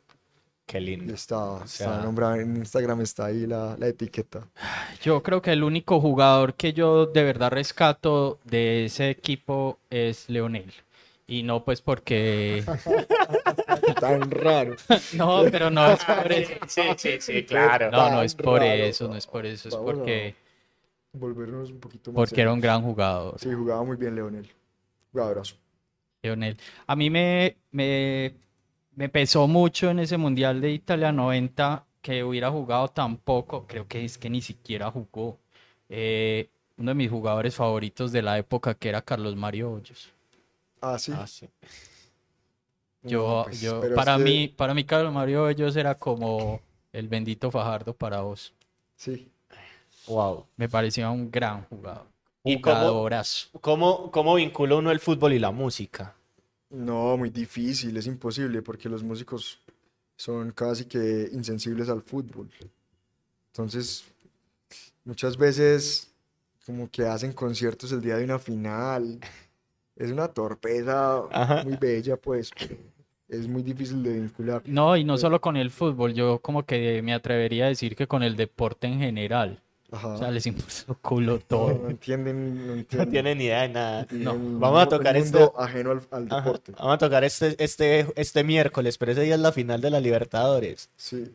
qué 0.66 0.80
lindo. 0.80 1.14
está, 1.14 1.58
está 1.66 1.68
sea- 1.68 1.98
nombrada 2.02 2.40
en 2.40 2.56
Instagram, 2.56 3.02
está 3.02 3.26
ahí 3.26 3.46
la, 3.46 3.76
la 3.78 3.88
etiqueta. 3.88 4.48
Yo 5.02 5.22
creo 5.22 5.42
que 5.42 5.52
el 5.52 5.64
único 5.66 6.00
jugador 6.00 6.54
que 6.54 6.72
yo 6.72 7.08
de 7.08 7.24
verdad 7.24 7.52
rescato 7.52 8.40
de 8.46 8.86
ese 8.86 9.10
equipo 9.10 9.78
es 9.90 10.30
Leonel. 10.30 10.72
Y 11.28 11.44
no 11.44 11.64
pues 11.66 11.82
porque... 11.82 12.64
Tan 14.00 14.30
raro. 14.32 14.76
No, 15.14 15.44
pero 15.52 15.70
no 15.70 15.92
es 15.92 16.04
por 16.06 16.32
eso. 16.32 16.54
Sí, 16.68 16.82
sí, 16.98 17.10
sí, 17.20 17.44
claro. 17.46 17.92
No, 17.92 18.10
no 18.10 18.22
es 18.24 18.34
por 18.36 18.60
Raro. 18.60 18.72
eso, 18.84 19.08
no 19.08 19.16
es 19.18 19.28
por 19.28 19.46
eso, 19.46 19.68
es 19.70 19.76
Vamos 19.76 19.92
a 19.92 19.96
porque, 19.96 20.36
Volvernos 21.14 21.70
un 21.72 21.80
poquito 21.80 22.11
más 22.11 22.18
porque 22.20 22.41
era 22.41 22.53
un 22.53 22.59
gran 22.61 22.82
jugador. 22.82 23.39
Sí, 23.39 23.53
jugaba 23.53 23.84
muy 23.84 23.97
bien 23.97 24.16
Leonel. 24.16 24.49
Jugadorazo. 25.11 25.55
Leonel. 26.22 26.57
A 26.88 26.95
mí 26.95 27.09
me, 27.09 27.57
me, 27.72 28.34
me 28.95 29.09
pesó 29.09 29.47
mucho 29.47 29.89
en 29.89 29.99
ese 29.99 30.18
Mundial 30.18 30.61
de 30.61 30.72
Italia 30.72 31.11
90 31.11 31.86
que 32.01 32.24
hubiera 32.24 32.51
jugado 32.51 32.88
tan 32.89 33.18
poco. 33.18 33.68
Creo 33.68 33.88
que 33.88 34.05
es 34.05 34.18
que 34.18 34.30
ni 34.30 34.41
siquiera 34.41 34.91
jugó. 34.91 35.39
Eh, 35.89 36.49
uno 36.78 36.91
de 36.91 36.95
mis 36.95 37.09
jugadores 37.09 37.55
favoritos 37.55 38.11
de 38.11 38.22
la 38.22 38.38
época 38.38 38.76
que 38.76 38.89
era 38.89 39.01
Carlos 39.01 39.36
Mario 39.36 39.72
Hoyos. 39.74 40.14
Ah, 40.82 40.97
sí. 40.99 41.11
Ah, 41.14 41.28
sí. 41.28 41.49
Yo, 43.03 43.39
No, 43.39 43.43
pues, 43.43 43.61
yo, 43.61 43.82
para 43.95 44.18
mí, 44.18 44.47
para 44.47 44.74
mí 44.74 44.86
Carlos 44.86 45.14
Mario 45.14 45.43
Hoyos 45.43 45.76
era 45.76 45.95
como 45.99 46.61
el 46.93 47.07
bendito 47.09 47.51
Fajardo 47.51 47.93
para 47.95 48.22
vos. 48.22 48.53
Sí. 48.95 49.33
Wow. 50.08 50.45
Me 50.58 50.68
parecía 50.70 51.10
un 51.10 51.30
gran 51.32 51.64
jugador. 51.66 52.06
¿Y 52.43 52.60
cómo- 52.60 52.76
Jugadorazo. 52.76 53.47
¿Cómo, 53.62 54.12
cómo 54.12 54.36
vincula 54.36 54.76
uno 54.76 54.91
el 54.91 54.99
fútbol 54.99 55.34
y 55.34 55.39
la 55.39 55.51
música? 55.51 56.14
No, 56.70 57.16
muy 57.18 57.30
difícil, 57.30 57.95
es 57.97 58.08
imposible 58.08 58.62
porque 58.62 58.89
los 58.89 59.04
músicos 59.04 59.60
son 60.18 60.51
casi 60.51 60.86
que 60.86 61.30
insensibles 61.32 61.88
al 61.89 62.01
fútbol. 62.01 62.49
Entonces, 63.51 64.04
muchas 65.06 65.38
veces 65.38 66.12
como 66.66 66.89
que 66.89 67.04
hacen 67.06 67.34
conciertos 67.34 67.91
el 67.91 68.01
día 68.01 68.18
de 68.18 68.24
una 68.26 68.39
final. 68.39 69.20
Es 69.95 70.12
una 70.12 70.28
torpeza 70.28 71.20
Ajá. 71.32 71.64
muy 71.64 71.76
bella, 71.78 72.18
pues, 72.18 72.49
pero 72.58 72.76
es 73.30 73.47
muy 73.47 73.62
difícil 73.62 74.01
de 74.01 74.14
vincular. 74.14 74.64
No, 74.66 74.97
y 74.97 75.04
no 75.04 75.18
solo 75.18 75.39
con 75.39 75.56
el 75.56 75.70
fútbol, 75.72 76.14
yo 76.14 76.39
como 76.39 76.64
que 76.66 77.01
me 77.04 77.14
atrevería 77.14 77.66
a 77.66 77.70
decir 77.70 77.95
que 77.95 78.08
con 78.08 78.24
el 78.24 78.36
deporte 78.36 78.88
en 78.88 78.99
general. 78.99 79.60
Ajá. 79.94 80.08
O 80.10 80.18
sea, 80.18 80.32
les 80.32 80.46
un 80.48 80.56
culo 81.02 81.34
No, 81.34 81.39
todo. 81.39 81.80
no 81.84 81.89
entienden, 81.89 82.56
no 82.58 82.66
No 82.74 82.80
entienden. 82.80 83.12
tienen 83.12 83.38
ni 83.38 83.44
idea 83.46 83.62
de 83.62 83.70
nada. 83.70 84.08
No. 84.12 84.34
Vamos 84.60 84.82
a 84.84 84.88
tocar 84.89 85.16
el 85.16 85.24
este- 85.24 85.38
mundo 85.38 85.54
ajeno 85.58 85.91
al, 85.91 86.02
al 86.12 86.28
Ajá. 86.30 86.41
deporte. 86.41 86.72
Vamos 86.78 86.94
a 86.96 86.98
tocar 86.98 87.24
este, 87.24 87.56
este, 87.64 88.08
este 88.16 88.44
miércoles, 88.44 88.98
pero 88.98 89.12
ese 89.12 89.22
día 89.22 89.36
es 89.36 89.39
la 89.41 89.52
final 89.52 89.80
de 89.82 89.89
la 89.91 90.00
Libertadores. 90.00 90.89
Sí. 90.98 91.32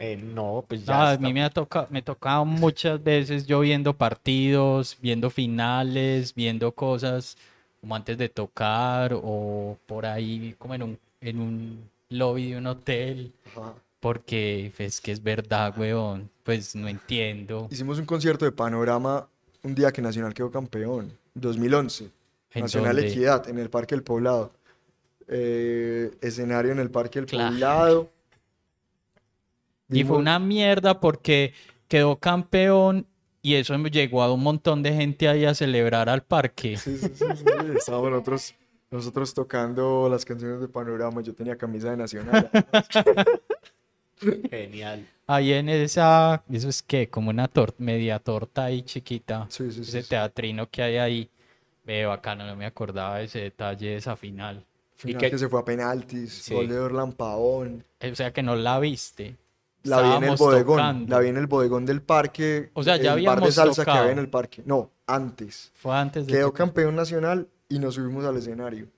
Eh, 0.00 0.16
no, 0.16 0.64
pues 0.68 0.82
Ah, 0.82 0.84
ya 0.86 1.10
a 1.12 1.18
mí 1.18 1.32
me 1.32 1.42
ha 1.42 1.50
tocado, 1.50 1.88
me 1.90 2.02
tocado 2.02 2.44
muchas 2.44 3.02
veces 3.02 3.46
yo 3.48 3.58
viendo 3.58 3.94
partidos, 3.96 4.96
viendo 5.02 5.28
finales, 5.28 6.34
viendo 6.36 6.70
cosas 6.70 7.36
como 7.80 7.96
antes 7.96 8.16
de 8.16 8.28
tocar 8.28 9.12
o 9.14 9.76
por 9.86 10.06
ahí 10.06 10.54
como 10.58 10.74
en 10.76 10.82
un, 10.84 10.98
en 11.20 11.40
un 11.40 11.90
lobby 12.10 12.50
de 12.52 12.58
un 12.58 12.66
hotel, 12.68 13.32
Ajá. 13.56 13.74
porque 13.98 14.70
es 14.78 15.00
que 15.00 15.10
es 15.10 15.20
verdad, 15.22 15.74
weón, 15.76 16.30
pues 16.48 16.74
no 16.74 16.88
entiendo. 16.88 17.68
Hicimos 17.70 17.98
un 17.98 18.06
concierto 18.06 18.46
de 18.46 18.52
Panorama 18.52 19.28
un 19.62 19.74
día 19.74 19.92
que 19.92 20.00
Nacional 20.00 20.32
quedó 20.32 20.50
campeón, 20.50 21.12
2011. 21.34 22.10
¿En 22.54 22.62
Nacional 22.62 22.96
dónde? 22.96 23.10
Equidad, 23.10 23.46
en 23.50 23.58
el 23.58 23.68
Parque 23.68 23.94
del 23.94 24.02
Poblado. 24.02 24.50
Eh, 25.26 26.10
escenario 26.22 26.72
en 26.72 26.78
el 26.78 26.90
Parque 26.90 27.18
del 27.18 27.26
Claro. 27.26 27.50
Poblado. 27.50 28.10
Y 29.90 30.04
fue 30.04 30.16
una 30.16 30.38
mierda 30.38 30.98
porque 31.00 31.52
quedó 31.86 32.16
campeón 32.16 33.06
y 33.42 33.56
eso 33.56 33.76
llegó 33.76 34.22
a 34.22 34.32
un 34.32 34.42
montón 34.42 34.82
de 34.82 34.94
gente 34.94 35.28
ahí 35.28 35.44
a 35.44 35.52
celebrar 35.52 36.08
al 36.08 36.22
parque. 36.22 36.78
Sí, 36.78 36.96
sí, 36.96 37.08
sí, 37.08 37.24
sí, 37.26 37.26
sí, 37.36 37.44
Estábamos 37.76 38.10
nosotros, 38.10 38.54
nosotros 38.90 39.34
tocando 39.34 40.08
las 40.10 40.24
canciones 40.24 40.62
de 40.62 40.68
Panorama. 40.68 41.20
Yo 41.20 41.34
tenía 41.34 41.58
camisa 41.58 41.90
de 41.90 41.98
Nacional. 41.98 42.50
Genial. 44.50 45.06
Ahí 45.26 45.52
en 45.52 45.68
esa, 45.68 46.42
eso 46.50 46.68
es 46.68 46.82
que 46.82 47.08
como 47.08 47.30
una 47.30 47.50
media 47.78 48.18
torta 48.18 48.64
ahí 48.64 48.82
chiquita, 48.82 49.46
Sí, 49.50 49.70
sí, 49.70 49.82
ese 49.82 50.02
sí. 50.02 50.08
teatrino 50.08 50.68
que 50.70 50.82
hay 50.82 50.96
ahí, 50.96 51.30
ve 51.84 52.06
bacano, 52.06 52.46
no 52.46 52.56
me 52.56 52.64
acordaba 52.66 53.18
de 53.18 53.24
ese 53.24 53.40
detalle 53.40 53.88
de 53.90 53.96
esa 53.96 54.16
final. 54.16 54.64
Final 54.96 55.30
que 55.30 55.38
se 55.38 55.48
fue 55.48 55.60
a 55.60 55.64
penaltis. 55.64 56.48
Gol 56.50 56.68
de 56.68 56.78
Orlan 56.78 57.12
Pavón. 57.12 57.84
O 58.00 58.14
sea 58.14 58.32
que 58.32 58.42
no 58.42 58.56
la 58.56 58.80
viste. 58.80 59.36
La 59.84 60.02
vi 60.02 60.08
en 60.16 60.24
el 60.24 60.36
bodegón. 60.36 60.76
tocando. 60.76 61.14
La 61.14 61.20
vi 61.20 61.28
en 61.28 61.36
el 61.36 61.46
bodegón 61.46 61.86
del 61.86 62.02
parque. 62.02 62.70
O 62.74 62.82
sea, 62.82 62.96
ya 62.96 63.14
el 63.14 63.24
bar 63.24 63.40
de 63.40 63.52
salsa 63.52 63.84
que 63.84 63.90
había 63.90 64.12
en 64.12 64.18
el 64.18 64.28
parque. 64.28 64.62
No, 64.64 64.90
antes. 65.06 65.70
Fue 65.74 65.94
antes 65.94 66.26
de 66.26 66.32
Quedó 66.32 66.46
tocar. 66.48 66.66
campeón 66.66 66.96
nacional 66.96 67.48
y 67.68 67.78
nos 67.78 67.94
subimos 67.94 68.24
al 68.24 68.36
escenario. 68.36 68.88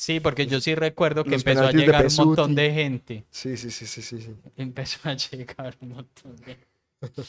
Sí, 0.00 0.18
porque 0.18 0.46
yo 0.46 0.62
sí 0.62 0.74
recuerdo 0.74 1.24
que 1.24 1.32
Los 1.32 1.42
empezó 1.42 1.66
a 1.66 1.72
llegar 1.72 2.06
un 2.06 2.16
montón 2.16 2.54
de 2.54 2.72
gente. 2.72 3.24
Sí, 3.28 3.54
sí, 3.58 3.70
sí, 3.70 3.84
sí, 3.84 4.00
sí. 4.00 4.18
sí. 4.18 4.34
Empezó 4.56 4.98
a 5.06 5.12
llegar 5.12 5.76
un 5.82 5.90
montón 5.90 6.36
de 6.36 6.56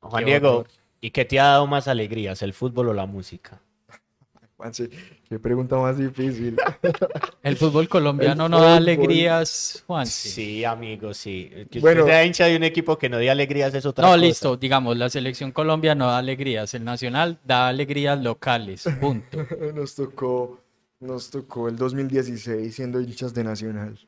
Juan 0.00 0.24
Qué 0.24 0.30
Diego. 0.30 0.64
¿y 1.02 1.10
qué 1.10 1.26
te 1.26 1.38
ha 1.38 1.44
dado 1.44 1.66
más 1.66 1.86
alegrías, 1.86 2.40
el 2.40 2.54
fútbol 2.54 2.88
o 2.88 2.94
la 2.94 3.04
música? 3.04 3.60
Juanse, 4.56 4.88
qué 5.28 5.38
pregunta 5.38 5.76
más 5.76 5.98
difícil. 5.98 6.56
El 7.42 7.58
fútbol 7.58 7.90
colombiano 7.90 8.48
no 8.48 8.58
da 8.62 8.76
alegrías, 8.76 9.84
Juan. 9.86 10.06
Sí, 10.06 10.64
amigo, 10.64 11.12
sí. 11.12 11.50
Que 11.70 11.78
Bueno. 11.80 12.00
usted 12.00 12.12
sea 12.12 12.24
hincha 12.24 12.46
de 12.46 12.56
un 12.56 12.64
equipo 12.64 12.96
que 12.96 13.10
no 13.10 13.18
dé 13.18 13.28
alegrías 13.30 13.74
es 13.74 13.84
otra 13.84 14.02
No, 14.06 14.14
cosa. 14.14 14.20
listo, 14.24 14.56
digamos, 14.56 14.96
la 14.96 15.10
selección 15.10 15.52
Colombia 15.52 15.94
no 15.94 16.06
da 16.06 16.16
alegrías, 16.16 16.72
el 16.72 16.84
nacional 16.84 17.38
da 17.44 17.68
alegrías 17.68 18.18
locales, 18.22 18.84
punto. 18.98 19.46
Nos 19.74 19.94
tocó, 19.94 20.60
nos 21.00 21.30
tocó 21.30 21.68
el 21.68 21.76
2016 21.76 22.74
siendo 22.74 23.00
hinchas 23.00 23.34
de 23.34 23.44
Nacional. 23.44 23.98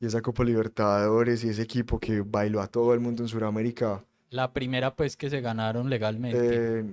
Y 0.00 0.06
esa 0.06 0.20
Copa 0.20 0.44
Libertadores 0.44 1.42
y 1.44 1.48
ese 1.48 1.62
equipo 1.62 1.98
que 1.98 2.20
bailó 2.20 2.60
a 2.60 2.66
todo 2.66 2.92
el 2.94 3.00
mundo 3.00 3.22
en 3.22 3.28
Sudamérica. 3.28 4.04
La 4.30 4.52
primera, 4.52 4.94
pues, 4.94 5.16
que 5.16 5.30
se 5.30 5.40
ganaron 5.40 5.88
legalmente. 5.88 6.38
Eh, 6.80 6.84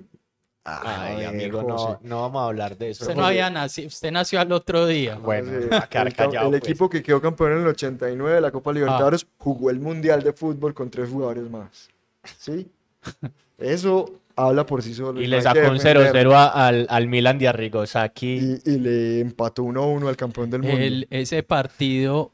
Ay, 0.65 1.15
a 1.15 1.17
ver, 1.17 1.25
amigo, 1.27 1.61
no, 1.63 1.99
no 2.01 2.21
vamos 2.21 2.41
a 2.41 2.45
hablar 2.45 2.77
de 2.77 2.91
eso. 2.91 3.03
Usted 3.03 3.15
no 3.17 3.25
había 3.25 3.49
nacido, 3.49 3.87
usted 3.89 4.11
nació 4.11 4.39
al 4.39 4.49
otro 4.53 4.85
día. 4.85 5.15
Bueno, 5.17 5.51
José, 5.51 5.75
a 5.75 5.87
quedar 5.89 6.07
el, 6.07 6.13
ca- 6.15 6.25
callado, 6.25 6.45
el 6.45 6.51
pues. 6.51 6.63
equipo 6.63 6.89
que 6.89 7.03
quedó 7.03 7.19
campeón 7.21 7.51
en 7.53 7.57
el 7.63 7.67
89 7.67 8.35
de 8.35 8.41
la 8.41 8.47
Ah. 8.47 8.51
Copa 8.51 8.71
Libertadores 8.71 9.27
jugó 9.37 9.69
el 9.69 9.79
Mundial 9.81 10.23
de 10.23 10.31
Fútbol 10.31 10.73
con 10.73 10.89
tres 10.89 11.09
jugadores 11.09 11.49
más. 11.49 11.89
¿Sí? 12.37 12.71
Eso 13.57 14.21
habla 14.35 14.65
por 14.65 14.81
sí 14.83 14.93
solo. 14.93 15.21
Y 15.21 15.27
le 15.27 15.41
sacó 15.41 15.59
un 15.69 15.77
defenderlo. 15.77 16.31
0-0 16.31 16.35
a- 16.35 16.67
al, 16.67 16.87
al 16.89 17.07
Milan 17.07 17.37
de 17.39 17.47
Arrigosaki. 17.47 18.59
Y, 18.65 18.71
y 18.71 18.79
le 18.79 19.19
empató 19.19 19.63
1-1 19.63 20.07
al 20.07 20.17
campeón 20.17 20.49
del 20.49 20.61
mundo. 20.63 20.77
El- 20.77 21.07
ese 21.09 21.43
partido 21.43 22.31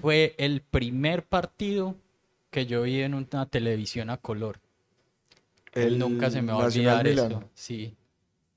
fue 0.00 0.34
el 0.38 0.60
primer 0.62 1.24
partido 1.24 1.94
que 2.50 2.66
yo 2.66 2.82
vi 2.82 3.02
en 3.02 3.14
una 3.14 3.46
televisión 3.46 4.10
a 4.10 4.16
color. 4.16 4.58
El 5.72 5.98
Nunca 5.98 6.30
se 6.30 6.40
me 6.42 6.52
va 6.52 6.62
a 6.62 6.66
olvidar 6.66 7.04
Milán. 7.04 7.30
eso. 7.32 7.44
Sí. 7.54 7.94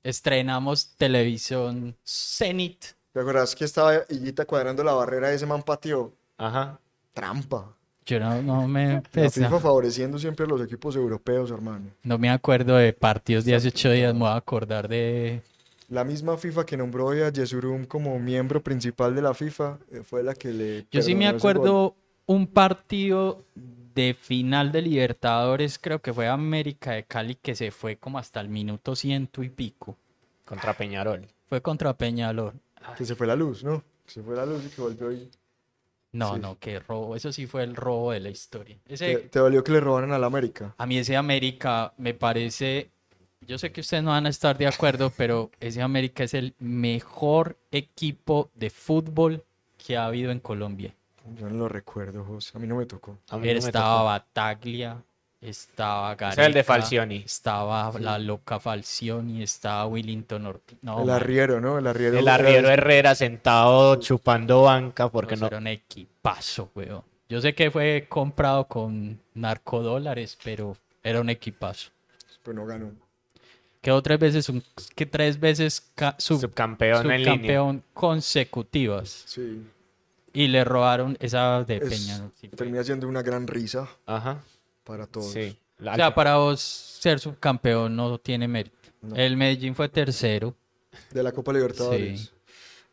Estrenamos 0.02 0.96
televisión 0.96 1.96
Zenit. 2.04 2.84
¿Te 3.12 3.20
acuerdas 3.20 3.54
que 3.54 3.64
estaba 3.64 3.94
Higuita 4.08 4.46
cuadrando 4.46 4.82
la 4.82 4.92
barrera 4.94 5.30
y 5.30 5.34
ese 5.36 5.46
man 5.46 5.62
pateó? 5.62 6.12
Ajá. 6.38 6.80
Trampa. 7.12 7.76
Yo 8.04 8.18
no, 8.18 8.42
no 8.42 8.66
me, 8.66 8.94
La 8.94 9.02
pues, 9.02 9.34
FIFA 9.34 9.48
no, 9.48 9.60
favoreciendo 9.60 10.18
siempre 10.18 10.44
a 10.44 10.48
los 10.48 10.60
equipos 10.60 10.96
europeos, 10.96 11.50
hermano. 11.50 11.86
no 12.02 12.18
me 12.18 12.30
acuerdo 12.30 12.76
de 12.76 12.92
partidos 12.92 13.44
de 13.44 13.54
hace 13.54 13.68
ocho 13.68 13.90
días, 13.90 14.12
me 14.12 14.20
voy 14.20 14.28
a 14.28 14.36
acordar 14.36 14.88
de... 14.88 15.42
La 15.88 16.04
misma 16.04 16.38
FIFA 16.38 16.64
que 16.64 16.76
nombró 16.76 17.06
hoy 17.06 17.20
a 17.20 17.28
Yesurum 17.28 17.84
como 17.84 18.18
miembro 18.18 18.62
principal 18.62 19.14
de 19.14 19.22
la 19.22 19.34
FIFA 19.34 19.78
eh, 19.90 20.02
fue 20.02 20.22
la 20.22 20.34
que 20.34 20.52
le 20.52 20.86
Yo 20.90 21.02
sí 21.02 21.14
me 21.14 21.26
acuerdo 21.26 21.94
un 22.26 22.46
partido 22.46 23.44
de 23.94 24.14
final 24.14 24.72
de 24.72 24.82
Libertadores, 24.82 25.78
creo 25.78 26.00
que 26.00 26.12
fue 26.12 26.28
América 26.28 26.92
de 26.92 27.04
Cali, 27.04 27.34
que 27.34 27.54
se 27.54 27.70
fue 27.70 27.96
como 27.96 28.18
hasta 28.18 28.40
el 28.40 28.48
minuto 28.48 28.96
ciento 28.96 29.42
y 29.42 29.50
pico. 29.50 29.96
Contra 30.44 30.74
Peñarol. 30.74 31.26
Fue 31.46 31.60
contra 31.60 31.92
Peñalor. 31.96 32.54
Que 32.96 33.04
se 33.04 33.14
fue 33.14 33.26
la 33.26 33.36
luz, 33.36 33.62
¿no? 33.62 33.82
Que 34.06 34.12
se 34.12 34.22
fue 34.22 34.34
la 34.34 34.46
luz 34.46 34.64
y 34.64 34.68
que 34.68 34.80
volvió 34.80 35.12
y... 35.12 35.28
No, 36.12 36.34
Sí. 36.34 36.40
no, 36.40 36.58
qué 36.58 36.78
robo. 36.78 37.16
Eso 37.16 37.32
sí 37.32 37.46
fue 37.46 37.62
el 37.64 37.74
robo 37.74 38.12
de 38.12 38.20
la 38.20 38.28
historia. 38.30 38.76
¿Te, 38.84 38.94
Ese, 38.94 39.16
te 39.16 39.38
dolió 39.38 39.64
que 39.64 39.72
le 39.72 39.80
robaran 39.80 40.12
al 40.12 40.24
América? 40.24 40.74
a 40.76 40.86
mí 40.86 40.98
ese 40.98 41.16
América 41.16 41.94
me 41.96 42.12
parece, 42.14 42.90
yo 43.40 43.56
sé 43.58 43.72
que 43.72 43.80
ustedes 43.80 44.02
no 44.04 44.10
van 44.10 44.26
a 44.26 44.28
estar 44.28 44.56
de 44.58 44.66
acuerdo, 44.66 45.10
pero 45.16 45.50
ese 45.60 45.80
América 45.82 46.24
es 46.24 46.34
el 46.34 46.54
mejor 46.58 47.56
equipo 47.70 48.50
de 48.54 48.68
fútbol 48.70 49.42
que 49.78 49.96
ha 49.96 50.06
habido 50.06 50.30
en 50.30 50.40
Colombia. 50.40 50.94
Yo 51.38 51.48
no 51.48 51.56
lo 51.56 51.68
recuerdo, 51.68 52.24
José. 52.24 52.50
A 52.54 52.60
mí 52.60 52.66
no 52.66 52.76
me 52.76 52.84
tocó. 52.86 53.18
A 53.30 53.38
mí 53.38 53.46
no 53.46 53.52
me 53.54 53.58
estaba 53.58 53.94
tocó. 53.96 54.04
Bataglia, 54.04 55.02
estaba 55.42 56.12
Ese 56.14 56.24
es 56.24 56.30
el 56.30 56.36
de 56.36 56.62
Gareca, 56.62 56.64
Falcioni. 56.64 57.16
Estaba 57.16 57.92
la 57.98 58.18
loca 58.18 58.58
Falcioni, 58.60 59.42
estaba 59.42 59.86
Willington 59.86 60.46
Ortiz. 60.46 60.78
No, 60.82 61.02
el 61.02 61.10
arriero, 61.10 61.60
¿no? 61.60 61.78
El 61.78 61.86
arriero. 61.86 62.18
El 62.18 62.28
arriero 62.28 62.68
Herrera 62.70 63.14
sentado 63.14 63.96
chupando 63.96 64.62
banca 64.62 65.08
porque 65.08 65.36
no. 65.36 65.46
era 65.48 65.58
un 65.58 65.66
equipazo, 65.66 66.70
weón. 66.74 67.02
Yo 67.28 67.40
sé 67.40 67.54
que 67.54 67.70
fue 67.70 68.06
comprado 68.08 68.66
con 68.66 69.18
narcodólares, 69.34 70.38
pero 70.44 70.76
era 71.02 71.20
un 71.20 71.30
equipazo. 71.30 71.90
Pues 72.42 72.56
no 72.56 72.64
ganó. 72.66 72.90
Quedó 73.80 74.00
tres 74.02 74.18
veces, 74.20 74.48
un- 74.48 74.62
que 74.94 75.06
tres 75.06 75.40
veces 75.40 75.90
ca- 75.96 76.14
sub- 76.18 76.40
Subcampeón 76.40 77.10
en 77.10 77.18
línea. 77.18 77.32
subcampeón 77.34 77.82
consecutivas. 77.94 79.24
Sí. 79.26 79.62
Y 80.34 80.48
le 80.48 80.64
robaron 80.64 81.16
esa 81.20 81.64
de 81.64 81.76
Es- 81.76 81.88
Peña. 81.88 82.30
sí, 82.40 82.48
termina 82.48 82.82
siendo 82.84 83.06
una 83.08 83.22
gran 83.22 83.46
risa 83.46 83.88
Ajá. 84.06 84.38
Para 84.84 85.06
todos. 85.06 85.32
Sí. 85.32 85.56
La- 85.78 85.92
O 85.92 85.96
sea, 85.96 86.14
para 86.14 86.36
vos 86.36 86.60
ser 86.60 87.18
subcampeón 87.18 87.96
no 87.96 88.18
tiene 88.18 88.46
mérito. 88.48 88.76
No. 89.00 89.16
El 89.16 89.36
Medellín 89.36 89.74
fue 89.74 89.88
tercero 89.88 90.54
De 91.10 91.22
la 91.22 91.32
Copa 91.32 91.52
Libertadores. 91.52 92.20
Sí. 92.20 92.30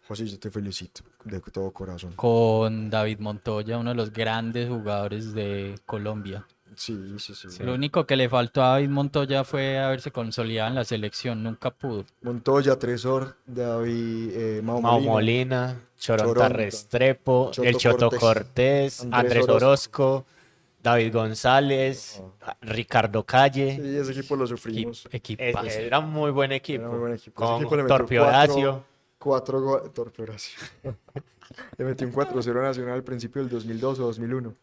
José, 0.07 0.25
yo 0.25 0.39
te 0.39 0.49
felicito 0.49 1.01
de 1.23 1.39
todo 1.39 1.69
corazón. 1.71 2.13
con 2.15 2.89
David 2.89 3.19
Montoya, 3.19 3.77
uno 3.77 3.91
de 3.91 3.95
los 3.95 4.11
grandes 4.11 4.67
jugadores 4.67 5.33
de 5.33 5.75
Colombia. 5.85 6.47
Sí, 6.75 6.97
sí, 7.19 7.33
sí. 7.35 7.61
Lo 7.61 7.73
único 7.73 8.05
que 8.07 8.15
le 8.15 8.29
faltó 8.29 8.63
a 8.63 8.69
David 8.69 8.89
Montoya 8.89 9.43
fue 9.43 9.77
haberse 9.77 10.11
consolidado 10.11 10.69
en 10.69 10.75
la 10.75 10.83
selección, 10.85 11.43
nunca 11.43 11.69
pudo. 11.71 12.05
Montoya, 12.21 12.79
Tresor, 12.79 13.35
David, 13.45 14.29
eh, 14.33 14.61
Mao 14.63 14.79
Mao 14.81 14.93
Molina. 14.99 15.11
Molina, 15.11 15.81
Choronta 15.99 16.25
Choronta, 16.25 16.49
Restrepo, 16.49 17.49
Choto 17.51 17.67
el 17.67 17.77
Choto 17.77 18.09
Cortés, 18.09 18.19
Cortés, 18.19 19.01
Andrés 19.01 19.13
Andrés 19.19 19.43
Orozco. 19.43 20.05
Orozco, 20.07 20.25
David 20.81 21.13
González, 21.13 22.21
Ricardo 22.61 23.25
Calle. 23.25 23.75
Sí, 23.75 23.97
ese 23.97 24.11
equipo 24.11 24.35
lo 24.35 24.47
sufrimos. 24.47 25.05
Es- 25.05 25.13
equipazo. 25.13 25.67
Era 25.67 25.99
un 25.99 26.09
muy 26.11 26.31
buen 26.31 26.51
equipo. 26.51 26.81
Era 26.83 26.89
muy 26.89 26.99
buen 26.99 27.13
equipo. 27.13 27.43
Ese 27.43 27.51
Con 27.51 27.61
equipo 27.61 27.75
le 27.75 27.83
metió 27.83 27.97
Torpio 27.97 28.21
cuatro- 28.23 28.53
Horacio. 28.53 28.85
Cuatro 29.17 29.61
goles. 29.61 29.93
Torpe 29.93 30.21
Horacio. 30.23 30.59
le 31.77 31.85
metió 31.85 32.07
un 32.07 32.13
4-0 32.13 32.61
Nacional 32.61 32.93
al 32.93 33.03
principio 33.03 33.41
del 33.41 33.49
2002 33.49 33.99
o 33.99 34.03
2001. 34.05 34.55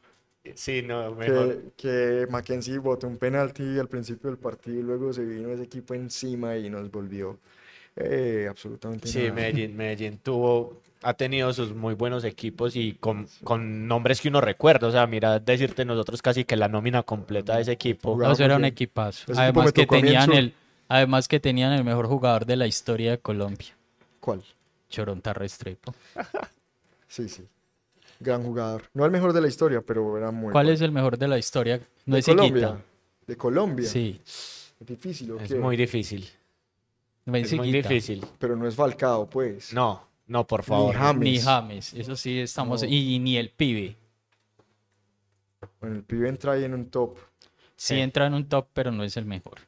Sí, 0.55 0.81
no, 0.83 1.13
mejor. 1.15 1.73
Que, 1.77 2.23
que 2.25 2.27
Mackenzie 2.31 2.79
botó 2.79 3.09
un 3.09 3.19
penalti 3.19 3.79
al 3.79 3.89
principio 3.89 4.31
del 4.31 4.39
partido 4.39 4.79
y 4.79 4.83
luego 4.83 5.13
se 5.13 5.25
vino 5.25 5.51
ese 5.51 5.65
equipo 5.65 5.93
encima 5.95 6.57
y 6.57 6.71
nos 6.71 6.89
volvió 6.91 7.39
eh, 7.97 8.47
absolutamente 8.49 9.09
Sí, 9.09 9.19
nada. 9.23 9.33
Medellín, 9.33 9.77
Medellín 9.77 10.19
tuvo, 10.19 10.81
ha 11.03 11.15
tenido 11.15 11.53
sus 11.53 11.75
muy 11.75 11.95
buenos 11.95 12.25
equipos 12.25 12.75
y 12.77 12.95
con, 12.95 13.29
con 13.45 13.87
nombres 13.87 14.21
que 14.21 14.29
uno 14.29 14.41
recuerda. 14.41 14.87
O 14.89 14.91
sea, 14.91 15.07
mira, 15.07 15.39
decirte 15.39 15.85
nosotros 15.85 16.23
casi 16.23 16.45
que 16.45 16.57
la 16.57 16.69
nómina 16.69 17.03
completa 17.03 17.57
de 17.57 17.63
ese 17.63 17.73
equipo. 17.73 18.17
No, 18.17 18.33
eso 18.33 18.45
era 18.45 18.57
un 18.57 18.65
equipazo. 18.65 19.31
Ese 19.33 19.41
Además 19.41 19.73
que 19.73 19.87
tenían 19.87 20.33
el, 20.33 20.55
además 20.89 21.29
que 21.29 21.39
tenían 21.41 21.73
el 21.73 21.85
mejor 21.85 22.07
jugador 22.07 22.47
de 22.47 22.57
la 22.57 22.67
historia 22.67 23.13
de 23.13 23.19
Colombia, 23.19 23.77
¿Cuál? 24.21 24.43
Choronta 24.89 25.33
Restrepo. 25.33 25.95
Sí, 27.09 27.29
sí. 27.29 27.45
Gran 28.19 28.43
jugador. 28.43 28.85
No 28.93 29.05
el 29.05 29.11
mejor 29.11 29.33
de 29.33 29.41
la 29.41 29.47
historia, 29.47 29.81
pero 29.81 30.19
era 30.19 30.31
muy 30.33 30.51
¿Cuál 30.53 30.67
bueno. 30.67 30.71
es 30.75 30.81
el 30.81 30.91
mejor 30.91 31.17
de 31.19 31.29
la 31.29 31.39
historia? 31.39 31.81
No 32.05 32.15
de 32.17 32.21
es 32.21 32.27
Colombia. 32.27 32.67
Higuita. 32.69 32.85
De 33.27 33.37
Colombia. 33.37 33.89
Sí, 33.89 34.21
Es 34.25 34.75
difícil, 34.81 35.31
¿o 35.33 35.41
Es 35.41 35.49
qué? 35.53 35.55
muy 35.59 35.77
difícil. 35.77 36.29
no 37.27 37.37
es 37.37 37.53
Es 37.53 37.57
muy 37.57 37.71
difícil. 37.73 38.25
Pero 38.39 38.57
no 38.57 38.67
es 38.67 38.75
Falcao, 38.75 39.31
pues. 39.31 39.73
No, 39.73 40.07
no, 40.27 40.47
por 40.47 40.63
favor. 40.63 40.95
James. 40.95 41.23
Ni 41.23 41.39
James, 41.39 41.95
eso 41.95 42.17
sí 42.17 42.41
estamos. 42.41 42.83
No. 42.83 42.89
Y, 42.89 43.19
ni 43.19 43.37
el 43.37 43.51
pibe. 43.51 43.97
Bueno, 45.81 45.97
el 45.97 46.03
pibe 46.05 46.29
entra 46.29 46.53
ahí 46.53 46.65
en 46.65 46.75
un 46.75 46.91
top. 46.91 47.17
Sí 47.77 47.95
Sí. 47.95 48.01
entra 48.01 48.27
en 48.27 48.35
un 48.35 48.49
top, 48.49 48.69
pero 48.73 48.91
no 48.91 49.05
es 49.05 49.17
el 49.17 49.25
mejor. 49.27 49.61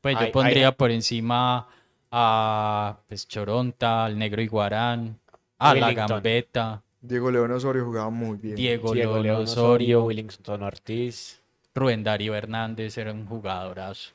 Pues 0.00 0.16
Ay, 0.18 0.26
yo 0.26 0.32
pondría 0.32 0.68
ay. 0.68 0.74
por 0.76 0.90
encima 0.90 1.68
a 2.10 2.98
pues, 3.06 3.28
Choronta, 3.28 4.04
al 4.04 4.18
Negro 4.18 4.42
Iguarán, 4.42 5.18
a 5.58 5.74
la. 5.74 5.92
Gambeta, 5.92 6.82
Diego 7.00 7.30
León 7.30 7.50
Osorio 7.52 7.84
jugaba 7.84 8.10
muy 8.10 8.36
bien. 8.36 8.56
Diego, 8.56 8.92
Diego 8.92 9.12
León 9.14 9.22
León 9.22 9.42
Osorio, 9.42 9.62
Osorio, 9.62 10.04
Willington 10.04 10.62
Ortiz. 10.62 11.40
Rubén 11.74 12.02
Darío 12.02 12.34
Hernández 12.34 12.98
era 12.98 13.12
un 13.12 13.26
jugadorazo. 13.26 14.10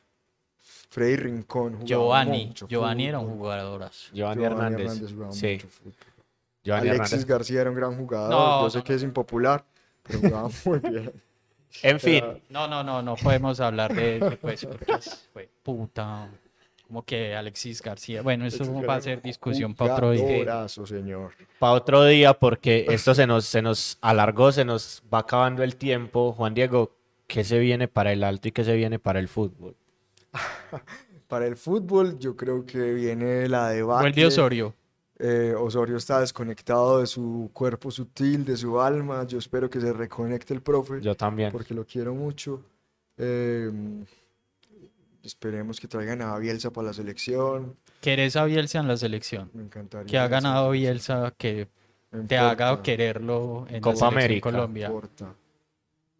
Freddy 0.96 1.16
Rincón 1.16 1.84
Giovanni, 1.84 2.46
mucho 2.46 2.66
Giovanni 2.68 3.06
era 3.06 3.18
un 3.18 3.26
fútbol. 3.26 3.38
jugadorazo. 3.38 4.10
Giovanni, 4.14 4.42
Giovanni 4.42 4.82
Hernández. 4.82 5.12
jugaba 5.12 5.32
Sí, 5.32 5.52
mucho 5.52 5.68
fútbol. 5.68 5.92
Giovanni 6.64 6.88
Alexis 6.88 7.12
Hernández. 7.12 7.28
García 7.28 7.60
era 7.60 7.70
un 7.70 7.76
gran 7.76 7.96
jugador. 7.98 8.30
No, 8.30 8.62
Yo 8.62 8.70
sé 8.70 8.78
no, 8.78 8.84
que 8.84 8.94
es 8.94 9.02
impopular, 9.02 9.64
pero 10.02 10.18
jugaba 10.20 10.48
muy 10.64 10.78
bien. 10.78 11.12
En 11.82 12.00
fin, 12.00 12.24
No, 12.48 12.66
no, 12.66 12.82
no, 12.82 13.02
no 13.02 13.14
podemos 13.16 13.60
hablar 13.60 13.94
de 13.94 14.16
eso, 14.16 14.36
pues, 14.40 14.64
porque 14.64 14.92
es- 14.92 15.28
fue 15.34 15.50
puta. 15.62 16.30
Como 16.86 17.02
que 17.04 17.34
Alexis 17.36 17.82
García. 17.82 18.22
Bueno, 18.22 18.46
eso 18.46 18.64
va 18.82 18.94
a 18.94 19.00
ser 19.02 19.20
discusión 19.20 19.74
para 19.74 19.94
otro 19.94 20.12
día. 20.12 20.66
Señor. 20.68 21.32
para 21.58 21.72
otro 21.74 22.04
día, 22.04 22.32
porque 22.32 22.86
esto 22.88 23.14
se 23.14 23.26
nos, 23.26 23.44
se 23.44 23.60
nos 23.60 23.98
alargó, 24.00 24.50
se 24.52 24.64
nos 24.64 25.02
va 25.12 25.18
acabando 25.18 25.62
el 25.62 25.76
tiempo. 25.76 26.32
Juan 26.32 26.54
Diego, 26.54 26.92
¿qué 27.26 27.44
se 27.44 27.58
viene 27.58 27.86
para 27.88 28.12
el 28.12 28.24
alto 28.24 28.48
y 28.48 28.52
qué 28.52 28.64
se 28.64 28.74
viene 28.74 28.98
para 28.98 29.18
el 29.18 29.28
fútbol? 29.28 29.74
Para 31.28 31.46
el 31.46 31.56
fútbol, 31.56 32.18
yo 32.18 32.36
creo 32.36 32.64
que 32.64 32.92
viene 32.94 33.48
la 33.48 33.70
debacle. 33.70 34.10
Vuelve 34.10 34.26
Osorio. 34.26 34.74
Eh, 35.18 35.54
Osorio 35.58 35.96
está 35.96 36.20
desconectado 36.20 37.00
de 37.00 37.06
su 37.06 37.50
cuerpo 37.52 37.90
sutil, 37.90 38.44
de 38.44 38.56
su 38.56 38.80
alma. 38.80 39.26
Yo 39.26 39.38
espero 39.38 39.68
que 39.70 39.80
se 39.80 39.92
reconecte 39.92 40.52
el 40.54 40.60
profe, 40.62 41.00
Yo 41.00 41.14
también. 41.16 41.50
porque 41.50 41.72
lo 41.74 41.84
quiero 41.86 42.14
mucho. 42.14 42.62
Eh, 43.16 43.70
esperemos 45.22 45.80
que 45.80 45.88
traigan 45.88 46.22
a 46.22 46.36
Bielsa 46.38 46.70
para 46.70 46.88
la 46.88 46.92
selección. 46.92 47.76
¿Querés 48.00 48.36
a 48.36 48.44
Bielsa 48.44 48.78
en 48.78 48.88
la 48.88 48.96
selección? 48.96 49.50
Me 49.54 49.62
encantaría. 49.62 50.06
Que 50.06 50.18
ha 50.18 50.28
ganado 50.28 50.70
Bielsa, 50.70 51.32
que 51.36 51.68
No 52.12 52.26
te 52.26 52.36
haga 52.38 52.68
importa, 52.70 52.82
quererlo 52.82 53.64
en 53.68 53.74
la 53.74 53.80
Copa 53.80 53.96
selección 53.96 54.18
América. 54.18 54.50
No 54.52 54.56
Colombia. 54.58 54.86
importa. 54.86 55.34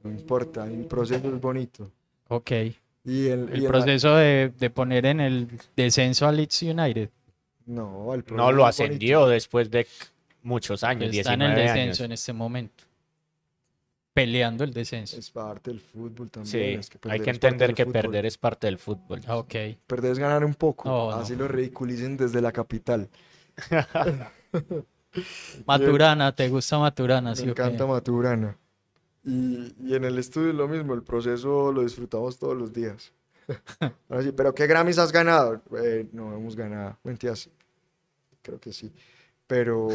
No 0.03 0.11
importa. 0.11 0.67
El 0.67 0.85
proceso 0.87 1.29
es 1.29 1.41
bonito. 1.41 1.91
Ok. 2.29 2.51
Y 3.07 3.29
el, 3.29 3.65
proceso 3.69 4.17
de, 4.17 4.53
de 4.59 4.71
poner 4.71 5.07
en 5.07 5.21
el 5.21 5.49
descenso 5.77 6.27
a 6.27 6.33
Leeds 6.33 6.63
United. 6.63 7.09
No, 7.67 8.13
el 8.15 8.25
No 8.33 8.51
lo 8.53 8.67
ascendió 8.67 9.27
después 9.29 9.71
de 9.71 9.87
muchos 10.43 10.83
años, 10.85 11.15
Está 11.15 11.35
en 11.35 11.43
el 11.43 11.55
19 11.55 11.63
descenso 11.63 11.81
años. 11.83 12.01
en 12.01 12.13
este 12.13 12.33
momento. 12.33 12.85
Peleando 14.13 14.65
el 14.65 14.73
descenso. 14.73 15.19
Es 15.19 15.31
parte 15.31 15.71
del 15.71 15.81
fútbol 15.81 16.31
también. 16.31 16.51
Sí, 16.51 16.59
es 16.59 16.91
que 16.91 16.99
hay 17.09 17.21
que 17.21 17.31
entender 17.31 17.75
que 17.75 17.85
fútbol. 17.85 18.03
perder 18.03 18.27
es 18.27 18.39
parte 18.39 18.67
del 18.67 18.79
fútbol. 18.79 19.21
Ah, 19.27 19.37
Ok. 19.37 19.55
Perder 19.87 20.13
es 20.13 20.19
ganar 20.19 20.45
un 20.45 20.55
poco. 20.55 20.89
No. 20.89 21.11
Así 21.13 21.37
lo 21.37 21.47
ridiculicen 21.47 22.17
desde 22.17 22.41
la 22.41 22.51
capital. 22.51 23.09
Maturana, 25.67 26.35
¿te 26.35 26.49
gusta 26.49 26.79
Maturana? 26.79 27.31
Me 27.31 27.37
¿sí 27.37 27.45
encanta 27.49 27.87
Maturana. 27.87 28.57
Y, 29.27 29.75
y 29.81 29.95
en 29.97 30.05
el 30.05 30.19
estudio 30.19 30.51
es 30.51 30.55
lo 30.55 30.69
mismo, 30.69 30.95
el 30.95 31.03
proceso 31.03 31.73
lo 31.73 31.83
disfrutamos 31.83 32.39
todos 32.39 32.57
los 32.57 32.73
días. 32.73 33.13
Ahora 34.09 34.23
sí, 34.23 34.31
pero 34.33 34.55
¿qué 34.55 34.69
Grammys 34.69 34.99
has 34.99 35.11
ganado? 35.11 35.61
Eh, 35.83 36.09
no 36.13 36.33
hemos 36.35 36.55
ganado. 36.55 36.97
Mentiras. 37.03 37.51
Creo 38.41 38.61
que 38.61 38.73
sí. 38.73 38.93
Pero, 39.49 39.89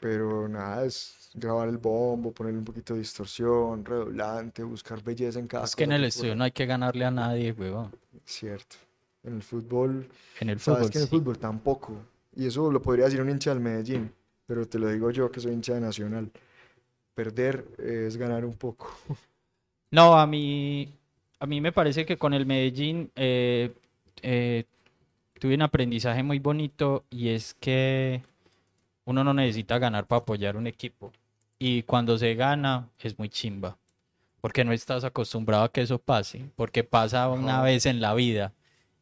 pero 0.00 0.48
nada, 0.48 0.84
es 0.84 1.30
grabar 1.34 1.68
el 1.68 1.78
bombo, 1.78 2.32
ponerle 2.32 2.58
un 2.58 2.64
poquito 2.64 2.94
de 2.94 3.00
distorsión, 3.00 3.84
redoblante, 3.84 4.64
buscar 4.64 5.02
belleza 5.02 5.38
en 5.38 5.46
cada 5.46 5.64
Es 5.64 5.76
que 5.76 5.84
en 5.84 5.92
el 5.92 6.04
estudio 6.04 6.34
no 6.34 6.44
hay 6.44 6.52
que 6.52 6.66
ganarle 6.66 7.04
a 7.04 7.10
nadie, 7.12 7.52
huevón. 7.52 7.94
Cierto. 8.24 8.76
En 9.22 9.36
el 9.36 9.42
fútbol, 9.42 10.06
En 10.40 10.50
el 10.50 10.58
sabes 10.60 10.80
fútbol, 10.80 10.90
que 10.90 10.98
en 10.98 11.02
el 11.02 11.08
sí. 11.08 11.16
fútbol 11.16 11.38
tampoco. 11.38 11.92
Y 12.36 12.46
eso 12.46 12.70
lo 12.70 12.82
podría 12.82 13.04
decir 13.06 13.22
un 13.22 13.30
hincha 13.30 13.50
del 13.50 13.60
Medellín, 13.60 14.12
pero 14.46 14.66
te 14.66 14.78
lo 14.78 14.88
digo 14.88 15.10
yo 15.10 15.30
que 15.30 15.40
soy 15.40 15.52
hincha 15.52 15.74
de 15.74 15.80
Nacional. 15.80 16.30
Perder 17.14 17.64
es 17.78 18.16
ganar 18.16 18.44
un 18.44 18.54
poco. 18.56 18.90
No, 19.90 20.18
a 20.18 20.26
mí, 20.26 20.92
a 21.38 21.46
mí 21.46 21.60
me 21.60 21.70
parece 21.70 22.04
que 22.04 22.16
con 22.16 22.34
el 22.34 22.46
Medellín 22.46 23.12
eh, 23.14 23.72
eh, 24.22 24.64
tuve 25.38 25.54
un 25.54 25.62
aprendizaje 25.62 26.24
muy 26.24 26.40
bonito 26.40 27.04
y 27.10 27.28
es 27.28 27.54
que 27.54 28.20
uno 29.04 29.22
no 29.22 29.32
necesita 29.34 29.78
ganar 29.78 30.06
para 30.06 30.22
apoyar 30.22 30.56
un 30.56 30.66
equipo. 30.66 31.12
Y 31.60 31.84
cuando 31.84 32.18
se 32.18 32.34
gana 32.34 32.88
es 32.98 33.16
muy 33.20 33.28
chimba, 33.28 33.78
porque 34.40 34.64
no 34.64 34.72
estás 34.72 35.04
acostumbrado 35.04 35.62
a 35.62 35.70
que 35.72 35.82
eso 35.82 36.00
pase, 36.00 36.50
porque 36.56 36.82
pasa 36.82 37.28
una 37.28 37.58
Ajá. 37.58 37.62
vez 37.62 37.86
en 37.86 38.00
la 38.00 38.14
vida 38.14 38.52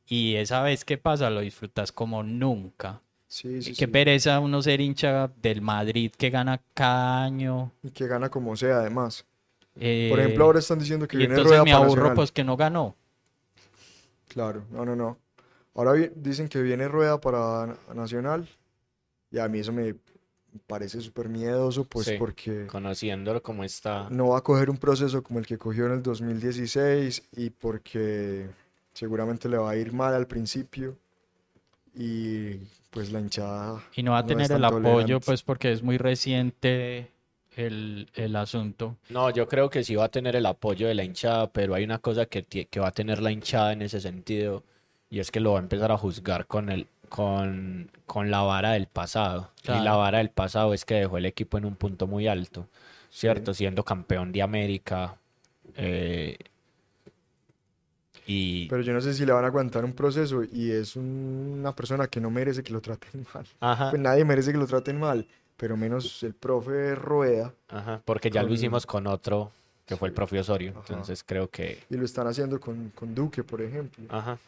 y 0.06 0.34
esa 0.34 0.60
vez 0.62 0.84
que 0.84 0.98
pasa 0.98 1.30
lo 1.30 1.40
disfrutas 1.40 1.90
como 1.90 2.22
nunca. 2.22 3.00
Sí, 3.32 3.62
sí, 3.62 3.70
Qué 3.70 3.86
sí. 3.86 3.86
pereza 3.86 4.38
uno 4.40 4.60
ser 4.60 4.82
hincha 4.82 5.28
del 5.40 5.62
Madrid 5.62 6.12
que 6.18 6.28
gana 6.28 6.60
cada 6.74 7.24
año. 7.24 7.72
Y 7.82 7.90
que 7.90 8.06
gana 8.06 8.28
como 8.28 8.54
sea, 8.56 8.80
además. 8.80 9.24
eh, 9.76 10.08
Por 10.10 10.20
ejemplo, 10.20 10.44
ahora 10.44 10.58
están 10.58 10.78
diciendo 10.78 11.08
que 11.08 11.16
y 11.16 11.20
viene 11.20 11.32
entonces 11.32 11.50
Rueda 11.52 11.64
me 11.64 11.70
para 11.72 11.82
aburro 11.84 11.94
Nacional. 12.02 12.14
pues 12.16 12.30
que 12.30 12.44
no 12.44 12.58
ganó. 12.58 12.94
Claro, 14.28 14.64
no, 14.70 14.84
no, 14.84 14.94
no. 14.96 15.16
Ahora 15.74 15.92
dicen 16.14 16.48
que 16.48 16.60
viene 16.60 16.88
Rueda 16.88 17.18
para 17.22 17.66
Na- 17.68 17.94
Nacional. 17.94 18.46
Y 19.30 19.38
a 19.38 19.48
mí 19.48 19.60
eso 19.60 19.72
me 19.72 19.94
parece 20.66 21.00
súper 21.00 21.30
miedoso, 21.30 21.84
pues 21.84 22.08
Sí. 22.08 22.16
porque 22.18 22.66
Conociéndolo 22.66 23.42
como 23.42 23.64
está. 23.64 24.10
no 24.10 24.28
va 24.28 24.38
a 24.38 24.42
coger 24.42 24.68
un 24.68 24.76
proceso 24.76 25.22
como 25.22 25.38
el 25.38 25.46
que 25.46 25.56
cogió 25.56 25.86
en 25.86 25.92
el 25.92 26.02
2016 26.02 27.22
y 27.34 27.48
porque 27.48 28.46
seguramente 28.92 29.48
le 29.48 29.56
va 29.56 29.70
a 29.70 29.76
ir 29.76 29.90
mal 29.94 30.12
al 30.12 30.26
principio. 30.26 30.98
Y 31.94 32.58
pues 32.92 33.10
la 33.10 33.20
hinchada 33.20 33.82
Y 33.96 34.02
no 34.04 34.12
va 34.12 34.18
a 34.18 34.22
no 34.22 34.26
tener 34.28 34.52
el 34.52 34.64
apoyo 34.64 34.82
tolerante. 34.82 35.20
pues 35.26 35.42
porque 35.42 35.72
es 35.72 35.82
muy 35.82 35.98
reciente 35.98 37.10
el, 37.56 38.08
el 38.14 38.36
asunto. 38.36 38.96
No, 39.08 39.30
yo 39.30 39.48
creo 39.48 39.68
que 39.70 39.84
sí 39.84 39.94
va 39.96 40.04
a 40.04 40.08
tener 40.10 40.36
el 40.36 40.46
apoyo 40.46 40.86
de 40.88 40.94
la 40.94 41.04
hinchada, 41.04 41.52
pero 41.52 41.74
hay 41.74 41.84
una 41.84 41.98
cosa 41.98 42.26
que, 42.26 42.44
que 42.44 42.80
va 42.80 42.88
a 42.88 42.92
tener 42.92 43.20
la 43.20 43.30
hinchada 43.32 43.72
en 43.72 43.82
ese 43.82 44.00
sentido, 44.00 44.62
y 45.10 45.20
es 45.20 45.30
que 45.30 45.40
lo 45.40 45.52
va 45.52 45.58
a 45.58 45.62
empezar 45.62 45.92
a 45.92 45.98
juzgar 45.98 46.46
con 46.46 46.70
el, 46.70 46.86
con, 47.08 47.90
con 48.06 48.30
la 48.30 48.40
vara 48.42 48.72
del 48.72 48.86
pasado. 48.86 49.50
Y 49.64 49.68
la 49.80 49.94
vara 49.96 50.18
del 50.18 50.30
pasado 50.30 50.72
es 50.74 50.84
que 50.84 50.94
dejó 50.94 51.18
el 51.18 51.26
equipo 51.26 51.58
en 51.58 51.64
un 51.66 51.76
punto 51.76 52.06
muy 52.06 52.26
alto, 52.28 52.68
¿cierto? 53.10 53.52
Siendo 53.54 53.84
campeón 53.84 54.32
de 54.32 54.42
América. 54.42 55.16
eh, 55.76 56.36
y 58.26 58.68
Pero 58.68 58.82
yo 58.82 58.92
no 58.92 59.00
sé 59.00 59.14
si 59.14 59.24
le 59.26 59.32
van 59.32 59.44
a 59.44 59.48
aguantar 59.48 59.84
un 59.84 59.92
proceso 59.92 60.42
y 60.44 60.70
es 60.70 60.96
un- 60.96 61.56
una 61.60 61.74
persona 61.74 62.06
que 62.06 62.20
no 62.20 62.30
merece 62.30 62.62
que 62.62 62.72
lo 62.72 62.80
traten 62.80 63.24
mal. 63.34 63.46
ajá, 63.60 63.90
Pues 63.90 64.00
nadie 64.02 64.24
merece 64.24 64.52
que 64.52 64.58
lo 64.58 64.66
traten 64.66 64.98
mal, 64.98 65.26
pero 65.56 65.76
menos 65.76 66.22
el 66.22 66.34
profe 66.34 66.94
Rueda. 66.94 67.52
ajá, 67.68 68.02
porque 68.04 68.30
ya 68.30 68.42
lo 68.42 68.48
con- 68.48 68.54
hicimos 68.54 68.86
con 68.86 69.06
otro 69.06 69.50
que 69.86 69.96
fue 69.96 70.08
el 70.08 70.14
profe 70.14 70.38
Osorio. 70.40 70.70
Ajá. 70.70 70.80
Entonces 70.88 71.24
creo 71.26 71.48
que, 71.50 71.78
Y 71.90 71.96
lo 71.96 72.04
están 72.04 72.26
haciendo 72.26 72.58
con, 72.60 72.90
con 72.94 73.14
Duque, 73.14 73.42
por 73.44 73.60
ejemplo. 73.62 74.04
ajá. 74.08 74.38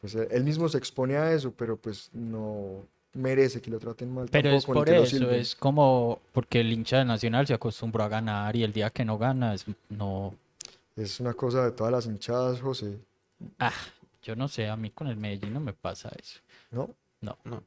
Pues 0.00 0.14
él 0.16 0.26
él 0.32 0.42
mismo 0.44 0.68
se 0.68 0.78
expone 0.78 1.16
a 1.16 1.32
eso, 1.32 1.52
pero 1.56 1.76
pues 1.76 2.10
no 2.12 2.84
merece 3.14 3.62
que 3.62 3.70
lo 3.70 3.78
traten 3.78 4.12
mal 4.12 4.28
Pero 4.30 4.50
es 4.50 4.64
tampoco, 4.66 4.80
ni 4.84 4.84
por 4.84 4.96
lo 4.96 5.02
eso, 5.04 5.30
es 5.30 5.54
como 5.54 6.20
porque 6.32 6.60
el 6.60 6.72
hincha 6.72 6.98
de 6.98 7.04
Nacional 7.04 7.46
se 7.46 7.54
acostumbró 7.54 8.02
a 8.04 8.08
ganar 8.08 8.54
y 8.56 8.64
el 8.64 8.72
día 8.72 8.90
que 8.90 9.04
no 9.04 9.16
gana 9.16 9.54
es- 9.54 9.64
no... 9.88 10.34
Es 10.96 11.20
una 11.20 11.34
cosa 11.34 11.64
de 11.64 11.72
todas 11.72 11.92
las 11.92 12.06
hinchadas, 12.06 12.60
José, 12.60 12.98
Ah, 13.58 13.72
yo 14.22 14.34
no 14.34 14.48
sé, 14.48 14.68
a 14.68 14.76
mí 14.76 14.90
con 14.90 15.08
el 15.08 15.16
Medellín 15.18 15.52
no 15.52 15.60
me 15.60 15.74
pasa 15.74 16.10
eso. 16.18 16.40
¿no? 16.70 16.94
No. 17.20 17.36
No. 17.44 17.62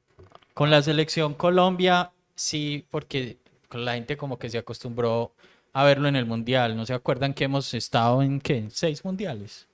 Con 0.55 0.71
la 0.71 0.81
selección 0.81 1.35
Colombia, 1.35 2.11
sí, 2.35 2.85
porque 2.89 3.37
la 3.71 3.93
gente 3.93 4.17
como 4.17 4.39
que 4.39 4.49
se 4.49 4.57
acostumbró 4.57 5.33
a 5.73 5.83
verlo 5.83 6.07
en 6.07 6.15
el 6.15 6.25
Mundial. 6.25 6.75
¿No 6.75 6.85
se 6.85 6.93
acuerdan 6.93 7.33
que 7.33 7.43
hemos 7.43 7.73
estado 7.75 8.21
en 8.23 8.41
qué? 8.41 8.57
¿En 8.57 8.71
¿Seis 8.71 9.05
mundiales? 9.05 9.67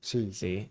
Sí, 0.00 0.32
Sí, 0.32 0.70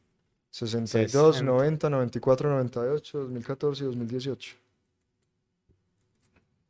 62, 0.50 1.36
Sesenta. 1.36 1.52
90, 1.52 1.90
94, 1.90 2.50
98, 2.50 3.20
2014 3.20 3.84
y 3.84 3.86
2018. 3.88 4.56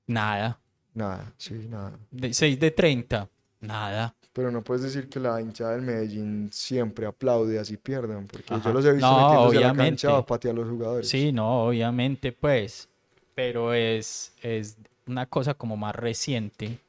Nada. 0.07 0.59
Nada, 0.93 1.33
sí, 1.37 1.53
nada. 1.69 1.97
De, 2.11 2.33
6 2.33 2.59
de 2.59 2.69
30. 2.71 3.29
Nada. 3.61 4.13
Pero 4.33 4.49
no 4.49 4.63
puedes 4.63 4.83
decir 4.83 5.09
que 5.09 5.19
la 5.19 5.41
hinchada 5.41 5.71
del 5.71 5.81
Medellín 5.81 6.49
siempre 6.53 7.05
aplaude 7.05 7.59
así 7.59 7.75
pierdan, 7.75 8.27
porque 8.27 8.53
Ajá. 8.53 8.63
yo 8.69 8.73
los 8.73 8.85
he 8.85 8.93
visto 8.93 9.09
No, 9.09 9.17
metiéndose 9.17 9.57
a 9.57 9.61
la 9.61 9.73
cancha 9.73 10.17
a 10.17 10.25
patear 10.25 10.55
a 10.55 10.59
los 10.59 10.69
jugadores. 10.69 11.09
Sí, 11.09 11.31
no, 11.33 11.65
obviamente, 11.65 12.31
pues. 12.31 12.87
Pero 13.35 13.73
es, 13.73 14.33
es 14.41 14.77
una 15.05 15.25
cosa 15.25 15.53
como 15.53 15.75
más 15.75 15.95
reciente. 15.95 16.79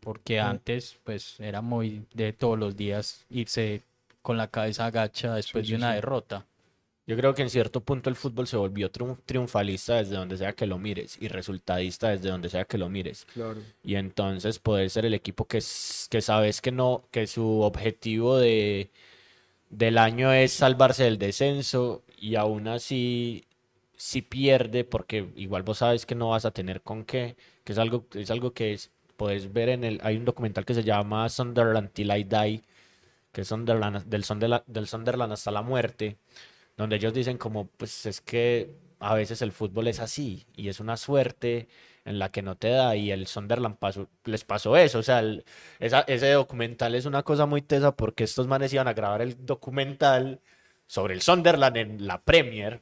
Porque 0.00 0.40
antes, 0.40 0.98
pues, 1.04 1.38
era 1.40 1.60
muy 1.60 2.06
de 2.14 2.32
todos 2.32 2.58
los 2.58 2.76
días 2.76 3.26
irse 3.28 3.82
con 4.22 4.36
la 4.36 4.48
cabeza 4.48 4.86
agacha 4.86 5.34
después 5.34 5.66
Sí, 5.66 5.72
de 5.72 5.78
una 5.78 5.94
derrota. 5.94 6.46
Yo 7.10 7.16
creo 7.16 7.34
que 7.34 7.42
en 7.42 7.50
cierto 7.50 7.80
punto 7.80 8.08
el 8.08 8.14
fútbol 8.14 8.46
se 8.46 8.56
volvió 8.56 8.88
triun- 8.92 9.18
triunfalista 9.26 9.96
desde 9.96 10.14
donde 10.14 10.36
sea 10.36 10.52
que 10.52 10.64
lo 10.68 10.78
mires 10.78 11.18
y 11.20 11.26
resultadista 11.26 12.10
desde 12.10 12.28
donde 12.30 12.48
sea 12.48 12.66
que 12.66 12.78
lo 12.78 12.88
mires. 12.88 13.26
Claro. 13.34 13.60
Y 13.82 13.96
entonces 13.96 14.60
poder 14.60 14.88
ser 14.90 15.04
el 15.06 15.14
equipo 15.14 15.44
que, 15.48 15.58
que 15.58 16.20
sabes 16.20 16.60
que 16.60 16.70
no, 16.70 17.02
que 17.10 17.26
su 17.26 17.62
objetivo 17.62 18.38
de, 18.38 18.90
del 19.70 19.98
año 19.98 20.32
es 20.32 20.52
salvarse 20.52 21.02
del 21.02 21.18
descenso 21.18 22.04
y 22.16 22.36
aún 22.36 22.68
así 22.68 23.44
si 23.96 24.22
pierde 24.22 24.84
porque 24.84 25.30
igual 25.34 25.64
vos 25.64 25.78
sabes 25.78 26.06
que 26.06 26.14
no 26.14 26.28
vas 26.30 26.44
a 26.44 26.52
tener 26.52 26.80
con 26.80 27.04
qué, 27.04 27.34
que 27.64 27.72
es 27.72 27.78
algo, 27.78 28.06
es 28.14 28.30
algo 28.30 28.52
que 28.52 28.72
es- 28.74 28.90
puedes 29.16 29.52
ver 29.52 29.68
en 29.70 29.82
el, 29.82 30.00
hay 30.04 30.16
un 30.16 30.24
documental 30.24 30.64
que 30.64 30.74
se 30.74 30.84
llama 30.84 31.28
Sunderland 31.28 31.90
Till 31.92 32.10
I 32.16 32.22
Die, 32.24 32.62
que 33.32 33.42
es 33.42 33.48
Sunderland, 33.48 34.04
del, 34.06 34.24
Sunderland, 34.24 34.64
del 34.66 34.86
Sunderland 34.88 35.32
hasta 35.32 35.50
la 35.50 35.62
muerte, 35.62 36.16
donde 36.80 36.96
ellos 36.96 37.12
dicen 37.12 37.38
como, 37.38 37.66
pues 37.76 38.06
es 38.06 38.20
que 38.20 38.70
a 38.98 39.14
veces 39.14 39.40
el 39.42 39.52
fútbol 39.52 39.86
es 39.88 40.00
así 40.00 40.44
y 40.56 40.68
es 40.68 40.80
una 40.80 40.96
suerte 40.96 41.68
en 42.04 42.18
la 42.18 42.30
que 42.30 42.42
no 42.42 42.56
te 42.56 42.70
da 42.70 42.96
y 42.96 43.10
el 43.10 43.26
Sunderland 43.26 43.76
pasó, 43.76 44.08
les 44.24 44.44
pasó 44.44 44.76
eso, 44.76 44.98
o 44.98 45.02
sea, 45.02 45.20
el- 45.20 45.44
esa- 45.78 46.00
ese 46.06 46.30
documental 46.32 46.94
es 46.94 47.04
una 47.06 47.22
cosa 47.22 47.46
muy 47.46 47.62
tesa 47.62 47.94
porque 47.96 48.24
estos 48.24 48.46
manes 48.46 48.72
iban 48.72 48.88
a 48.88 48.94
grabar 48.94 49.20
el 49.22 49.44
documental 49.46 50.40
sobre 50.86 51.14
el 51.14 51.22
Sunderland 51.22 51.76
en 51.76 52.06
la 52.06 52.20
Premier 52.20 52.80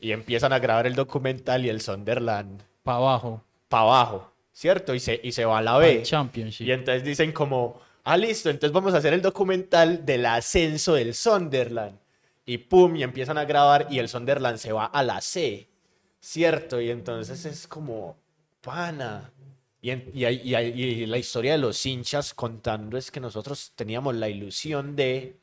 y 0.00 0.12
empiezan 0.12 0.52
a 0.52 0.58
grabar 0.58 0.86
el 0.86 0.94
documental 0.94 1.64
y 1.64 1.68
el 1.68 1.80
Sunderland 1.80 2.62
Para 2.82 2.98
abajo. 2.98 3.42
para 3.68 3.82
abajo, 3.84 4.32
¿cierto? 4.52 4.94
Y 4.94 5.00
se, 5.00 5.20
y 5.22 5.32
se 5.32 5.44
va 5.44 5.58
a 5.58 5.62
la 5.62 5.76
B. 5.78 6.02
Championship. 6.02 6.66
Y 6.66 6.72
entonces 6.72 7.04
dicen 7.04 7.32
como, 7.32 7.80
ah, 8.04 8.16
listo, 8.16 8.50
entonces 8.50 8.72
vamos 8.72 8.92
a 8.94 8.98
hacer 8.98 9.12
el 9.14 9.22
documental 9.22 10.04
del 10.04 10.26
ascenso 10.26 10.94
del 10.94 11.14
Sunderland. 11.14 11.98
Y 12.46 12.58
pum, 12.58 12.96
y 12.96 13.02
empiezan 13.02 13.38
a 13.38 13.44
grabar 13.44 13.86
y 13.90 13.98
el 13.98 14.08
Sunderland 14.08 14.58
se 14.58 14.72
va 14.72 14.86
a 14.86 15.02
la 15.02 15.20
C, 15.20 15.68
¿cierto? 16.20 16.80
Y 16.80 16.90
entonces 16.90 17.44
es 17.44 17.66
como, 17.66 18.16
pana. 18.60 19.30
Y, 19.80 19.90
en- 19.90 20.10
y 20.14 20.24
hay- 20.24 20.40
y 20.44 20.54
hay- 20.54 20.72
y 20.82 21.06
la 21.06 21.18
historia 21.18 21.52
de 21.52 21.58
los 21.58 21.84
hinchas 21.84 22.32
contando 22.34 22.96
es 22.96 23.10
que 23.10 23.20
nosotros 23.20 23.72
teníamos 23.74 24.14
la 24.14 24.28
ilusión 24.28 24.96
de 24.96 25.36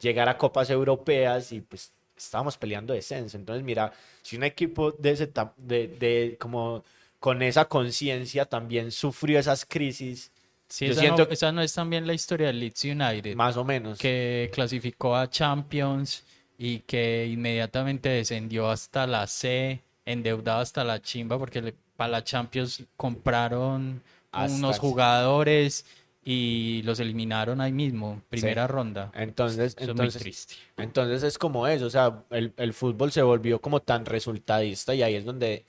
llegar 0.00 0.28
a 0.28 0.38
copas 0.38 0.70
europeas 0.70 1.52
y 1.52 1.60
pues 1.60 1.92
estábamos 2.16 2.56
peleando 2.56 2.94
descenso. 2.94 3.36
Entonces, 3.36 3.64
mira, 3.64 3.92
si 4.22 4.36
un 4.36 4.44
equipo 4.44 4.92
de 4.92 5.10
ese 5.10 5.30
de, 5.56 5.88
de 5.88 6.36
como 6.40 6.84
con 7.18 7.42
esa 7.42 7.66
conciencia 7.66 8.44
también 8.46 8.90
sufrió 8.92 9.38
esas 9.38 9.64
crisis, 9.64 10.30
Sí, 10.68 10.86
yo 10.86 10.92
esa, 10.92 11.00
siento 11.00 11.24
no, 11.26 11.30
esa 11.32 11.50
no 11.50 11.62
es 11.62 11.74
también 11.74 12.06
la 12.06 12.14
historia 12.14 12.46
del 12.46 12.60
Leeds 12.60 12.84
United, 12.84 13.34
más 13.34 13.56
o 13.56 13.64
menos. 13.64 13.98
que 13.98 14.48
clasificó 14.54 15.16
a 15.16 15.28
Champions 15.28 16.22
y 16.62 16.80
que 16.80 17.26
inmediatamente 17.26 18.10
descendió 18.10 18.68
hasta 18.68 19.06
la 19.06 19.26
C, 19.26 19.80
endeudado 20.04 20.60
hasta 20.60 20.84
la 20.84 21.00
chimba, 21.00 21.38
porque 21.38 21.62
le- 21.62 21.74
para 21.96 22.10
la 22.12 22.22
Champions 22.22 22.84
compraron 22.98 24.02
Hasta 24.30 24.56
unos 24.66 24.78
jugadores 24.78 25.86
y 26.22 26.82
los 26.84 27.00
eliminaron 27.00 27.62
ahí 27.62 27.72
mismo, 27.72 28.20
primera 28.28 28.66
ronda. 28.66 29.10
Entonces, 29.14 29.72
Eso 29.72 29.80
es 29.80 29.86
muy 29.86 29.88
entonces, 29.92 30.22
triste. 30.22 30.54
entonces 30.76 31.22
es 31.22 31.38
como 31.38 31.66
eso, 31.66 31.86
o 31.86 31.90
sea, 31.90 32.24
el, 32.28 32.52
el 32.58 32.74
fútbol 32.74 33.10
se 33.10 33.22
volvió 33.22 33.58
como 33.58 33.80
tan 33.80 34.04
resultadista 34.04 34.94
y 34.94 35.02
ahí 35.02 35.14
es 35.14 35.24
donde, 35.24 35.64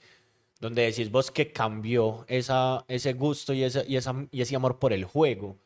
donde 0.60 0.82
decís 0.82 1.10
vos 1.10 1.30
que 1.30 1.52
cambió 1.52 2.26
esa, 2.28 2.84
ese 2.86 3.14
gusto 3.14 3.54
y, 3.54 3.64
esa, 3.64 3.82
y, 3.86 3.96
esa, 3.96 4.14
y 4.30 4.42
ese 4.42 4.56
amor 4.56 4.78
por 4.78 4.92
el 4.92 5.04
juego, 5.06 5.56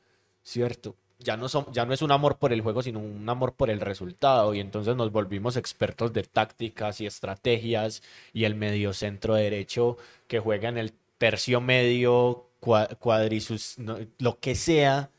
¿cierto? 0.45 0.95
Ya 1.19 1.37
no, 1.39 1.49
son, 1.49 1.67
ya 1.73 1.87
no 1.87 1.95
es 1.95 2.03
un 2.03 2.13
amor 2.13 2.37
por 2.39 2.53
el 2.53 2.61
juego, 2.61 2.83
sino 2.83 2.99
un 3.01 3.27
amor 3.29 3.55
por 3.55 3.71
el 3.71 3.81
resultado. 3.81 4.53
Y 4.55 4.61
entonces 4.61 4.97
nos 4.97 5.13
volvimos 5.13 5.57
expertos 5.57 6.13
de 6.13 6.23
tácticas 6.25 7.01
y 7.01 7.07
estrategias 7.07 8.03
y 8.35 8.45
el 8.45 8.55
mediocentro 8.55 9.35
derecho 9.35 9.97
que 10.29 10.41
juega 10.41 10.69
en 10.69 10.77
el 10.79 10.93
tercio 11.19 11.61
medio, 11.63 12.47
cua- 12.61 12.97
cuadrisus, 12.99 13.77
lo 14.19 14.39
que 14.41 14.55
sea, 14.55 15.11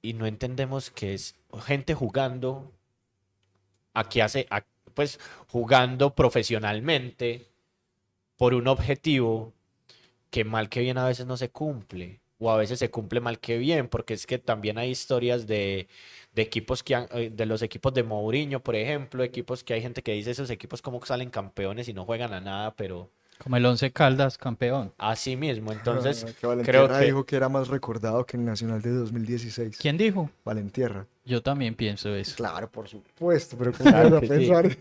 y 0.00 0.14
no 0.14 0.24
entendemos 0.26 0.90
que 0.90 1.12
es 1.14 1.34
gente 1.66 1.92
jugando 1.94 2.72
a 3.94 4.08
que 4.08 4.22
hace, 4.22 4.46
a- 4.50 4.64
pues 4.94 5.18
jugando 5.48 6.14
profesionalmente 6.14 7.46
por 8.38 8.54
un 8.54 8.68
objetivo 8.68 9.54
que 10.30 10.44
mal 10.44 10.68
que 10.70 10.80
bien 10.80 10.98
a 10.98 11.06
veces 11.06 11.26
no 11.26 11.36
se 11.38 11.50
cumple 11.50 12.20
o 12.38 12.50
a 12.50 12.56
veces 12.56 12.78
se 12.78 12.90
cumple 12.90 13.20
mal 13.20 13.38
que 13.38 13.58
bien 13.58 13.88
porque 13.88 14.14
es 14.14 14.26
que 14.26 14.38
también 14.38 14.78
hay 14.78 14.90
historias 14.90 15.46
de, 15.46 15.88
de 16.34 16.42
equipos 16.42 16.82
que 16.82 16.94
han- 16.94 17.08
eh, 17.12 17.30
de 17.34 17.46
los 17.46 17.62
equipos 17.62 17.94
de 17.94 18.02
Mourinho 18.02 18.60
por 18.60 18.76
ejemplo 18.76 19.22
equipos 19.22 19.64
que 19.64 19.74
hay 19.74 19.82
gente 19.82 20.02
que 20.02 20.12
dice 20.12 20.30
esos 20.32 20.50
equipos 20.50 20.82
como 20.82 21.04
salen 21.04 21.30
campeones 21.30 21.88
y 21.88 21.92
no 21.94 22.04
juegan 22.04 22.32
a 22.34 22.40
nada 22.40 22.74
pero 22.74 23.10
Como 23.38 23.56
el 23.56 23.66
Once 23.66 23.90
Caldas 23.92 24.38
campeón. 24.38 24.92
Así 24.98 25.36
mismo, 25.36 25.70
entonces 25.72 26.24
Ah, 26.24 26.32
que 26.40 26.62
creo 26.64 26.88
que 26.88 27.04
dijo 27.04 27.24
que 27.26 27.36
era 27.36 27.48
más 27.50 27.68
recordado 27.68 28.24
que 28.24 28.36
el 28.38 28.44
Nacional 28.44 28.80
de 28.80 28.90
2016. 28.90 29.76
¿Quién 29.78 29.98
dijo? 29.98 30.30
Valentierra. 30.44 31.06
Yo 31.24 31.42
también 31.42 31.74
pienso 31.74 32.14
eso. 32.14 32.34
Claro, 32.36 32.70
por 32.70 32.88
supuesto, 32.88 33.56
pero 33.58 33.72
¿cómo 33.72 33.90
Claro 33.90 34.10
vas 34.10 34.18
a 34.18 34.20
que 34.20 34.26
sí. 34.26 34.32
pensar? 34.32 34.76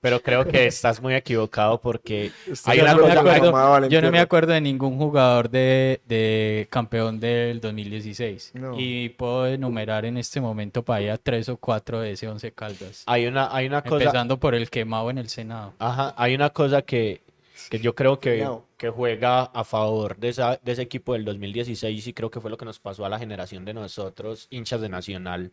Pero 0.00 0.20
creo 0.22 0.44
que 0.46 0.66
estás 0.66 1.00
muy 1.02 1.14
equivocado 1.14 1.80
porque 1.80 2.30
hay 2.64 2.80
una 2.80 2.92
acuerdo 2.92 3.08
cosa 3.08 3.22
con 3.22 3.28
acuerdo- 3.34 3.52
mamá 3.52 3.88
Yo 3.88 4.00
no 4.00 4.10
me 4.12 4.20
acuerdo 4.20 4.52
de 4.52 4.60
ningún 4.60 4.96
jugador 4.98 5.50
de, 5.50 6.00
de 6.06 6.66
campeón 6.70 7.18
del 7.20 7.60
2016. 7.60 8.52
No. 8.54 8.74
Y 8.78 9.08
puedo 9.10 9.46
enumerar 9.46 10.04
en 10.04 10.16
este 10.18 10.40
momento 10.40 10.82
para 10.82 10.98
allá 11.00 11.16
tres 11.18 11.48
o 11.48 11.56
cuatro 11.56 12.00
de 12.00 12.12
ese 12.12 12.28
Once 12.28 12.50
Caldas. 12.52 13.02
hay 13.06 13.26
una 13.26 13.54
hay 13.54 13.66
una 13.66 13.82
cosa 13.82 14.04
Empezando 14.04 14.38
por 14.38 14.54
el 14.54 14.70
quemado 14.70 15.10
en 15.10 15.18
el 15.18 15.28
Senado. 15.28 15.72
Ajá, 15.78 16.14
hay 16.16 16.34
una 16.34 16.50
cosa 16.50 16.82
que, 16.82 17.22
que 17.70 17.78
yo 17.80 17.94
creo 17.94 18.20
que, 18.20 18.42
No. 18.44 18.64
que 18.76 18.88
juega 18.90 19.42
a 19.42 19.64
favor 19.64 20.16
de, 20.16 20.28
esa, 20.28 20.60
de 20.62 20.72
ese 20.72 20.82
equipo 20.82 21.14
del 21.14 21.24
2016 21.24 22.06
y 22.06 22.12
creo 22.12 22.30
que 22.30 22.40
fue 22.40 22.50
lo 22.50 22.56
que 22.56 22.64
nos 22.64 22.78
pasó 22.78 23.04
a 23.04 23.08
la 23.08 23.18
generación 23.18 23.64
de 23.64 23.74
nosotros, 23.74 24.46
hinchas 24.50 24.80
de 24.80 24.88
Nacional, 24.88 25.50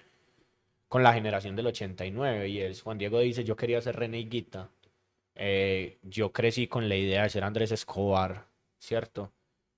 con 0.95 1.03
la 1.03 1.13
generación 1.13 1.57
del 1.57 1.67
89. 1.67 2.47
Y 2.47 2.61
es, 2.61 2.81
Juan 2.81 2.97
Diego 2.97 3.19
dice, 3.19 3.43
yo 3.43 3.57
quería 3.57 3.81
ser 3.81 3.97
René 3.97 4.19
Higuita. 4.21 4.69
Eh, 5.35 5.97
yo 6.03 6.31
crecí 6.31 6.67
con 6.67 6.87
la 6.89 6.95
idea 6.95 7.23
de 7.23 7.29
ser 7.29 7.43
Andrés 7.43 7.71
Escobar, 7.73 8.47
¿cierto? 8.79 9.33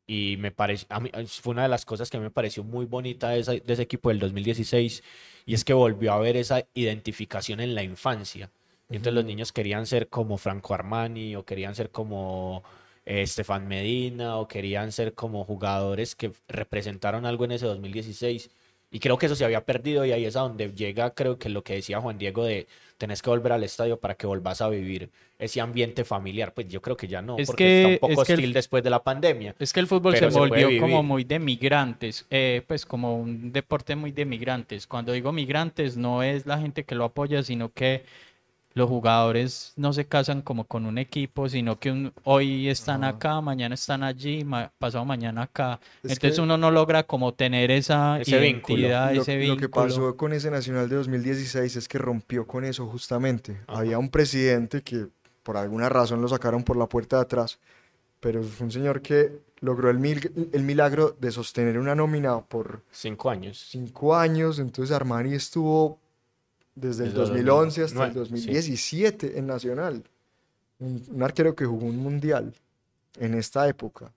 Y 0.07 0.37
me 0.37 0.51
parece, 0.51 0.85
a 0.89 0.99
mí, 0.99 1.09
fue 1.41 1.53
una 1.53 1.63
de 1.63 1.69
las 1.69 1.85
cosas 1.85 2.11
que 2.11 2.19
me 2.19 2.29
pareció 2.31 2.63
muy 2.63 2.85
bonita 2.85 3.29
de, 3.31 3.39
esa- 3.39 3.53
de 3.53 3.73
ese 3.73 3.81
equipo 3.83 4.09
del 4.09 4.19
2016 4.19 5.03
y 5.47 5.55
es 5.55 5.65
que 5.65 5.73
volvió 5.73 6.13
a 6.13 6.17
haber 6.17 6.37
esa 6.37 6.65
identificación 6.75 7.61
en 7.61 7.73
la 7.75 7.81
infancia. 7.83 8.51
Y 8.89 8.97
entonces 8.97 9.15
los 9.15 9.25
niños 9.25 9.51
querían 9.51 9.87
ser 9.87 10.09
como 10.09 10.37
Franco 10.37 10.73
Armani 10.75 11.35
o 11.35 11.45
querían 11.45 11.73
ser 11.75 11.89
como 11.91 12.63
eh, 13.05 13.23
Estefan 13.23 13.67
Medina 13.67 14.37
o 14.37 14.47
querían 14.47 14.91
ser 14.91 15.15
como 15.15 15.45
jugadores 15.45 16.15
que 16.15 16.31
representaron 16.47 17.25
algo 17.25 17.45
en 17.45 17.53
ese 17.53 17.65
2016. 17.65 18.51
Y 18.89 18.99
creo 18.99 19.17
que 19.17 19.25
eso 19.25 19.35
se 19.35 19.43
había 19.43 19.65
perdido 19.65 20.05
y 20.05 20.13
ahí 20.13 20.23
es 20.25 20.35
a 20.37 20.41
donde 20.41 20.71
llega, 20.73 21.13
creo 21.13 21.37
que 21.37 21.49
lo 21.49 21.61
que 21.63 21.73
decía 21.73 21.99
Juan 21.99 22.17
Diego 22.17 22.45
de 22.45 22.67
tenés 22.97 23.21
que 23.21 23.29
volver 23.29 23.51
al 23.51 23.63
estadio 23.63 23.99
para 23.99 24.15
que 24.15 24.25
volvás 24.25 24.61
a 24.61 24.69
vivir 24.69 25.09
ese 25.37 25.59
ambiente 25.61 26.05
familiar. 26.05 26.53
Pues 26.53 26.67
yo 26.69 26.81
creo 26.81 26.95
que 26.95 27.07
ya 27.07 27.21
no, 27.21 27.37
Es 27.37 27.47
porque 27.47 27.63
que- 27.65 27.77
está 27.81 27.89
un 28.05 28.11
poco 28.11 28.21
es 28.23 28.29
el- 28.29 28.35
hostil 28.35 28.53
después 28.53 28.83
de 28.83 28.89
la 28.89 29.03
pandemia. 29.03 29.55
Es 29.59 29.73
que 29.73 29.81
el 29.81 29.87
fútbol 29.87 30.15
se 30.15 30.25
volvió 30.27 30.69
como 30.79 31.03
muy 31.03 31.25
de 31.25 31.37
migrantes, 31.37 32.25
eh, 32.29 32.63
pues 32.65 32.85
como 32.85 33.17
un 33.17 33.51
deporte 33.51 33.95
muy 33.95 34.11
de 34.13 34.25
migrantes. 34.25 34.87
Cuando 34.87 35.11
digo 35.11 35.31
migrantes 35.33 35.97
no 35.97 36.23
es 36.23 36.45
la 36.45 36.57
gente 36.57 36.85
que 36.85 36.95
lo 36.95 37.03
apoya, 37.03 37.43
sino 37.43 37.71
que 37.73 38.03
los 38.77 38.87
jugadores 38.89 39.73
no 39.75 39.91
se 39.91 40.05
casan 40.05 40.41
como 40.41 40.63
con 40.65 40.85
un 40.85 40.97
equipo, 40.97 41.49
sino 41.49 41.79
que 41.79 41.91
un- 41.91 42.13
hoy 42.23 42.69
están 42.69 43.03
Ajá. 43.03 43.15
acá, 43.15 43.41
mañana 43.41 43.75
están 43.75 44.03
allí, 44.03 44.43
ma- 44.43 44.71
pasado 44.79 45.03
mañana 45.03 45.43
acá. 45.43 45.79
Es 46.03 46.11
Entonces 46.11 46.39
uno 46.39 46.57
no 46.57 46.71
logra 46.71 47.03
como 47.03 47.33
tener 47.33 47.71
esa 47.71 48.19
Ese 48.21 48.39
vínculo. 48.39 48.79
identidad, 48.79 49.13
Lo, 49.13 49.21
ese 49.23 49.33
lo 49.47 49.55
que 49.57 49.65
vínculo. 49.67 49.71
pasó 49.87 50.15
con 50.15 50.31
ese 50.33 50.51
Nacional 50.51 50.87
de 50.87 50.95
2016 50.95 51.75
es 51.75 51.87
que 51.87 51.97
rompió 51.97 52.47
con 52.47 52.63
eso 52.63 52.85
justamente. 52.87 53.57
Ajá. 53.67 53.79
Había 53.79 53.99
un 53.99 54.09
presidente 54.09 54.81
que 54.81 55.07
por 55.43 55.57
alguna 55.57 55.89
razón 55.89 56.21
lo 56.21 56.27
sacaron 56.27 56.63
por 56.63 56.77
la 56.77 56.87
puerta 56.87 57.17
de 57.17 57.21
atrás, 57.23 57.59
pero 58.19 58.43
fue 58.43 58.65
un 58.65 58.71
señor 58.71 59.01
que 59.01 59.31
logró 59.59 59.89
el, 59.89 59.97
mil- 59.99 60.49
el 60.53 60.63
milagro 60.63 61.15
de 61.19 61.31
sostener 61.31 61.79
una 61.79 61.95
nómina 61.95 62.41
por 62.41 62.83
Cinco 62.91 63.29
años. 63.29 63.65
cinco 63.69 64.15
años. 64.15 64.59
Entonces 64.59 64.95
Armani 64.95 65.33
estuvo 65.33 65.99
desde 66.79 67.05
el 67.05 67.13
Desde 67.13 67.39
el 67.39 67.45
2011 67.45 67.83
hasta 67.83 68.07
el 68.07 68.13
2009, 68.13 68.61
sí. 68.61 68.71
2017 68.71 69.39
en 69.39 69.47
Nacional. 69.47 70.03
Un, 70.79 71.03
un 71.09 71.23
arquero 71.23 71.55
que 71.55 71.65
jugó 71.65 71.85
un 71.85 71.97
mundial 71.97 72.53
en 73.19 73.33
esta 73.33 73.67
época. 73.67 74.11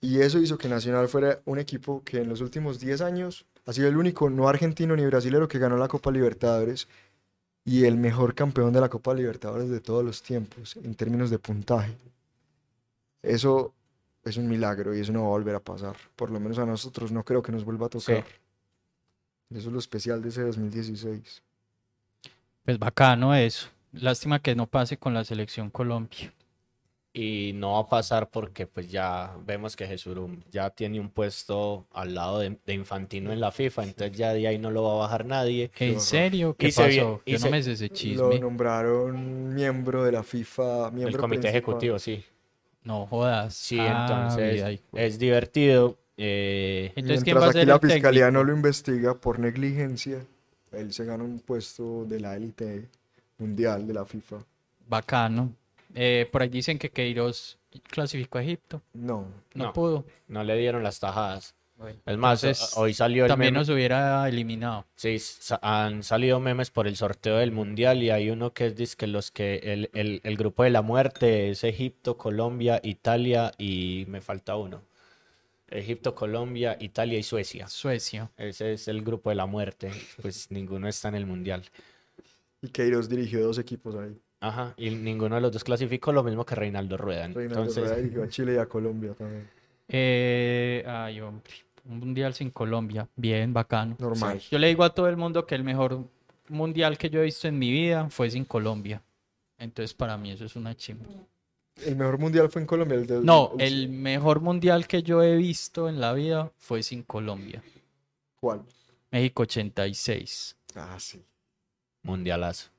Y 0.00 0.20
eso 0.20 0.38
hizo 0.38 0.56
que 0.56 0.68
Nacional 0.68 1.08
fuera 1.08 1.40
un 1.44 1.58
equipo 1.58 2.02
que 2.02 2.22
en 2.22 2.28
los 2.28 2.40
últimos 2.40 2.80
10 2.80 3.02
años 3.02 3.44
ha 3.66 3.72
sido 3.72 3.88
el 3.88 3.96
único 3.96 4.30
no 4.30 4.48
argentino 4.48 4.96
ni 4.96 5.04
brasilero 5.04 5.46
que 5.46 5.58
ganó 5.58 5.76
la 5.76 5.88
Copa 5.88 6.10
Libertadores 6.10 6.88
y 7.64 7.84
el 7.84 7.96
mejor 7.98 8.34
campeón 8.34 8.72
de 8.72 8.80
la 8.80 8.88
Copa 8.88 9.12
Libertadores 9.12 9.68
de 9.68 9.80
todos 9.80 10.02
los 10.02 10.22
tiempos 10.22 10.76
en 10.76 10.94
términos 10.94 11.28
de 11.28 11.38
puntaje. 11.38 11.94
Eso 13.22 13.74
es 14.24 14.38
un 14.38 14.48
milagro 14.48 14.94
y 14.94 15.00
eso 15.00 15.12
no 15.12 15.22
va 15.22 15.26
a 15.26 15.30
volver 15.30 15.54
a 15.54 15.60
pasar. 15.60 15.96
Por 16.16 16.30
lo 16.30 16.40
menos 16.40 16.58
a 16.58 16.64
nosotros 16.64 17.12
no 17.12 17.22
creo 17.22 17.42
que 17.42 17.52
nos 17.52 17.64
vuelva 17.64 17.86
a 17.86 17.90
tocar. 17.90 18.24
Eso 19.50 19.68
es 19.68 19.72
lo 19.72 19.78
especial 19.78 20.22
de 20.22 20.30
ese 20.30 20.42
2016. 20.42 21.42
Pues 22.64 22.78
bacano 22.78 23.34
eso. 23.34 23.68
Lástima 23.92 24.38
que 24.40 24.54
no 24.54 24.66
pase 24.66 24.96
con 24.98 25.14
la 25.14 25.24
selección 25.24 25.70
Colombia. 25.70 26.32
Y 27.12 27.50
no 27.56 27.72
va 27.72 27.80
a 27.80 27.88
pasar 27.88 28.30
porque 28.30 28.68
pues 28.68 28.88
ya 28.88 29.34
vemos 29.44 29.74
que 29.74 29.84
Jesurum 29.84 30.42
ya 30.48 30.70
tiene 30.70 31.00
un 31.00 31.10
puesto 31.10 31.88
al 31.92 32.14
lado 32.14 32.38
de, 32.38 32.56
de 32.64 32.74
Infantino 32.74 33.32
en 33.32 33.40
la 33.40 33.50
FIFA, 33.50 33.82
entonces 33.82 34.16
ya 34.16 34.32
de 34.32 34.46
ahí 34.46 34.58
no 34.58 34.70
lo 34.70 34.84
va 34.84 34.92
a 34.92 34.98
bajar 34.98 35.24
nadie. 35.24 35.72
¿En 35.80 36.00
serio? 36.00 36.54
¿Qué 36.56 36.68
Y 36.68 36.70
se 36.70 36.82
pasó? 36.84 37.20
y 37.26 37.32
Yo 37.32 37.38
se- 37.38 37.44
no 37.46 37.50
me 37.50 37.62
sé 37.64 37.72
ese 37.72 37.88
Lo 37.88 37.94
chisme. 37.96 38.38
nombraron 38.38 39.52
miembro 39.54 40.04
de 40.04 40.12
la 40.12 40.22
FIFA, 40.22 40.86
El 40.86 40.92
miembro 40.94 41.20
comité 41.22 41.40
principal. 41.40 41.50
ejecutivo, 41.50 41.98
sí. 41.98 42.24
No 42.84 43.06
jodas. 43.08 43.54
Sí, 43.54 43.76
Ah, 43.80 43.98
entonces 44.36 44.80
es 44.94 45.18
divertido. 45.18 45.98
eh, 46.16 46.92
Entonces, 46.94 47.24
¿quién 47.24 47.34
Mientras 47.34 47.42
va 47.42 47.46
a 47.46 47.48
aquí 47.50 47.58
ser 47.58 47.66
la 47.66 47.74
el 47.74 47.80
fiscalía 47.80 48.26
técnico? 48.26 48.38
no 48.38 48.44
lo 48.44 48.52
investiga 48.54 49.14
por 49.14 49.40
negligencia, 49.40 50.24
él 50.72 50.92
se 50.92 51.04
gana 51.04 51.24
un 51.24 51.40
puesto 51.40 52.04
de 52.04 52.20
la 52.20 52.36
élite 52.36 52.88
mundial 53.38 53.86
de 53.86 53.94
la 53.94 54.04
FIFA. 54.04 54.36
Bacano. 54.88 55.52
Eh, 55.94 56.28
por 56.30 56.42
ahí 56.42 56.48
dicen 56.48 56.78
que 56.78 56.90
Queiroz 56.90 57.58
clasificó 57.90 58.38
a 58.38 58.42
Egipto. 58.42 58.80
No, 58.94 59.26
No, 59.54 59.64
No. 59.66 59.72
pudo. 59.72 60.04
no 60.28 60.44
le 60.44 60.56
dieron 60.56 60.82
las 60.82 61.00
tajadas. 61.00 61.54
Bueno, 61.76 61.98
Es 62.04 62.16
más, 62.18 62.44
entonces, 62.44 62.76
hoy 62.76 62.92
salió 62.92 63.24
el 63.24 63.28
también 63.30 63.54
meme. 63.54 63.60
nos 63.62 63.68
hubiera 63.70 64.28
eliminado. 64.28 64.84
Sí, 64.96 65.18
sa- 65.18 65.58
han 65.62 66.02
salido 66.02 66.38
memes 66.38 66.70
por 66.70 66.86
el 66.86 66.94
sorteo 66.94 67.38
del 67.38 67.52
mundial 67.52 68.02
y 68.02 68.10
hay 68.10 68.28
uno 68.28 68.52
que 68.52 68.66
es 68.66 68.76
dizque 68.76 69.06
los 69.06 69.30
que 69.30 69.56
el, 69.64 69.90
el, 69.94 70.20
el 70.22 70.36
grupo 70.36 70.62
de 70.62 70.68
la 70.70 70.82
muerte 70.82 71.48
es 71.50 71.64
Egipto, 71.64 72.18
Colombia, 72.18 72.80
Italia 72.82 73.52
y 73.56 74.04
me 74.08 74.20
falta 74.20 74.56
uno. 74.56 74.82
Egipto, 75.70 76.14
Colombia, 76.14 76.76
Italia 76.80 77.18
y 77.18 77.22
Suecia. 77.22 77.68
Suecia. 77.68 78.30
Ese 78.36 78.72
es 78.74 78.88
el 78.88 79.02
grupo 79.02 79.30
de 79.30 79.36
la 79.36 79.46
muerte. 79.46 79.90
Pues 80.20 80.50
ninguno 80.50 80.88
está 80.88 81.08
en 81.08 81.14
el 81.14 81.26
mundial. 81.26 81.62
y 82.62 82.68
Queiroz 82.68 83.08
dirigió 83.08 83.40
dos 83.42 83.58
equipos 83.58 83.94
ahí. 83.96 84.16
Ajá, 84.42 84.72
y 84.78 84.90
ninguno 84.90 85.34
de 85.34 85.42
los 85.42 85.52
dos 85.52 85.62
clasificó 85.64 86.12
lo 86.12 86.22
mismo 86.24 86.46
que 86.46 86.54
Reinaldo 86.54 86.96
Rueda. 86.96 87.26
Reinaldo 87.28 87.42
Entonces, 87.60 87.84
Rueda 87.84 87.96
dirigió 87.96 88.22
a 88.22 88.28
Chile 88.30 88.54
y 88.54 88.56
a 88.56 88.66
Colombia 88.66 89.12
también. 89.14 89.48
Eh, 89.88 90.84
ay, 90.86 91.20
hombre. 91.20 91.52
Un 91.84 91.98
mundial 91.98 92.32
sin 92.34 92.50
Colombia. 92.50 93.08
Bien, 93.16 93.52
bacano. 93.52 93.96
Normal. 93.98 94.38
Yo 94.50 94.58
le 94.58 94.68
digo 94.68 94.84
a 94.84 94.94
todo 94.94 95.08
el 95.08 95.16
mundo 95.16 95.46
que 95.46 95.54
el 95.54 95.64
mejor 95.64 96.04
mundial 96.48 96.96
que 96.98 97.10
yo 97.10 97.20
he 97.20 97.24
visto 97.24 97.48
en 97.48 97.58
mi 97.58 97.70
vida 97.70 98.08
fue 98.10 98.30
sin 98.30 98.44
Colombia. 98.44 99.02
Entonces, 99.58 99.92
para 99.94 100.16
mí 100.16 100.30
eso 100.30 100.44
es 100.44 100.56
una 100.56 100.74
chimba. 100.74 101.06
El 101.84 101.96
mejor 101.96 102.18
mundial 102.18 102.50
fue 102.50 102.60
en 102.62 102.66
Colombia. 102.66 102.96
El 102.98 103.06
del- 103.06 103.24
No, 103.24 103.52
el- 103.58 103.60
el 103.84 103.88
mejor 103.88 104.40
mundial 104.40 104.86
que 104.86 105.02
yo 105.02 105.22
he 105.22 105.36
visto 105.36 105.88
en 105.88 106.00
la 106.00 106.12
vida 106.12 106.52
fue 106.58 106.82
sin 106.82 107.02
Colombia. 107.02 107.62
¿Cuál? 108.40 108.62
México 109.10 109.42
86. 109.42 110.56
Ah, 110.74 110.96
sí. 111.00 111.22
mundialazo. 112.02 112.70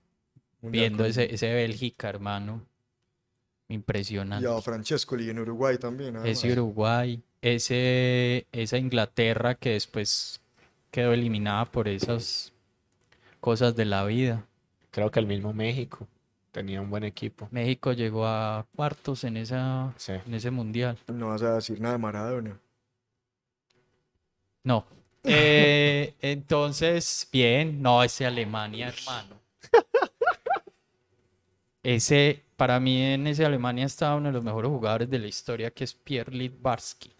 Mundial 0.62 0.82
Viendo 0.84 1.06
ese, 1.06 1.34
ese 1.34 1.54
Bélgica, 1.54 2.10
hermano. 2.10 2.66
Y 3.68 3.76
Impresionante. 3.76 4.48
a 4.48 4.62
Francescoli 4.62 5.30
en 5.30 5.40
Uruguay 5.40 5.78
también. 5.78 6.16
además. 6.16 6.38
Ese 6.38 6.52
Uruguay, 6.52 7.22
ese, 7.42 8.48
esa 8.52 8.78
Inglaterra 8.78 9.56
que 9.56 9.72
después 9.72 10.42
quedó 10.92 11.14
eliminada 11.14 11.66
por 11.66 11.88
esas 11.88 12.52
cosas 13.40 13.76
de 13.76 13.86
la 13.86 14.04
vida. 14.06 14.46
Creo 14.92 15.10
que 15.12 15.20
el 15.20 15.26
mismo 15.28 15.54
México 15.54 16.08
tenía 16.52 16.82
un 16.82 16.90
buen 16.90 17.04
equipo. 17.04 17.48
México 17.52 17.94
llegó 17.94 18.26
a 18.28 18.66
cuartos 18.76 19.24
en, 19.24 19.38
esa, 19.38 19.94
Sí. 19.98 20.14
en 20.26 20.34
ese 20.34 20.52
mundial. 20.52 20.98
No 21.08 21.30
vas 21.30 21.42
a 21.44 21.56
decir 21.56 21.80
nada 21.80 21.94
de 21.94 22.00
Maradona. 22.00 22.60
No. 24.64 24.86
Eh, 25.24 26.16
entonces, 26.20 27.30
bien, 27.32 27.80
no, 27.80 28.02
ese 28.04 28.26
Alemania, 28.26 28.88
hermano. 28.88 29.36
Ese, 31.84 32.44
para 32.58 32.80
mí 32.80 33.02
en 33.02 33.28
ese 33.28 33.46
Alemania 33.46 33.86
estaba 33.86 34.16
uno 34.16 34.30
de 34.30 34.34
los 34.34 34.44
mejores 34.44 34.70
jugadores 34.70 35.10
de 35.10 35.20
la 35.20 35.28
historia, 35.28 35.72
que 35.72 35.84
es 35.84 35.94
Pierre 35.94 36.34
Littbarski. 36.34 37.12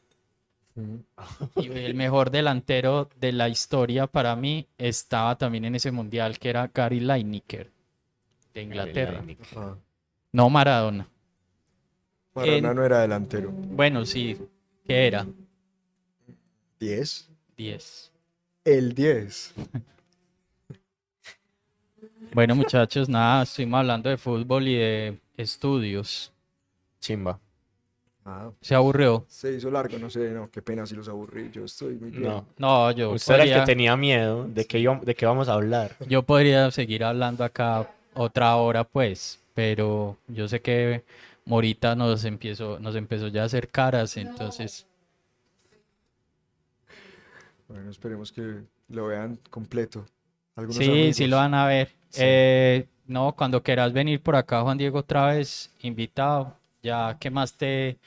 Y 1.58 1.68
el 1.72 1.94
mejor 1.96 2.32
delantero 2.32 3.10
de 3.18 3.34
la 3.34 3.50
historia 3.50 4.08
para 4.08 4.36
mí 4.36 4.68
estaba 4.78 5.38
también 5.38 5.66
en 5.66 5.76
ese 5.76 5.92
mundial, 5.92 6.40
que 6.40 6.50
era 6.50 6.72
Gary 6.74 7.02
Lineker, 7.02 7.70
de 8.54 8.62
Inglaterra. 8.62 9.24
Ajá. 9.56 9.78
No 10.34 10.50
Maradona. 10.50 11.08
Maradona 12.34 12.70
En- 12.70 12.76
no 12.76 12.86
era 12.86 13.00
delantero. 13.02 13.52
Bueno, 13.52 14.06
sí, 14.06 14.38
¿qué 14.86 15.08
era? 15.08 15.26
10. 16.80 17.30
10. 17.58 18.12
El 18.66 18.94
10. 18.94 19.54
Bueno, 22.34 22.56
muchachos, 22.56 23.10
nada, 23.10 23.44
estuvimos 23.44 23.80
hablando 23.80 24.10
de 24.10 24.16
fútbol 24.18 24.66
y 24.68 24.76
de 24.76 25.20
estudios. 25.36 26.32
Chimba. 27.02 27.38
Ah, 28.24 28.52
Se 28.62 28.74
aburrió. 28.74 29.26
se 29.28 29.52
hizo 29.54 29.70
largo, 29.70 29.98
no 30.00 30.10
sé, 30.10 30.30
no, 30.32 30.50
qué 30.50 30.62
pena 30.62 30.86
si 30.86 30.96
los 30.96 31.10
aburrí. 31.10 31.50
Yo 31.52 31.66
estoy 31.66 31.96
muy 31.96 32.10
bien. 32.12 32.24
No. 32.24 32.46
No, 32.58 32.92
yo 32.92 33.12
Usted 33.12 33.34
era 33.34 33.44
el 33.44 33.54
que 33.54 33.66
tenía 33.66 33.98
miedo 33.98 34.48
de 34.48 34.66
que, 34.66 34.80
íbam- 34.80 35.02
de 35.02 35.14
que 35.14 35.26
vamos 35.26 35.50
a 35.50 35.54
hablar. 35.56 35.98
yo 36.08 36.24
podría 36.24 36.72
seguir 36.72 37.04
hablando 37.04 37.44
acá 37.44 37.94
otra 38.14 38.56
hora, 38.56 38.84
pues, 38.84 39.40
pero 39.54 40.18
yo 40.28 40.48
sé 40.48 40.62
que 40.62 41.04
Morita 41.46 41.96
nos 41.96 42.24
empezó, 42.26 42.80
nos 42.80 42.96
empezó 42.96 43.28
ya 43.28 43.44
a 43.44 43.46
hacer 43.46 43.70
caras, 43.70 44.18
entonces, 44.18 44.86
Bueno, 47.72 47.90
esperemos 47.90 48.34
que 48.34 48.64
lo 48.90 49.08
vean 49.08 49.40
completo. 49.50 50.06
Algunos 50.56 50.76
sí, 50.76 51.14
sí 51.14 51.28
lo 51.28 51.38
van 51.38 51.54
a 51.54 51.66
ver. 51.68 51.88
Sí. 52.10 52.22
Eh, 52.26 52.88
no, 53.08 53.34
cuando 53.34 53.64
quieras 53.64 53.94
venir 53.94 54.22
por 54.22 54.36
acá, 54.36 54.62
Juan 54.62 54.78
Diego, 54.78 55.00
otra 55.00 55.28
vez, 55.28 55.72
invitado. 55.80 56.58
Ya 56.84 57.18
quemaste 57.18 57.98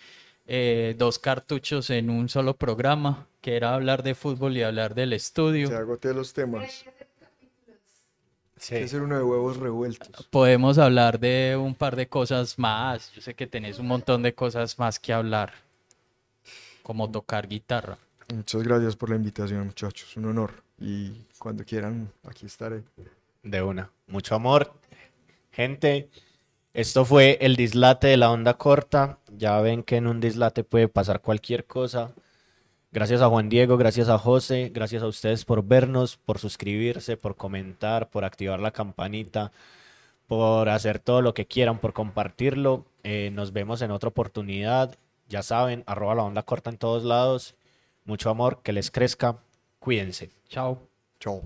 eh, 0.47 0.95
dos 0.99 1.19
cartuchos 1.19 1.89
en 1.89 2.11
un 2.11 2.29
solo 2.29 2.57
programa, 2.57 3.27
que 3.41 3.57
era 3.57 3.75
hablar 3.75 4.03
de 4.03 4.15
fútbol 4.15 4.57
y 4.57 4.63
hablar 4.63 4.95
del 4.95 5.15
estudio. 5.15 5.69
Se 5.69 5.77
agoté 5.77 6.13
los 6.13 6.35
temas. 6.35 6.85
Hay 8.71 8.79
que 8.79 8.85
hacer 8.85 9.03
uno 9.03 9.17
de 9.17 9.23
huevos 9.23 9.59
revueltos. 9.59 10.27
Podemos 10.31 10.79
hablar 10.79 11.21
de 11.21 11.57
un 11.61 11.75
par 11.75 11.97
de 11.97 12.09
cosas 12.09 12.59
más. 12.59 13.13
Yo 13.13 13.21
sé 13.21 13.35
que 13.35 13.47
tenés 13.47 13.79
un 13.79 13.87
montón 13.87 14.23
de 14.23 14.35
cosas 14.35 14.79
más 14.79 14.99
que 14.99 15.13
hablar, 15.13 15.53
como 16.83 17.11
tocar 17.11 17.47
guitarra. 17.47 17.99
Muchas 18.35 18.63
gracias 18.63 18.97
por 18.97 19.11
la 19.11 19.17
invitación, 19.17 19.67
muchachos. 19.67 20.17
Un 20.17 20.27
honor. 20.27 20.53
Y 20.79 21.13
cuando 21.39 21.65
quieran, 21.65 22.11
aquí 22.27 22.47
estaré. 22.47 22.83
De 23.43 23.63
una. 23.63 23.91
Mucho 24.07 24.35
amor. 24.35 24.73
Gente, 25.53 26.09
esto 26.73 27.05
fue 27.05 27.39
el 27.41 27.57
dislate 27.57 28.09
de 28.09 28.17
la 28.17 28.31
onda 28.31 28.55
corta. 28.55 29.19
Ya 29.37 29.61
ven 29.61 29.83
que 29.83 29.97
en 29.97 30.07
un 30.07 30.21
dislate 30.21 30.65
puede 30.65 30.89
pasar 30.89 31.21
cualquier 31.21 31.67
cosa. 31.67 32.13
Gracias 32.95 33.23
a 33.23 33.29
Juan 33.29 33.49
Diego, 33.49 33.77
gracias 33.77 34.09
a 34.09 34.19
José, 34.19 34.71
gracias 34.73 35.03
a 35.03 35.09
ustedes 35.09 35.45
por 35.45 35.65
vernos, 35.65 36.17
por 36.17 36.39
suscribirse, 36.39 37.17
por 37.17 37.35
comentar, 37.35 38.09
por 38.09 38.25
activar 38.25 38.61
la 38.61 38.71
campanita, 38.71 39.51
por 40.29 40.69
hacer 40.69 41.01
todo 41.01 41.21
lo 41.21 41.35
que 41.35 41.45
quieran, 41.45 41.81
por 41.81 41.93
compartirlo. 41.93 42.85
Eh, 43.03 43.31
nos 43.33 43.53
vemos 43.53 43.83
en 43.83 43.91
otra 43.91 44.11
oportunidad. 44.11 44.95
Ya 45.29 45.43
saben, 45.43 45.83
arroba 45.87 46.15
la 46.15 46.23
onda 46.23 46.45
corta 46.45 46.71
en 46.71 46.79
todos 46.79 47.03
lados. 47.03 47.57
Mucho 48.05 48.31
amor, 48.31 48.61
que 48.63 48.73
les 48.73 48.93
crezca. 48.93 49.39
Cuídense. 49.81 50.31
Chao. 50.49 50.79
Chao. 51.19 51.43